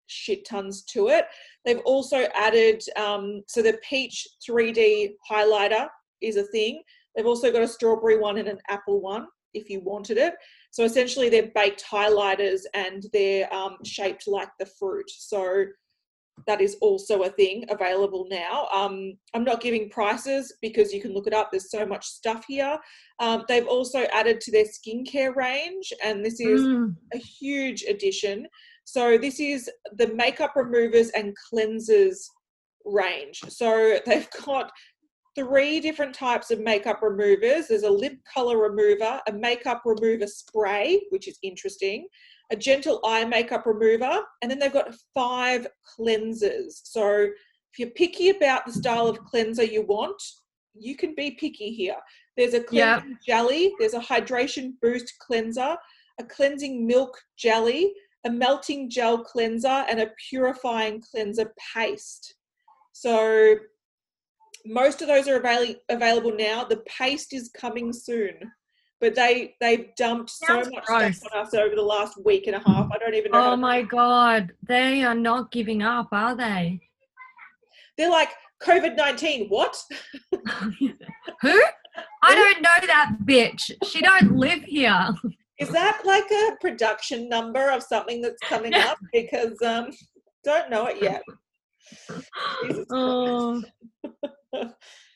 shit 0.09 0.45
tons 0.45 0.83
to 0.85 1.09
it. 1.09 1.27
They've 1.65 1.81
also 1.85 2.27
added, 2.35 2.83
um, 2.97 3.43
so 3.47 3.63
the 3.63 3.79
peach 3.89 4.27
3D 4.49 5.15
highlighter 5.31 5.89
is 6.21 6.37
a 6.37 6.45
thing. 6.45 6.83
They've 7.15 7.27
also 7.27 7.53
got 7.53 7.63
a 7.63 7.69
strawberry 7.69 8.19
one 8.19 8.39
and 8.39 8.49
an 8.49 8.59
apple 8.69 9.01
one 9.01 9.27
if 9.55 9.71
you 9.71 9.81
wanted 9.81 10.19
it. 10.19 10.35
So 10.71 10.85
essentially, 10.85 11.29
they're 11.29 11.51
baked 11.55 11.85
highlighters 11.91 12.61
and 12.75 13.05
they're 13.13 13.53
um, 13.53 13.79
shaped 13.85 14.29
like 14.29 14.51
the 14.59 14.67
fruit. 14.67 15.09
So 15.11 15.65
that 16.47 16.61
is 16.61 16.77
also 16.81 17.23
a 17.23 17.31
thing 17.31 17.65
available 17.69 18.27
now. 18.31 18.69
Um, 18.73 19.15
I'm 19.35 19.43
not 19.43 19.61
giving 19.61 19.91
prices 19.91 20.55
because 20.63 20.93
you 20.93 21.01
can 21.03 21.13
look 21.13 21.27
it 21.27 21.33
up. 21.35 21.51
There's 21.51 21.71
so 21.71 21.85
much 21.85 22.07
stuff 22.07 22.45
here. 22.47 22.79
Um, 23.19 23.45
they've 23.49 23.67
also 23.67 24.01
added 24.13 24.41
to 24.43 24.53
their 24.53 24.65
skincare 24.67 25.35
range, 25.35 25.93
and 26.05 26.25
this 26.25 26.39
is 26.41 26.61
Mm. 26.61 26.95
a 27.13 27.19
huge 27.19 27.83
addition. 27.85 28.47
So 28.89 29.19
this 29.19 29.39
is 29.39 29.69
the 29.97 30.09
makeup 30.15 30.57
removers 30.57 31.11
and 31.11 31.37
cleansers 31.37 32.21
range. 32.87 33.43
So 33.49 33.99
they've 34.07 34.29
got 34.47 34.73
three 35.37 35.79
different 35.79 36.15
types 36.15 36.51
of 36.51 36.61
makeup 36.61 37.03
removers. 37.03 37.69
There's 37.69 37.83
a 37.83 37.91
lip 37.91 38.17
color 38.33 38.57
remover, 38.57 39.21
a 39.29 39.33
makeup 39.33 39.83
remover 39.85 40.27
spray, 40.27 41.03
which 41.11 41.29
is 41.29 41.39
interesting, 41.43 42.09
a 42.51 42.57
gentle 42.57 43.03
eye 43.05 43.27
makeup 43.27 43.67
remover, 43.67 44.23
and 44.41 44.51
then 44.51 44.59
they've 44.59 44.73
got 44.73 44.95
five 45.15 45.67
cleansers. 45.99 46.81
So 46.85 47.25
if 47.25 47.79
you're 47.79 47.91
picky 47.91 48.31
about 48.31 48.65
the 48.65 48.73
style 48.73 49.07
of 49.07 49.23
cleanser 49.27 49.65
you 49.65 49.83
want, 49.83 50.21
you 50.75 50.97
can 50.97 51.15
be 51.15 51.33
picky 51.33 51.73
here. 51.75 51.97
There's 52.39 52.55
a 52.55 52.61
Yep. 52.61 52.67
cleansing 52.69 53.19
jelly, 53.27 53.75
there's 53.79 53.95
a 53.95 54.01
hydration 54.01 54.81
boost 54.81 55.13
cleanser, 55.19 55.77
a 56.19 56.25
cleansing 56.25 56.87
milk 56.87 57.21
jelly, 57.37 57.93
a 58.27 58.31
melting 58.31 58.91
gel 58.91 59.19
cleanser, 59.23 59.85
and 59.89 60.01
a 60.01 60.11
purifying 60.29 61.01
cleanser 61.01 61.53
paste. 61.75 62.35
So 62.93 63.57
most 64.67 65.03
of 65.03 65.09
those 65.09 65.29
are 65.29 65.37
avail- 65.37 65.77
available 65.89 66.35
now. 66.37 66.65
The 66.65 66.83
paste 66.87 67.33
is 67.33 67.51
coming 67.51 67.93
soon, 67.93 68.35
but 69.01 69.15
they 69.15 69.55
they've 69.61 69.95
dumped 69.97 70.31
so 70.31 70.57
much 70.57 70.85
gross. 70.85 71.19
stuff 71.19 71.33
on 71.35 71.47
us 71.47 71.55
over 71.55 71.75
the 71.75 71.83
last 71.83 72.23
week 72.25 72.47
and 72.47 72.57
a 72.57 72.61
half. 72.61 72.91
I 72.93 72.99
don't 72.99 73.15
even 73.15 73.33
know. 73.33 73.53
Oh 73.53 73.57
my 73.57 73.83
god, 73.83 74.53
they 74.67 75.03
are 75.05 75.15
not 75.15 75.53
giving 75.53 75.83
up, 75.83 76.09
are 76.13 76.37
they? 76.37 76.81
They're 77.97 78.11
like 78.11 78.31
COVID 78.63 78.97
nineteen. 78.97 79.49
What? 79.49 79.81
Who? 80.81 81.63
I 82.23 82.35
don't 82.35 82.63
know 82.63 82.87
that 82.87 83.17
bitch. 83.25 83.73
She 83.85 84.01
don't 84.01 84.37
live 84.37 84.63
here. 84.65 85.09
Is 85.59 85.69
that 85.71 86.03
like 86.05 86.31
a 86.31 86.57
production 86.61 87.29
number 87.29 87.71
of 87.71 87.83
something 87.83 88.21
that's 88.21 88.41
coming 88.43 88.75
up? 88.75 88.99
Because 89.13 89.61
um, 89.63 89.91
don't 90.45 90.71
know 90.71 90.87
it 90.87 91.03
yet. 91.03 91.23
Oh. 92.91 93.63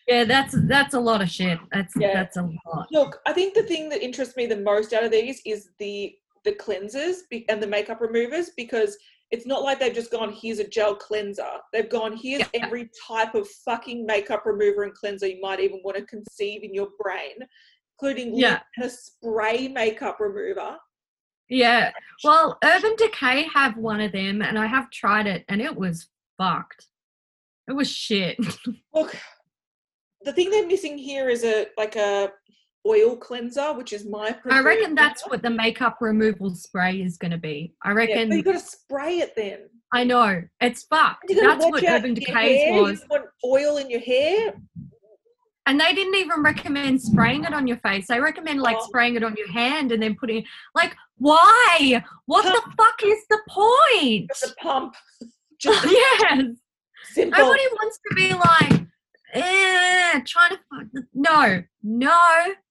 Yeah, 0.09 0.25
that's 0.25 0.55
that's 0.67 0.95
a 0.95 1.01
lot 1.01 1.23
of 1.23 1.31
shit. 1.31 1.61
That's 1.71 1.95
Yeah. 1.97 2.13
that's 2.13 2.37
a 2.37 2.43
lot. 2.43 2.89
Look, 2.91 3.21
I 3.25 3.33
think 3.33 3.55
the 3.55 3.63
thing 3.63 3.89
that 3.91 4.03
interests 4.03 4.37
me 4.37 4.47
the 4.47 4.57
most 4.57 4.93
out 4.93 5.05
of 5.05 5.13
these 5.13 5.41
is 5.47 5.71
the 5.79 6.13
the 6.45 6.53
cleansers 6.55 7.19
and 7.49 7.63
the 7.63 7.69
makeup 7.69 8.01
removers 8.01 8.51
because 8.57 8.99
it's 9.31 9.47
not 9.47 9.63
like 9.63 9.79
they've 9.79 9.95
just 9.95 10.11
gone 10.11 10.33
here's 10.33 10.59
a 10.59 10.67
gel 10.69 10.97
cleanser. 10.97 11.47
They've 11.73 11.89
gone 11.89 12.17
here's 12.17 12.41
Yeah. 12.53 12.65
every 12.65 12.91
type 13.07 13.37
of 13.37 13.49
fucking 13.65 14.05
makeup 14.05 14.45
remover 14.45 14.83
and 14.83 14.93
cleanser 14.93 15.29
you 15.29 15.41
might 15.41 15.61
even 15.61 15.81
want 15.85 15.97
to 15.99 16.05
conceive 16.05 16.65
in 16.65 16.75
your 16.75 16.89
brain, 16.99 17.37
including 18.03 18.35
Yeah. 18.37 18.61
a 18.81 18.89
spray 18.91 19.69
makeup 19.69 20.19
remover. 20.21 20.79
Yeah. 21.49 21.93
Well, 22.25 22.59
Urban 22.65 22.95
Decay 22.97 23.45
have 23.55 23.77
one 23.77 24.01
of 24.01 24.13
them, 24.13 24.43
and 24.43 24.59
I 24.59 24.67
have 24.67 24.91
tried 24.91 25.27
it, 25.27 25.45
and 25.49 25.61
it 25.61 25.77
was 25.77 26.09
fucked. 26.39 26.87
It 27.69 27.73
was 27.73 27.91
shit. 27.91 28.39
Look, 28.95 29.17
the 30.23 30.33
thing 30.33 30.51
they're 30.51 30.67
missing 30.67 30.99
here 30.99 31.29
is 31.29 31.45
a 31.45 31.67
like 31.77 31.95
a 31.97 32.33
oil 32.87 33.17
cleanser, 33.17 33.73
which 33.75 33.93
is 33.93 34.05
my 34.05 34.37
I 34.51 34.61
reckon 34.61 34.95
that's 34.97 35.29
what 35.29 35.43
the 35.43 35.51
makeup 35.51 35.99
removal 36.01 36.55
spray 36.55 37.01
is 37.03 37.17
going 37.19 37.31
to 37.31 37.39
be. 37.39 37.75
I 37.83 37.91
Yeah, 37.91 37.95
reckon. 37.95 38.29
but 38.31 38.37
you 38.37 38.43
got 38.43 38.53
to 38.53 38.59
spray 38.59 39.19
it 39.19 39.35
then. 39.37 39.69
I 39.93 40.05
know 40.05 40.43
it's 40.61 40.85
fucked. 40.85 41.27
That's 41.29 41.65
what 41.67 41.85
Urban 41.85 42.17
your 42.17 42.27
Decay's 42.27 42.75
you 42.75 42.83
was, 42.83 43.05
want 43.11 43.27
oil 43.45 43.77
in 43.77 43.91
your 43.91 44.01
hair. 44.01 44.55
And 45.67 45.81
they 45.81 45.95
didn't 45.95 46.17
even 46.17 46.43
recommend 46.43 47.01
spraying 47.01 47.45
it 47.45 47.55
on 47.55 47.67
your 47.67 47.77
face. 47.79 48.07
They 48.09 48.21
recommend 48.21 48.61
like 48.61 48.77
Oh. 48.81 48.87
spraying 48.87 49.15
it 49.17 49.23
on 49.23 49.35
your 49.37 49.51
hand 49.53 49.93
and 49.93 50.03
then 50.03 50.17
putting 50.17 50.45
like 50.75 50.95
why? 51.19 52.03
What 52.27 52.43
the 52.45 52.63
fuck 52.77 53.01
is 53.05 53.19
the 53.31 53.39
point? 53.49 54.31
A 54.45 54.55
pump. 54.61 54.95
Just 55.61 55.85
yes. 55.85 56.45
simple. 57.13 57.39
Nobody 57.39 57.63
wants 57.73 57.99
to 58.09 58.15
be 58.17 58.35
like, 58.35 58.83
eh, 59.35 60.21
trying 60.27 60.57
to. 60.57 61.03
No, 61.15 61.63
no, 61.85 62.19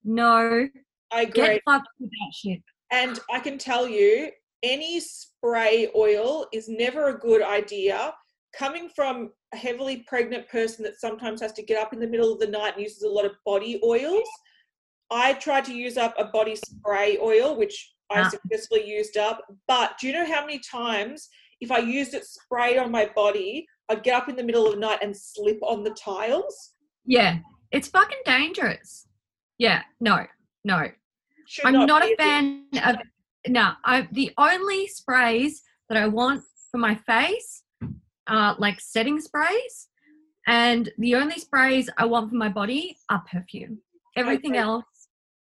no. 0.04 0.68
I 1.14 1.22
agree. 1.22 1.32
Get 1.48 1.62
fucked 1.66 1.88
with 2.00 2.10
that 2.10 2.34
shit. 2.34 2.62
and 2.92 3.20
I 3.32 3.40
can 3.40 3.58
tell 3.58 3.88
you, 3.88 4.30
any 4.64 5.00
spray 5.00 5.90
oil 5.96 6.48
is 6.52 6.68
never 6.68 7.08
a 7.08 7.18
good 7.18 7.42
idea. 7.42 8.14
Coming 8.54 8.90
from 8.90 9.32
a 9.54 9.58
heavily 9.58 9.98
pregnant 10.08 10.48
person 10.50 10.84
that 10.84 11.00
sometimes 11.00 11.42
has 11.42 11.52
to 11.54 11.64
get 11.64 11.82
up 11.82 11.94
in 11.94 12.00
the 12.00 12.08
middle 12.08 12.32
of 12.32 12.40
the 12.40 12.48
night 12.48 12.74
and 12.76 12.84
uses 12.84 13.04
a 13.04 13.10
lot 13.10 13.26
of 13.26 13.34
body 13.46 13.80
oils, 13.84 14.28
I 15.12 15.34
tried 15.34 15.66
to 15.66 15.74
use 15.74 15.98
up 15.98 16.14
a 16.18 16.26
body 16.26 16.56
spray 16.56 17.18
oil, 17.20 17.58
which 17.58 17.94
I 18.10 18.22
Ah. 18.22 18.30
successfully 18.30 18.88
used 18.90 19.18
up. 19.18 19.42
But 19.68 19.98
do 20.00 20.08
you 20.08 20.14
know 20.14 20.26
how 20.26 20.42
many 20.46 20.60
times 20.60 21.30
if 21.60 21.72
I 21.72 21.80
used 21.80 22.14
it 22.14 22.26
sprayed 22.26 22.78
on 22.78 22.92
my 22.92 23.06
body, 23.14 23.68
I'd 23.90 24.04
get 24.04 24.16
up 24.16 24.30
in 24.30 24.36
the 24.36 24.44
middle 24.44 24.66
of 24.68 24.74
the 24.74 24.80
night 24.80 25.00
and 25.02 25.16
slip 25.16 25.60
on 25.62 25.84
the 25.84 25.92
tiles? 25.92 26.74
Yeah, 27.06 27.40
it's 27.72 27.90
fucking 27.90 28.20
dangerous. 28.26 29.08
Yeah, 29.58 29.84
no, 30.00 30.26
no. 30.64 30.90
Should 31.46 31.66
I'm 31.66 31.86
not 31.86 32.04
be 32.04 32.14
a 32.14 32.16
fan 32.18 32.68
of 32.86 32.96
no. 33.48 33.74
I 33.84 34.08
the 34.12 34.32
only 34.38 34.88
sprays 34.88 35.62
that 35.90 35.98
I 35.98 36.08
want 36.08 36.44
for 36.72 36.78
my 36.78 36.96
face 36.96 37.64
are 38.28 38.56
like 38.60 38.80
setting 38.80 39.20
sprays, 39.20 39.88
and 40.48 40.90
the 40.98 41.16
only 41.16 41.38
sprays 41.40 41.90
I 41.98 42.06
want 42.06 42.30
for 42.30 42.36
my 42.36 42.50
body 42.50 42.98
are 43.10 43.24
perfume. 43.32 43.80
Everything 44.18 44.58
else, 44.58 44.86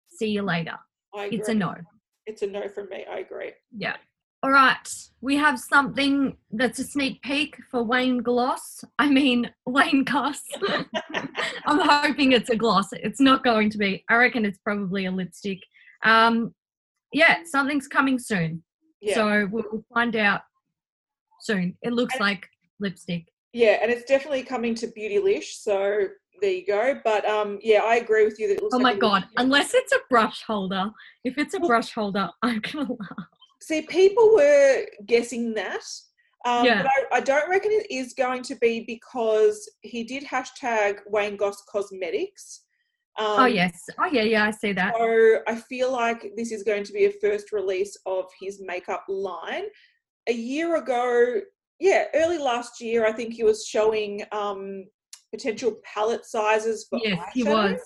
see 0.09 0.29
you 0.29 0.41
later. 0.41 0.77
It's 1.15 1.49
a 1.49 1.53
no. 1.53 1.75
It's 2.25 2.41
a 2.41 2.47
no 2.47 2.67
from 2.67 2.89
me. 2.89 3.05
I 3.09 3.19
agree. 3.19 3.53
Yeah. 3.75 3.95
All 4.43 4.51
right, 4.51 4.87
we 5.21 5.35
have 5.37 5.59
something 5.59 6.37
that's 6.51 6.77
a 6.77 6.83
sneak 6.83 7.21
peek 7.23 7.57
for 7.71 7.83
Wayne 7.83 8.19
Gloss. 8.19 8.83
I 8.99 9.09
mean 9.09 9.49
Wayne 9.65 10.03
Goss. 10.03 10.41
I'm 11.65 11.79
hoping 11.79 12.33
it's 12.33 12.49
a 12.51 12.55
gloss. 12.55 12.89
It's 12.93 13.19
not 13.19 13.43
going 13.43 13.69
to 13.71 13.77
be. 13.77 14.03
I 14.09 14.15
reckon 14.15 14.45
it's 14.45 14.59
probably 14.59 15.05
a 15.05 15.11
lipstick. 15.11 15.59
Um, 16.03 16.53
yeah, 17.11 17.37
something's 17.45 17.87
coming 17.87 18.19
soon. 18.19 18.63
Yeah. 19.01 19.15
So 19.15 19.47
we'll 19.51 19.65
we'll 19.71 19.85
find 19.93 20.15
out 20.15 20.41
soon. 21.41 21.75
It 21.81 21.93
looks 21.93 22.13
And- 22.15 22.21
like 22.21 22.47
lipstick. 22.79 23.25
Yeah, 23.53 23.79
and 23.81 23.91
it's 23.91 24.03
definitely 24.03 24.43
coming 24.43 24.75
to 24.75 24.87
Beautylish. 24.87 25.61
So 25.61 26.07
there 26.41 26.51
you 26.51 26.65
go. 26.65 26.99
But 27.03 27.25
um, 27.25 27.59
yeah, 27.61 27.81
I 27.83 27.95
agree 27.95 28.25
with 28.25 28.39
you 28.39 28.47
that 28.49 28.57
it 28.57 28.63
looks 28.63 28.75
Oh 28.75 28.77
like 28.77 28.95
my 28.95 28.99
god! 28.99 29.21
lipstick. 29.23 29.39
Unless 29.39 29.73
it's 29.73 29.91
a 29.93 29.99
brush 30.09 30.43
holder. 30.43 30.91
If 31.23 31.37
it's 31.37 31.53
a 31.53 31.59
brush 31.59 31.93
holder, 31.93 32.29
I'm 32.43 32.59
gonna 32.59 32.89
laugh. 32.91 33.27
See, 33.61 33.81
people 33.83 34.33
were 34.35 34.85
guessing 35.05 35.53
that. 35.55 35.81
Um, 36.45 36.65
Yeah. 36.65 36.83
But 36.83 36.91
I, 36.91 37.17
I 37.17 37.19
don't 37.21 37.49
reckon 37.49 37.71
it 37.71 37.87
is 37.89 38.13
going 38.13 38.43
to 38.43 38.55
be 38.55 38.81
because 38.85 39.67
he 39.81 40.03
did 40.03 40.23
hashtag 40.23 40.99
Wayne 41.07 41.35
Goss 41.35 41.63
Cosmetics. 41.69 42.63
Um, 43.19 43.25
oh 43.39 43.45
yes. 43.45 43.83
Oh 43.99 44.05
yeah, 44.05 44.21
yeah. 44.21 44.45
I 44.45 44.51
see 44.51 44.73
that. 44.73 44.93
So 44.95 45.39
I 45.47 45.55
feel 45.55 45.91
like 45.91 46.31
this 46.37 46.51
is 46.51 46.61
going 46.61 46.83
to 46.83 46.93
be 46.93 47.05
a 47.05 47.11
first 47.19 47.51
release 47.51 47.97
of 48.05 48.25
his 48.39 48.61
makeup 48.61 49.03
line. 49.09 49.63
A 50.29 50.33
year 50.33 50.75
ago, 50.75 51.41
yeah, 51.79 52.05
early 52.15 52.37
last 52.37 52.81
year, 52.81 53.05
I 53.05 53.11
think 53.11 53.33
he 53.33 53.43
was 53.43 53.65
showing 53.65 54.23
um, 54.31 54.85
potential 55.31 55.75
palette 55.83 56.25
sizes 56.25 56.87
for 56.89 56.99
Yes, 57.03 57.19
he 57.33 57.43
was. 57.43 57.79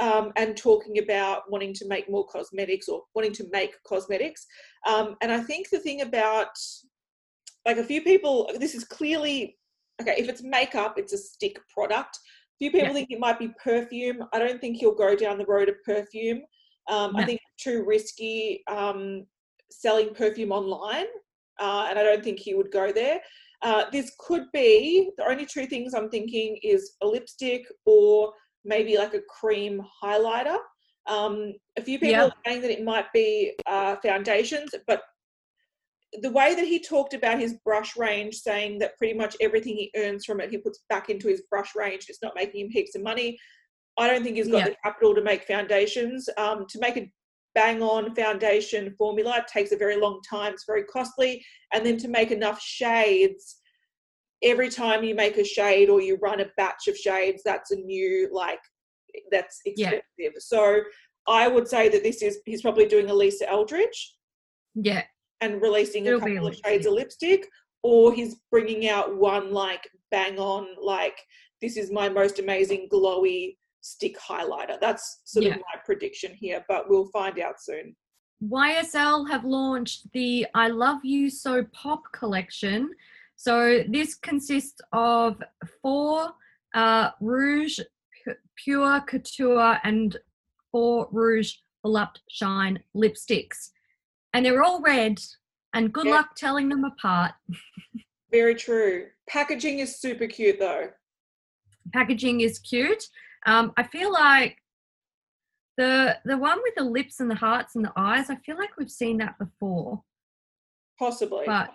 um, 0.00 0.32
and 0.36 0.56
talking 0.56 0.98
about 0.98 1.50
wanting 1.50 1.72
to 1.74 1.88
make 1.88 2.10
more 2.10 2.26
cosmetics 2.26 2.88
or 2.88 3.02
wanting 3.14 3.32
to 3.32 3.46
make 3.50 3.72
cosmetics. 3.86 4.46
Um, 4.86 5.16
and 5.22 5.32
I 5.32 5.40
think 5.40 5.70
the 5.70 5.78
thing 5.80 6.02
about 6.02 6.48
like 7.66 7.78
a 7.78 7.84
few 7.84 8.02
people, 8.02 8.50
this 8.60 8.74
is 8.74 8.84
clearly 8.84 9.56
okay. 10.00 10.14
If 10.18 10.28
it's 10.28 10.42
makeup, 10.42 10.94
it's 10.98 11.12
a 11.14 11.18
stick 11.18 11.58
product. 11.74 12.16
A 12.16 12.56
few 12.58 12.70
people 12.70 12.88
Yeah. 12.88 12.92
think 12.94 13.08
it 13.10 13.18
might 13.18 13.38
be 13.38 13.48
perfume. 13.62 14.18
I 14.32 14.38
don't 14.38 14.60
think 14.60 14.76
he'll 14.76 14.94
go 14.94 15.16
down 15.16 15.38
the 15.38 15.46
road 15.46 15.68
of 15.68 15.82
perfume. 15.84 16.42
Um, 16.88 17.16
I 17.16 17.24
think 17.24 17.40
it's 17.42 17.64
too 17.64 17.84
risky 17.84 18.62
um, 18.68 19.26
selling 19.72 20.14
perfume 20.14 20.52
online, 20.52 21.06
uh, 21.58 21.86
and 21.88 21.98
I 21.98 22.02
don't 22.02 22.22
think 22.22 22.38
he 22.38 22.54
would 22.54 22.70
go 22.70 22.92
there. 22.92 23.20
Uh, 23.62 23.84
this 23.90 24.12
could 24.18 24.44
be 24.52 25.10
the 25.16 25.24
only 25.28 25.46
two 25.46 25.66
things 25.66 25.94
I'm 25.94 26.10
thinking 26.10 26.58
is 26.62 26.96
a 27.02 27.06
lipstick 27.06 27.66
or 27.84 28.32
maybe 28.64 28.98
like 28.98 29.14
a 29.14 29.22
cream 29.22 29.82
highlighter. 30.02 30.58
Um, 31.06 31.54
a 31.78 31.82
few 31.82 31.98
people 31.98 32.10
Yeah. 32.12 32.24
are 32.26 32.32
saying 32.44 32.62
that 32.62 32.70
it 32.70 32.84
might 32.84 33.12
be 33.12 33.54
uh, 33.66 33.96
foundations, 33.96 34.74
but 34.86 35.02
the 36.22 36.30
way 36.30 36.54
that 36.54 36.64
he 36.66 36.78
talked 36.80 37.14
about 37.14 37.38
his 37.38 37.54
brush 37.64 37.96
range, 37.96 38.36
saying 38.36 38.78
that 38.78 38.96
pretty 38.98 39.14
much 39.14 39.36
everything 39.40 39.76
he 39.76 39.90
earns 39.96 40.24
from 40.24 40.40
it, 40.40 40.50
he 40.50 40.58
puts 40.58 40.84
back 40.88 41.08
into 41.10 41.28
his 41.28 41.42
brush 41.50 41.74
range. 41.74 42.06
It's 42.08 42.22
not 42.22 42.34
making 42.34 42.62
him 42.62 42.70
heaps 42.70 42.94
of 42.94 43.02
money. 43.02 43.38
I 43.98 44.06
don't 44.08 44.22
think 44.22 44.36
he's 44.36 44.48
got 44.48 44.58
Yeah. 44.58 44.68
the 44.70 44.76
capital 44.84 45.14
to 45.14 45.22
make 45.22 45.44
foundations. 45.44 46.28
Um, 46.36 46.66
to 46.68 46.78
make 46.78 46.96
a 46.96 47.10
bang 47.56 47.82
on 47.82 48.14
foundation 48.14 48.94
formula 48.98 49.38
it 49.38 49.48
takes 49.48 49.72
a 49.72 49.76
very 49.76 49.96
long 49.98 50.20
time. 50.28 50.52
It's 50.52 50.66
very 50.66 50.84
costly. 50.84 51.42
And 51.72 51.84
then 51.84 51.96
to 51.96 52.08
make 52.08 52.30
enough 52.30 52.60
shades, 52.60 53.56
every 54.42 54.68
time 54.68 55.02
you 55.02 55.14
make 55.14 55.38
a 55.38 55.44
shade 55.44 55.88
or 55.88 56.02
you 56.02 56.18
run 56.20 56.40
a 56.40 56.46
batch 56.58 56.86
of 56.86 56.96
shades, 56.96 57.42
that's 57.42 57.70
a 57.70 57.76
new, 57.76 58.28
like, 58.30 58.60
that's 59.32 59.62
Yeah. 59.64 59.92
expensive. 60.18 60.42
So 60.42 60.82
I 61.26 61.48
would 61.48 61.66
say 61.66 61.88
that 61.88 62.02
this 62.02 62.20
is, 62.22 62.38
he's 62.44 62.60
probably 62.60 62.86
doing 62.86 63.08
a 63.08 63.14
Lisa 63.14 63.48
Eldridge 63.48 64.14
Yeah. 64.74 65.04
and 65.40 65.62
releasing 65.62 66.06
a 66.06 66.10
It'll 66.10 66.20
be 66.20 66.34
couple 66.34 66.48
a 66.48 66.50
of 66.50 66.60
shades 66.64 66.86
of 66.86 66.92
lipstick, 66.92 67.48
or 67.82 68.12
he's 68.12 68.36
bringing 68.50 68.86
out 68.88 69.16
one 69.16 69.50
like 69.52 69.88
bang 70.10 70.38
on, 70.38 70.68
like 70.78 71.18
this 71.62 71.78
is 71.78 71.90
my 71.90 72.08
most 72.10 72.38
amazing 72.38 72.88
glowy 72.92 73.56
stick 73.86 74.16
highlighter. 74.18 74.78
That's 74.80 75.20
sort 75.24 75.44
Yeah. 75.46 75.54
of 75.54 75.60
my 75.60 75.80
prediction 75.84 76.34
here, 76.34 76.64
but 76.68 76.88
we'll 76.88 77.08
find 77.10 77.38
out 77.38 77.60
soon. 77.60 77.96
YSL 78.42 79.24
have 79.30 79.44
launched 79.44 80.10
the 80.12 80.46
I 80.54 80.68
Love 80.68 81.04
You 81.04 81.30
So 81.30 81.64
Pop 81.72 82.02
collection. 82.12 82.90
So 83.36 83.82
this 83.88 84.14
consists 84.14 84.80
of 84.92 85.42
four 85.82 86.32
uh, 86.74 87.10
Rouge 87.20 87.78
Pu- 88.24 88.34
Pure 88.56 89.00
Couture 89.02 89.78
and 89.84 90.18
four 90.70 91.08
Rouge 91.12 91.54
Volupte 91.84 92.18
Shine 92.30 92.82
lipsticks. 92.94 93.70
And 94.34 94.44
they're 94.44 94.62
all 94.62 94.82
red, 94.82 95.18
and 95.72 95.92
good 95.92 96.06
Yeah. 96.06 96.16
luck 96.16 96.34
telling 96.36 96.68
them 96.68 96.84
apart. 96.84 97.32
Very 98.30 98.54
true. 98.54 99.06
Packaging 99.28 99.78
is 99.78 99.98
super 99.98 100.26
cute 100.26 100.58
though. 100.58 100.90
Packaging 101.94 102.40
is 102.42 102.58
cute. 102.58 103.04
Um, 103.46 103.72
I 103.76 103.84
feel 103.84 104.12
like 104.12 104.58
the 105.78 106.18
the 106.24 106.36
one 106.36 106.58
with 106.62 106.74
the 106.76 106.84
lips 106.84 107.20
and 107.20 107.30
the 107.30 107.34
hearts 107.36 107.76
and 107.76 107.84
the 107.84 107.92
eyes, 107.96 108.28
I 108.30 108.36
feel 108.36 108.56
like 108.56 108.76
we've 108.76 108.90
seen 108.90 109.18
that 109.18 109.38
before. 109.38 110.02
Possibly. 110.98 111.44
but 111.46 111.70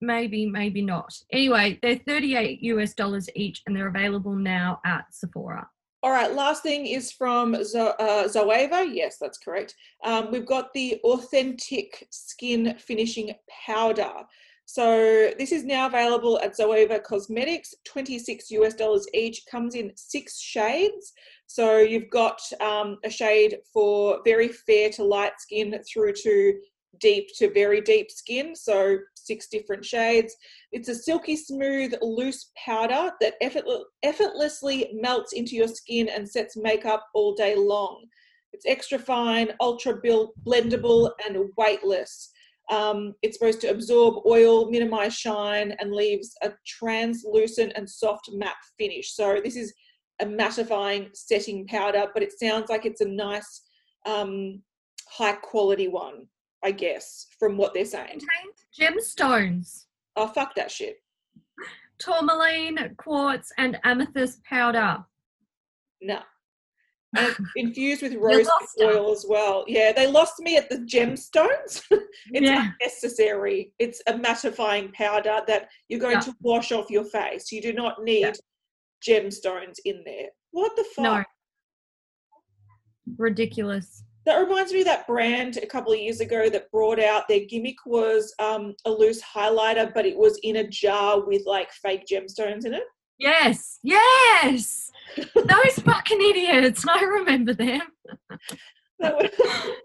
maybe 0.00 0.44
maybe 0.46 0.82
not 0.82 1.14
anyway 1.30 1.78
they're 1.82 1.96
38 1.98 2.58
us 2.62 2.94
dollars 2.94 3.28
each 3.34 3.62
and 3.66 3.76
they're 3.76 3.88
available 3.88 4.34
now 4.34 4.80
at 4.84 5.04
sephora 5.12 5.66
All 6.02 6.10
right, 6.10 6.32
last 6.34 6.62
thing 6.62 6.86
is 6.86 7.12
from 7.12 7.56
Zo- 7.64 7.94
uh, 7.98 8.28
Zoeva. 8.28 8.86
Yes, 8.92 9.16
that's 9.18 9.38
correct. 9.38 9.74
Um, 10.02 10.30
we've 10.30 10.44
got 10.44 10.72
the 10.74 11.00
Authentic 11.04 12.06
Skin 12.10 12.74
Finishing 12.78 13.32
Powder. 13.66 14.12
So 14.66 15.30
this 15.38 15.52
is 15.52 15.64
now 15.64 15.86
available 15.86 16.40
at 16.40 16.56
Zoeva 16.56 17.02
Cosmetics, 17.02 17.74
26 17.84 18.50
US 18.52 18.74
dollars 18.74 19.06
each. 19.12 19.44
Comes 19.50 19.74
in 19.74 19.92
six 19.94 20.40
shades. 20.40 21.12
So 21.46 21.78
you've 21.78 22.10
got 22.10 22.40
um, 22.60 22.98
a 23.04 23.10
shade 23.10 23.58
for 23.72 24.20
very 24.24 24.48
fair 24.48 24.90
to 24.90 25.04
light 25.04 25.38
skin 25.38 25.78
through 25.92 26.14
to 26.22 26.54
deep 27.00 27.28
to 27.36 27.52
very 27.52 27.80
deep 27.80 28.10
skin. 28.10 28.54
So 28.54 28.98
six 29.14 29.48
different 29.48 29.84
shades. 29.84 30.34
It's 30.72 30.88
a 30.88 30.94
silky 30.94 31.36
smooth, 31.36 31.94
loose 32.00 32.50
powder 32.56 33.12
that 33.20 33.34
effortless, 33.40 33.84
effortlessly 34.02 34.90
melts 34.94 35.32
into 35.32 35.56
your 35.56 35.68
skin 35.68 36.08
and 36.08 36.28
sets 36.28 36.56
makeup 36.56 37.04
all 37.14 37.34
day 37.34 37.54
long. 37.56 38.04
It's 38.52 38.66
extra 38.66 38.98
fine, 38.98 39.52
ultra 39.60 39.96
bil- 40.00 40.32
blendable, 40.46 41.10
and 41.26 41.50
weightless. 41.56 42.30
Um, 42.70 43.14
it's 43.22 43.38
supposed 43.38 43.60
to 43.62 43.68
absorb 43.70 44.24
oil, 44.26 44.70
minimize 44.70 45.14
shine, 45.14 45.74
and 45.78 45.92
leaves 45.92 46.34
a 46.42 46.52
translucent 46.66 47.72
and 47.76 47.88
soft 47.88 48.30
matte 48.32 48.54
finish. 48.78 49.14
So 49.14 49.40
this 49.44 49.56
is 49.56 49.72
a 50.20 50.26
mattifying 50.26 51.14
setting 51.14 51.66
powder, 51.66 52.06
but 52.14 52.22
it 52.22 52.32
sounds 52.38 52.70
like 52.70 52.86
it's 52.86 53.00
a 53.00 53.08
nice, 53.08 53.62
um, 54.06 54.62
high 55.08 55.34
quality 55.34 55.88
one, 55.88 56.26
I 56.62 56.70
guess, 56.70 57.26
from 57.38 57.56
what 57.56 57.74
they're 57.74 57.84
saying. 57.84 58.20
gemstones 58.80 59.84
Oh, 60.16 60.28
fuck 60.28 60.54
that 60.54 60.70
shit. 60.70 60.96
tourmaline 61.98 62.94
quartz 62.96 63.52
and 63.58 63.78
amethyst 63.84 64.42
powder 64.44 65.04
No. 66.00 66.20
Infused 67.56 68.02
with 68.02 68.14
rose 68.14 68.48
oil 68.82 69.12
as 69.12 69.24
well. 69.28 69.64
Yeah, 69.66 69.92
they 69.92 70.06
lost 70.06 70.40
me 70.40 70.56
at 70.56 70.68
the 70.68 70.78
gemstones. 70.78 71.82
it's 71.90 72.08
yeah 72.32 72.70
unnecessary. 72.80 73.72
It's 73.78 74.02
a 74.06 74.14
mattifying 74.14 74.92
powder 74.92 75.40
that 75.46 75.68
you're 75.88 76.00
going 76.00 76.14
Yeah. 76.14 76.20
to 76.20 76.36
wash 76.40 76.72
off 76.72 76.90
your 76.90 77.04
face. 77.04 77.52
You 77.52 77.62
do 77.62 77.72
not 77.72 78.02
need 78.02 78.20
Yeah. 78.20 78.32
gemstones 79.06 79.76
in 79.84 80.02
there. 80.04 80.28
What 80.50 80.74
the 80.76 80.84
fuck? 80.94 81.04
no 81.04 81.24
ridiculous 83.18 84.02
That 84.24 84.36
reminds 84.38 84.72
me 84.72 84.80
of 84.80 84.86
that 84.86 85.06
brand 85.06 85.58
a 85.58 85.66
couple 85.66 85.92
of 85.92 85.98
years 85.98 86.20
ago 86.20 86.48
that 86.48 86.70
brought 86.70 86.98
out 86.98 87.28
their 87.28 87.44
gimmick 87.44 87.76
was 87.84 88.34
um, 88.38 88.74
a 88.86 88.90
loose 88.90 89.20
highlighter, 89.22 89.92
but 89.92 90.06
it 90.06 90.16
was 90.16 90.38
in 90.42 90.56
a 90.56 90.66
jar 90.68 91.20
with 91.26 91.42
like 91.44 91.70
fake 91.70 92.04
gemstones 92.10 92.64
in 92.64 92.72
it. 92.72 92.84
Yes, 93.18 93.78
yes. 93.82 94.90
Those 95.16 95.78
fucking 95.84 96.20
idiots. 96.20 96.84
I 96.88 97.02
remember 97.02 97.54
them. 97.54 97.82
That 99.00 99.16
was- 99.16 99.30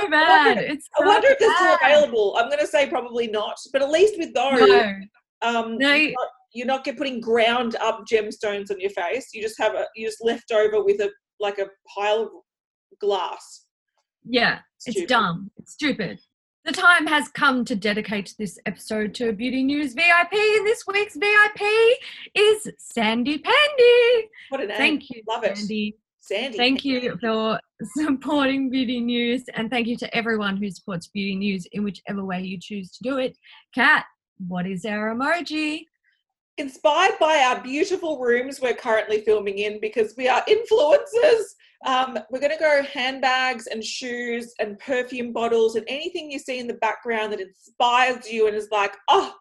So 0.00 0.08
bad. 0.10 0.58
It's 0.58 0.88
I 0.96 1.02
so 1.02 1.08
wonder 1.08 1.26
if 1.28 1.40
they're 1.40 1.56
still 1.56 1.76
available. 1.82 2.36
I'm 2.38 2.46
going 2.48 2.60
to 2.60 2.68
say 2.68 2.88
probably 2.88 3.26
not, 3.26 3.56
but 3.72 3.82
at 3.82 3.90
least 3.90 4.14
with 4.16 4.32
those, 4.32 4.60
No, 4.60 4.94
um, 5.42 5.76
No. 5.76 5.92
you're 5.92 6.12
not, 6.12 6.28
you're 6.52 6.66
not 6.68 6.84
get 6.84 6.96
putting 6.96 7.20
ground 7.20 7.74
up 7.80 8.04
gemstones 8.10 8.70
on 8.70 8.78
your 8.78 8.90
face. 8.90 9.30
You 9.34 9.42
just 9.42 9.58
have 9.58 9.74
a 9.74 9.86
you 9.96 10.06
just 10.06 10.22
left 10.22 10.52
over 10.52 10.84
with 10.84 11.00
a 11.00 11.10
like 11.40 11.58
a 11.58 11.66
pile 11.98 12.20
of 12.22 12.98
glass. 13.00 13.66
yeah, 14.24 14.60
it's 14.86 15.02
dumb. 15.06 15.50
It's 15.56 15.72
stupid. 15.72 16.20
The 16.64 16.72
time 16.72 17.08
has 17.08 17.26
come 17.28 17.64
to 17.64 17.74
dedicate 17.74 18.36
this 18.38 18.56
episode 18.66 19.14
to 19.14 19.32
Beauty 19.32 19.64
News 19.64 19.94
VIP, 19.94 20.32
and 20.32 20.64
this 20.64 20.84
week's 20.86 21.16
VIP 21.16 21.60
is 22.36 22.70
Sandy 22.78 23.38
Pandy. 23.38 24.28
What 24.48 24.60
a 24.60 24.66
name! 24.66 24.76
Thank 24.76 25.10
you, 25.10 25.22
Love 25.28 25.42
it. 25.42 25.58
Sandy. 25.58 25.96
Sandy. 26.20 26.56
Thank 26.56 26.84
you 26.84 27.18
for 27.20 27.58
supporting 27.96 28.70
Beauty 28.70 29.00
News, 29.00 29.42
and 29.54 29.70
thank 29.70 29.88
you 29.88 29.96
to 29.96 30.16
everyone 30.16 30.56
who 30.56 30.70
supports 30.70 31.08
Beauty 31.08 31.34
News 31.34 31.66
in 31.72 31.82
whichever 31.82 32.24
way 32.24 32.42
you 32.42 32.60
choose 32.60 32.92
to 32.92 33.02
do 33.02 33.18
it. 33.18 33.36
Kat, 33.74 34.04
what 34.46 34.64
is 34.64 34.84
our 34.84 35.12
emoji? 35.16 35.86
Inspired 36.58 37.18
by 37.18 37.38
our 37.38 37.62
beautiful 37.62 38.18
rooms 38.20 38.60
we're 38.60 38.74
currently 38.74 39.22
filming 39.22 39.58
in 39.58 39.80
because 39.80 40.14
we 40.18 40.28
are 40.28 40.44
influencers. 40.44 41.44
Um, 41.86 42.18
we're 42.30 42.40
going 42.40 42.52
to 42.52 42.58
go 42.58 42.82
handbags 42.92 43.66
and 43.68 43.82
shoes 43.82 44.52
and 44.60 44.78
perfume 44.78 45.32
bottles 45.32 45.76
and 45.76 45.84
anything 45.88 46.30
you 46.30 46.38
see 46.38 46.58
in 46.58 46.66
the 46.66 46.74
background 46.74 47.32
that 47.32 47.40
inspires 47.40 48.30
you 48.30 48.46
and 48.48 48.56
is 48.56 48.68
like, 48.70 48.94
oh, 49.08 49.34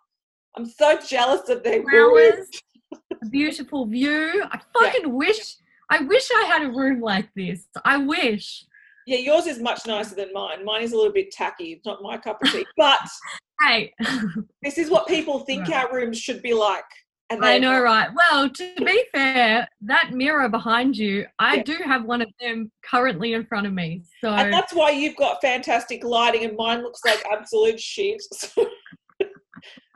I'm 0.55 0.65
so 0.65 0.97
jealous 1.05 1.49
of 1.49 1.63
their 1.63 1.83
rooms. 1.83 2.47
Flowers, 2.89 3.29
beautiful 3.29 3.85
view. 3.85 4.43
I 4.49 4.59
fucking 4.73 5.13
wish, 5.13 5.57
I 5.89 5.99
wish 6.03 6.29
I 6.33 6.43
had 6.45 6.63
a 6.63 6.71
room 6.71 7.01
like 7.01 7.29
this. 7.35 7.67
I 7.83 7.97
wish. 7.97 8.63
Yeah, 9.05 9.17
yours 9.17 9.47
is 9.47 9.59
much 9.59 9.85
nicer 9.85 10.15
than 10.15 10.31
mine. 10.33 10.63
Mine 10.63 10.83
is 10.83 10.93
a 10.93 10.95
little 10.95 11.11
bit 11.13 11.31
tacky. 11.31 11.73
It's 11.73 11.85
not 11.85 12.01
my 12.01 12.17
cup 12.17 12.41
of 12.41 12.51
tea. 12.51 12.65
But 12.77 12.99
Hey, 13.61 13.93
this 14.63 14.79
is 14.79 14.89
what 14.89 15.07
people 15.07 15.41
think 15.41 15.67
Right. 15.67 15.85
our 15.85 15.93
rooms 15.95 16.17
should 16.17 16.41
be 16.41 16.53
like. 16.53 16.83
And 17.31 17.45
I 17.45 17.57
know, 17.57 17.81
right? 17.81 18.09
Well, 18.13 18.49
to 18.49 18.73
be 18.83 19.03
fair, 19.13 19.67
that 19.81 20.11
mirror 20.11 20.49
behind 20.49 20.97
you, 20.97 21.25
I 21.39 21.55
Yeah. 21.55 21.63
do 21.63 21.75
have 21.85 22.03
one 22.03 22.21
of 22.21 22.27
them 22.41 22.71
currently 22.83 23.33
in 23.33 23.45
front 23.45 23.65
of 23.67 23.73
me. 23.73 24.03
So 24.19 24.29
And 24.29 24.51
that's 24.51 24.73
why 24.73 24.89
you've 24.91 25.15
got 25.15 25.41
fantastic 25.41 26.03
lighting 26.03 26.43
and 26.43 26.57
mine 26.57 26.81
looks 26.83 26.99
like 27.05 27.23
absolute 27.31 27.79
shit. 27.79 28.21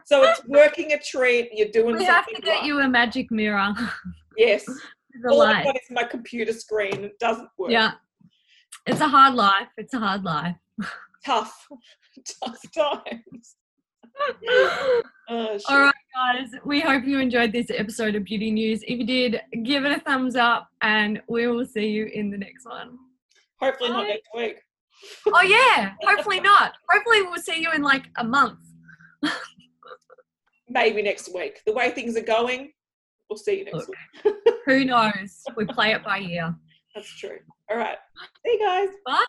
So, 0.07 0.21
it's 0.21 0.45
working 0.45 0.93
a 0.93 0.99
treat. 0.99 1.49
You're 1.51 1.69
doing 1.69 1.95
we 1.97 2.03
have 2.03 2.27
to 2.27 2.39
get 2.39 2.47
right. 2.59 2.63
you 2.63 2.79
a 2.79 2.87
magic 2.87 3.31
mirror. 3.31 3.73
Yes. 4.37 4.63
All 5.27 5.39
light. 5.39 5.55
I've 5.55 5.65
got 5.65 5.75
is 5.77 5.81
my 5.89 6.03
computer 6.03 6.53
screen. 6.53 7.05
It 7.05 7.17
doesn't 7.17 7.49
work. 7.57 7.71
Yeah. 7.71 7.93
It's 8.85 9.01
a 9.01 9.07
hard 9.07 9.33
life. 9.33 9.67
It's 9.77 9.95
a 9.95 9.99
hard 9.99 10.23
life. 10.23 10.55
Tough. 11.25 11.67
Tough 12.43 12.61
times. 12.71 13.55
Oh. 15.27 15.57
All 15.69 15.79
right, 15.79 15.93
guys. 16.13 16.51
We 16.65 16.81
hope 16.81 17.03
you 17.03 17.17
enjoyed 17.17 17.51
this 17.51 17.71
episode 17.71 18.13
of 18.13 18.25
Beauty 18.25 18.51
News. 18.51 18.83
If 18.83 18.99
you 18.99 19.05
did, 19.07 19.41
give 19.63 19.83
it 19.83 19.91
a 19.91 19.99
thumbs 20.01 20.35
up 20.35 20.69
and 20.83 21.19
we 21.27 21.47
will 21.47 21.65
see 21.65 21.87
you 21.87 22.05
in 22.13 22.29
the 22.29 22.37
next 22.37 22.65
one. 22.65 22.99
Hopefully 23.59 23.89
not 23.89 24.03
Bye. 24.03 24.09
next 24.09 24.29
week. 24.35 24.57
Oh, 25.33 25.41
yeah. 25.41 25.93
Hopefully 26.03 26.39
not. 26.41 26.73
Hopefully, 26.91 27.23
we'll 27.23 27.41
see 27.41 27.59
you 27.59 27.71
in 27.71 27.81
like 27.81 28.05
a 28.17 28.23
month. 28.23 28.59
Maybe 30.69 31.01
next 31.01 31.33
week. 31.33 31.61
The 31.65 31.73
way 31.73 31.89
things 31.89 32.15
are 32.17 32.21
going, 32.21 32.71
we'll 33.27 33.37
see 33.37 33.57
you 33.59 33.65
next 33.65 33.89
Look. 33.89 33.89
week. 34.23 34.35
Who 34.67 34.85
knows? 34.85 35.41
We 35.57 35.65
play 35.65 35.93
it 35.93 36.03
by 36.03 36.19
ear. 36.19 36.55
That's 36.93 37.09
true. 37.19 37.39
All 37.71 37.77
right. 37.77 37.97
See 38.45 38.51
you 38.53 38.59
guys. 38.59 38.89
Bye. 39.05 39.25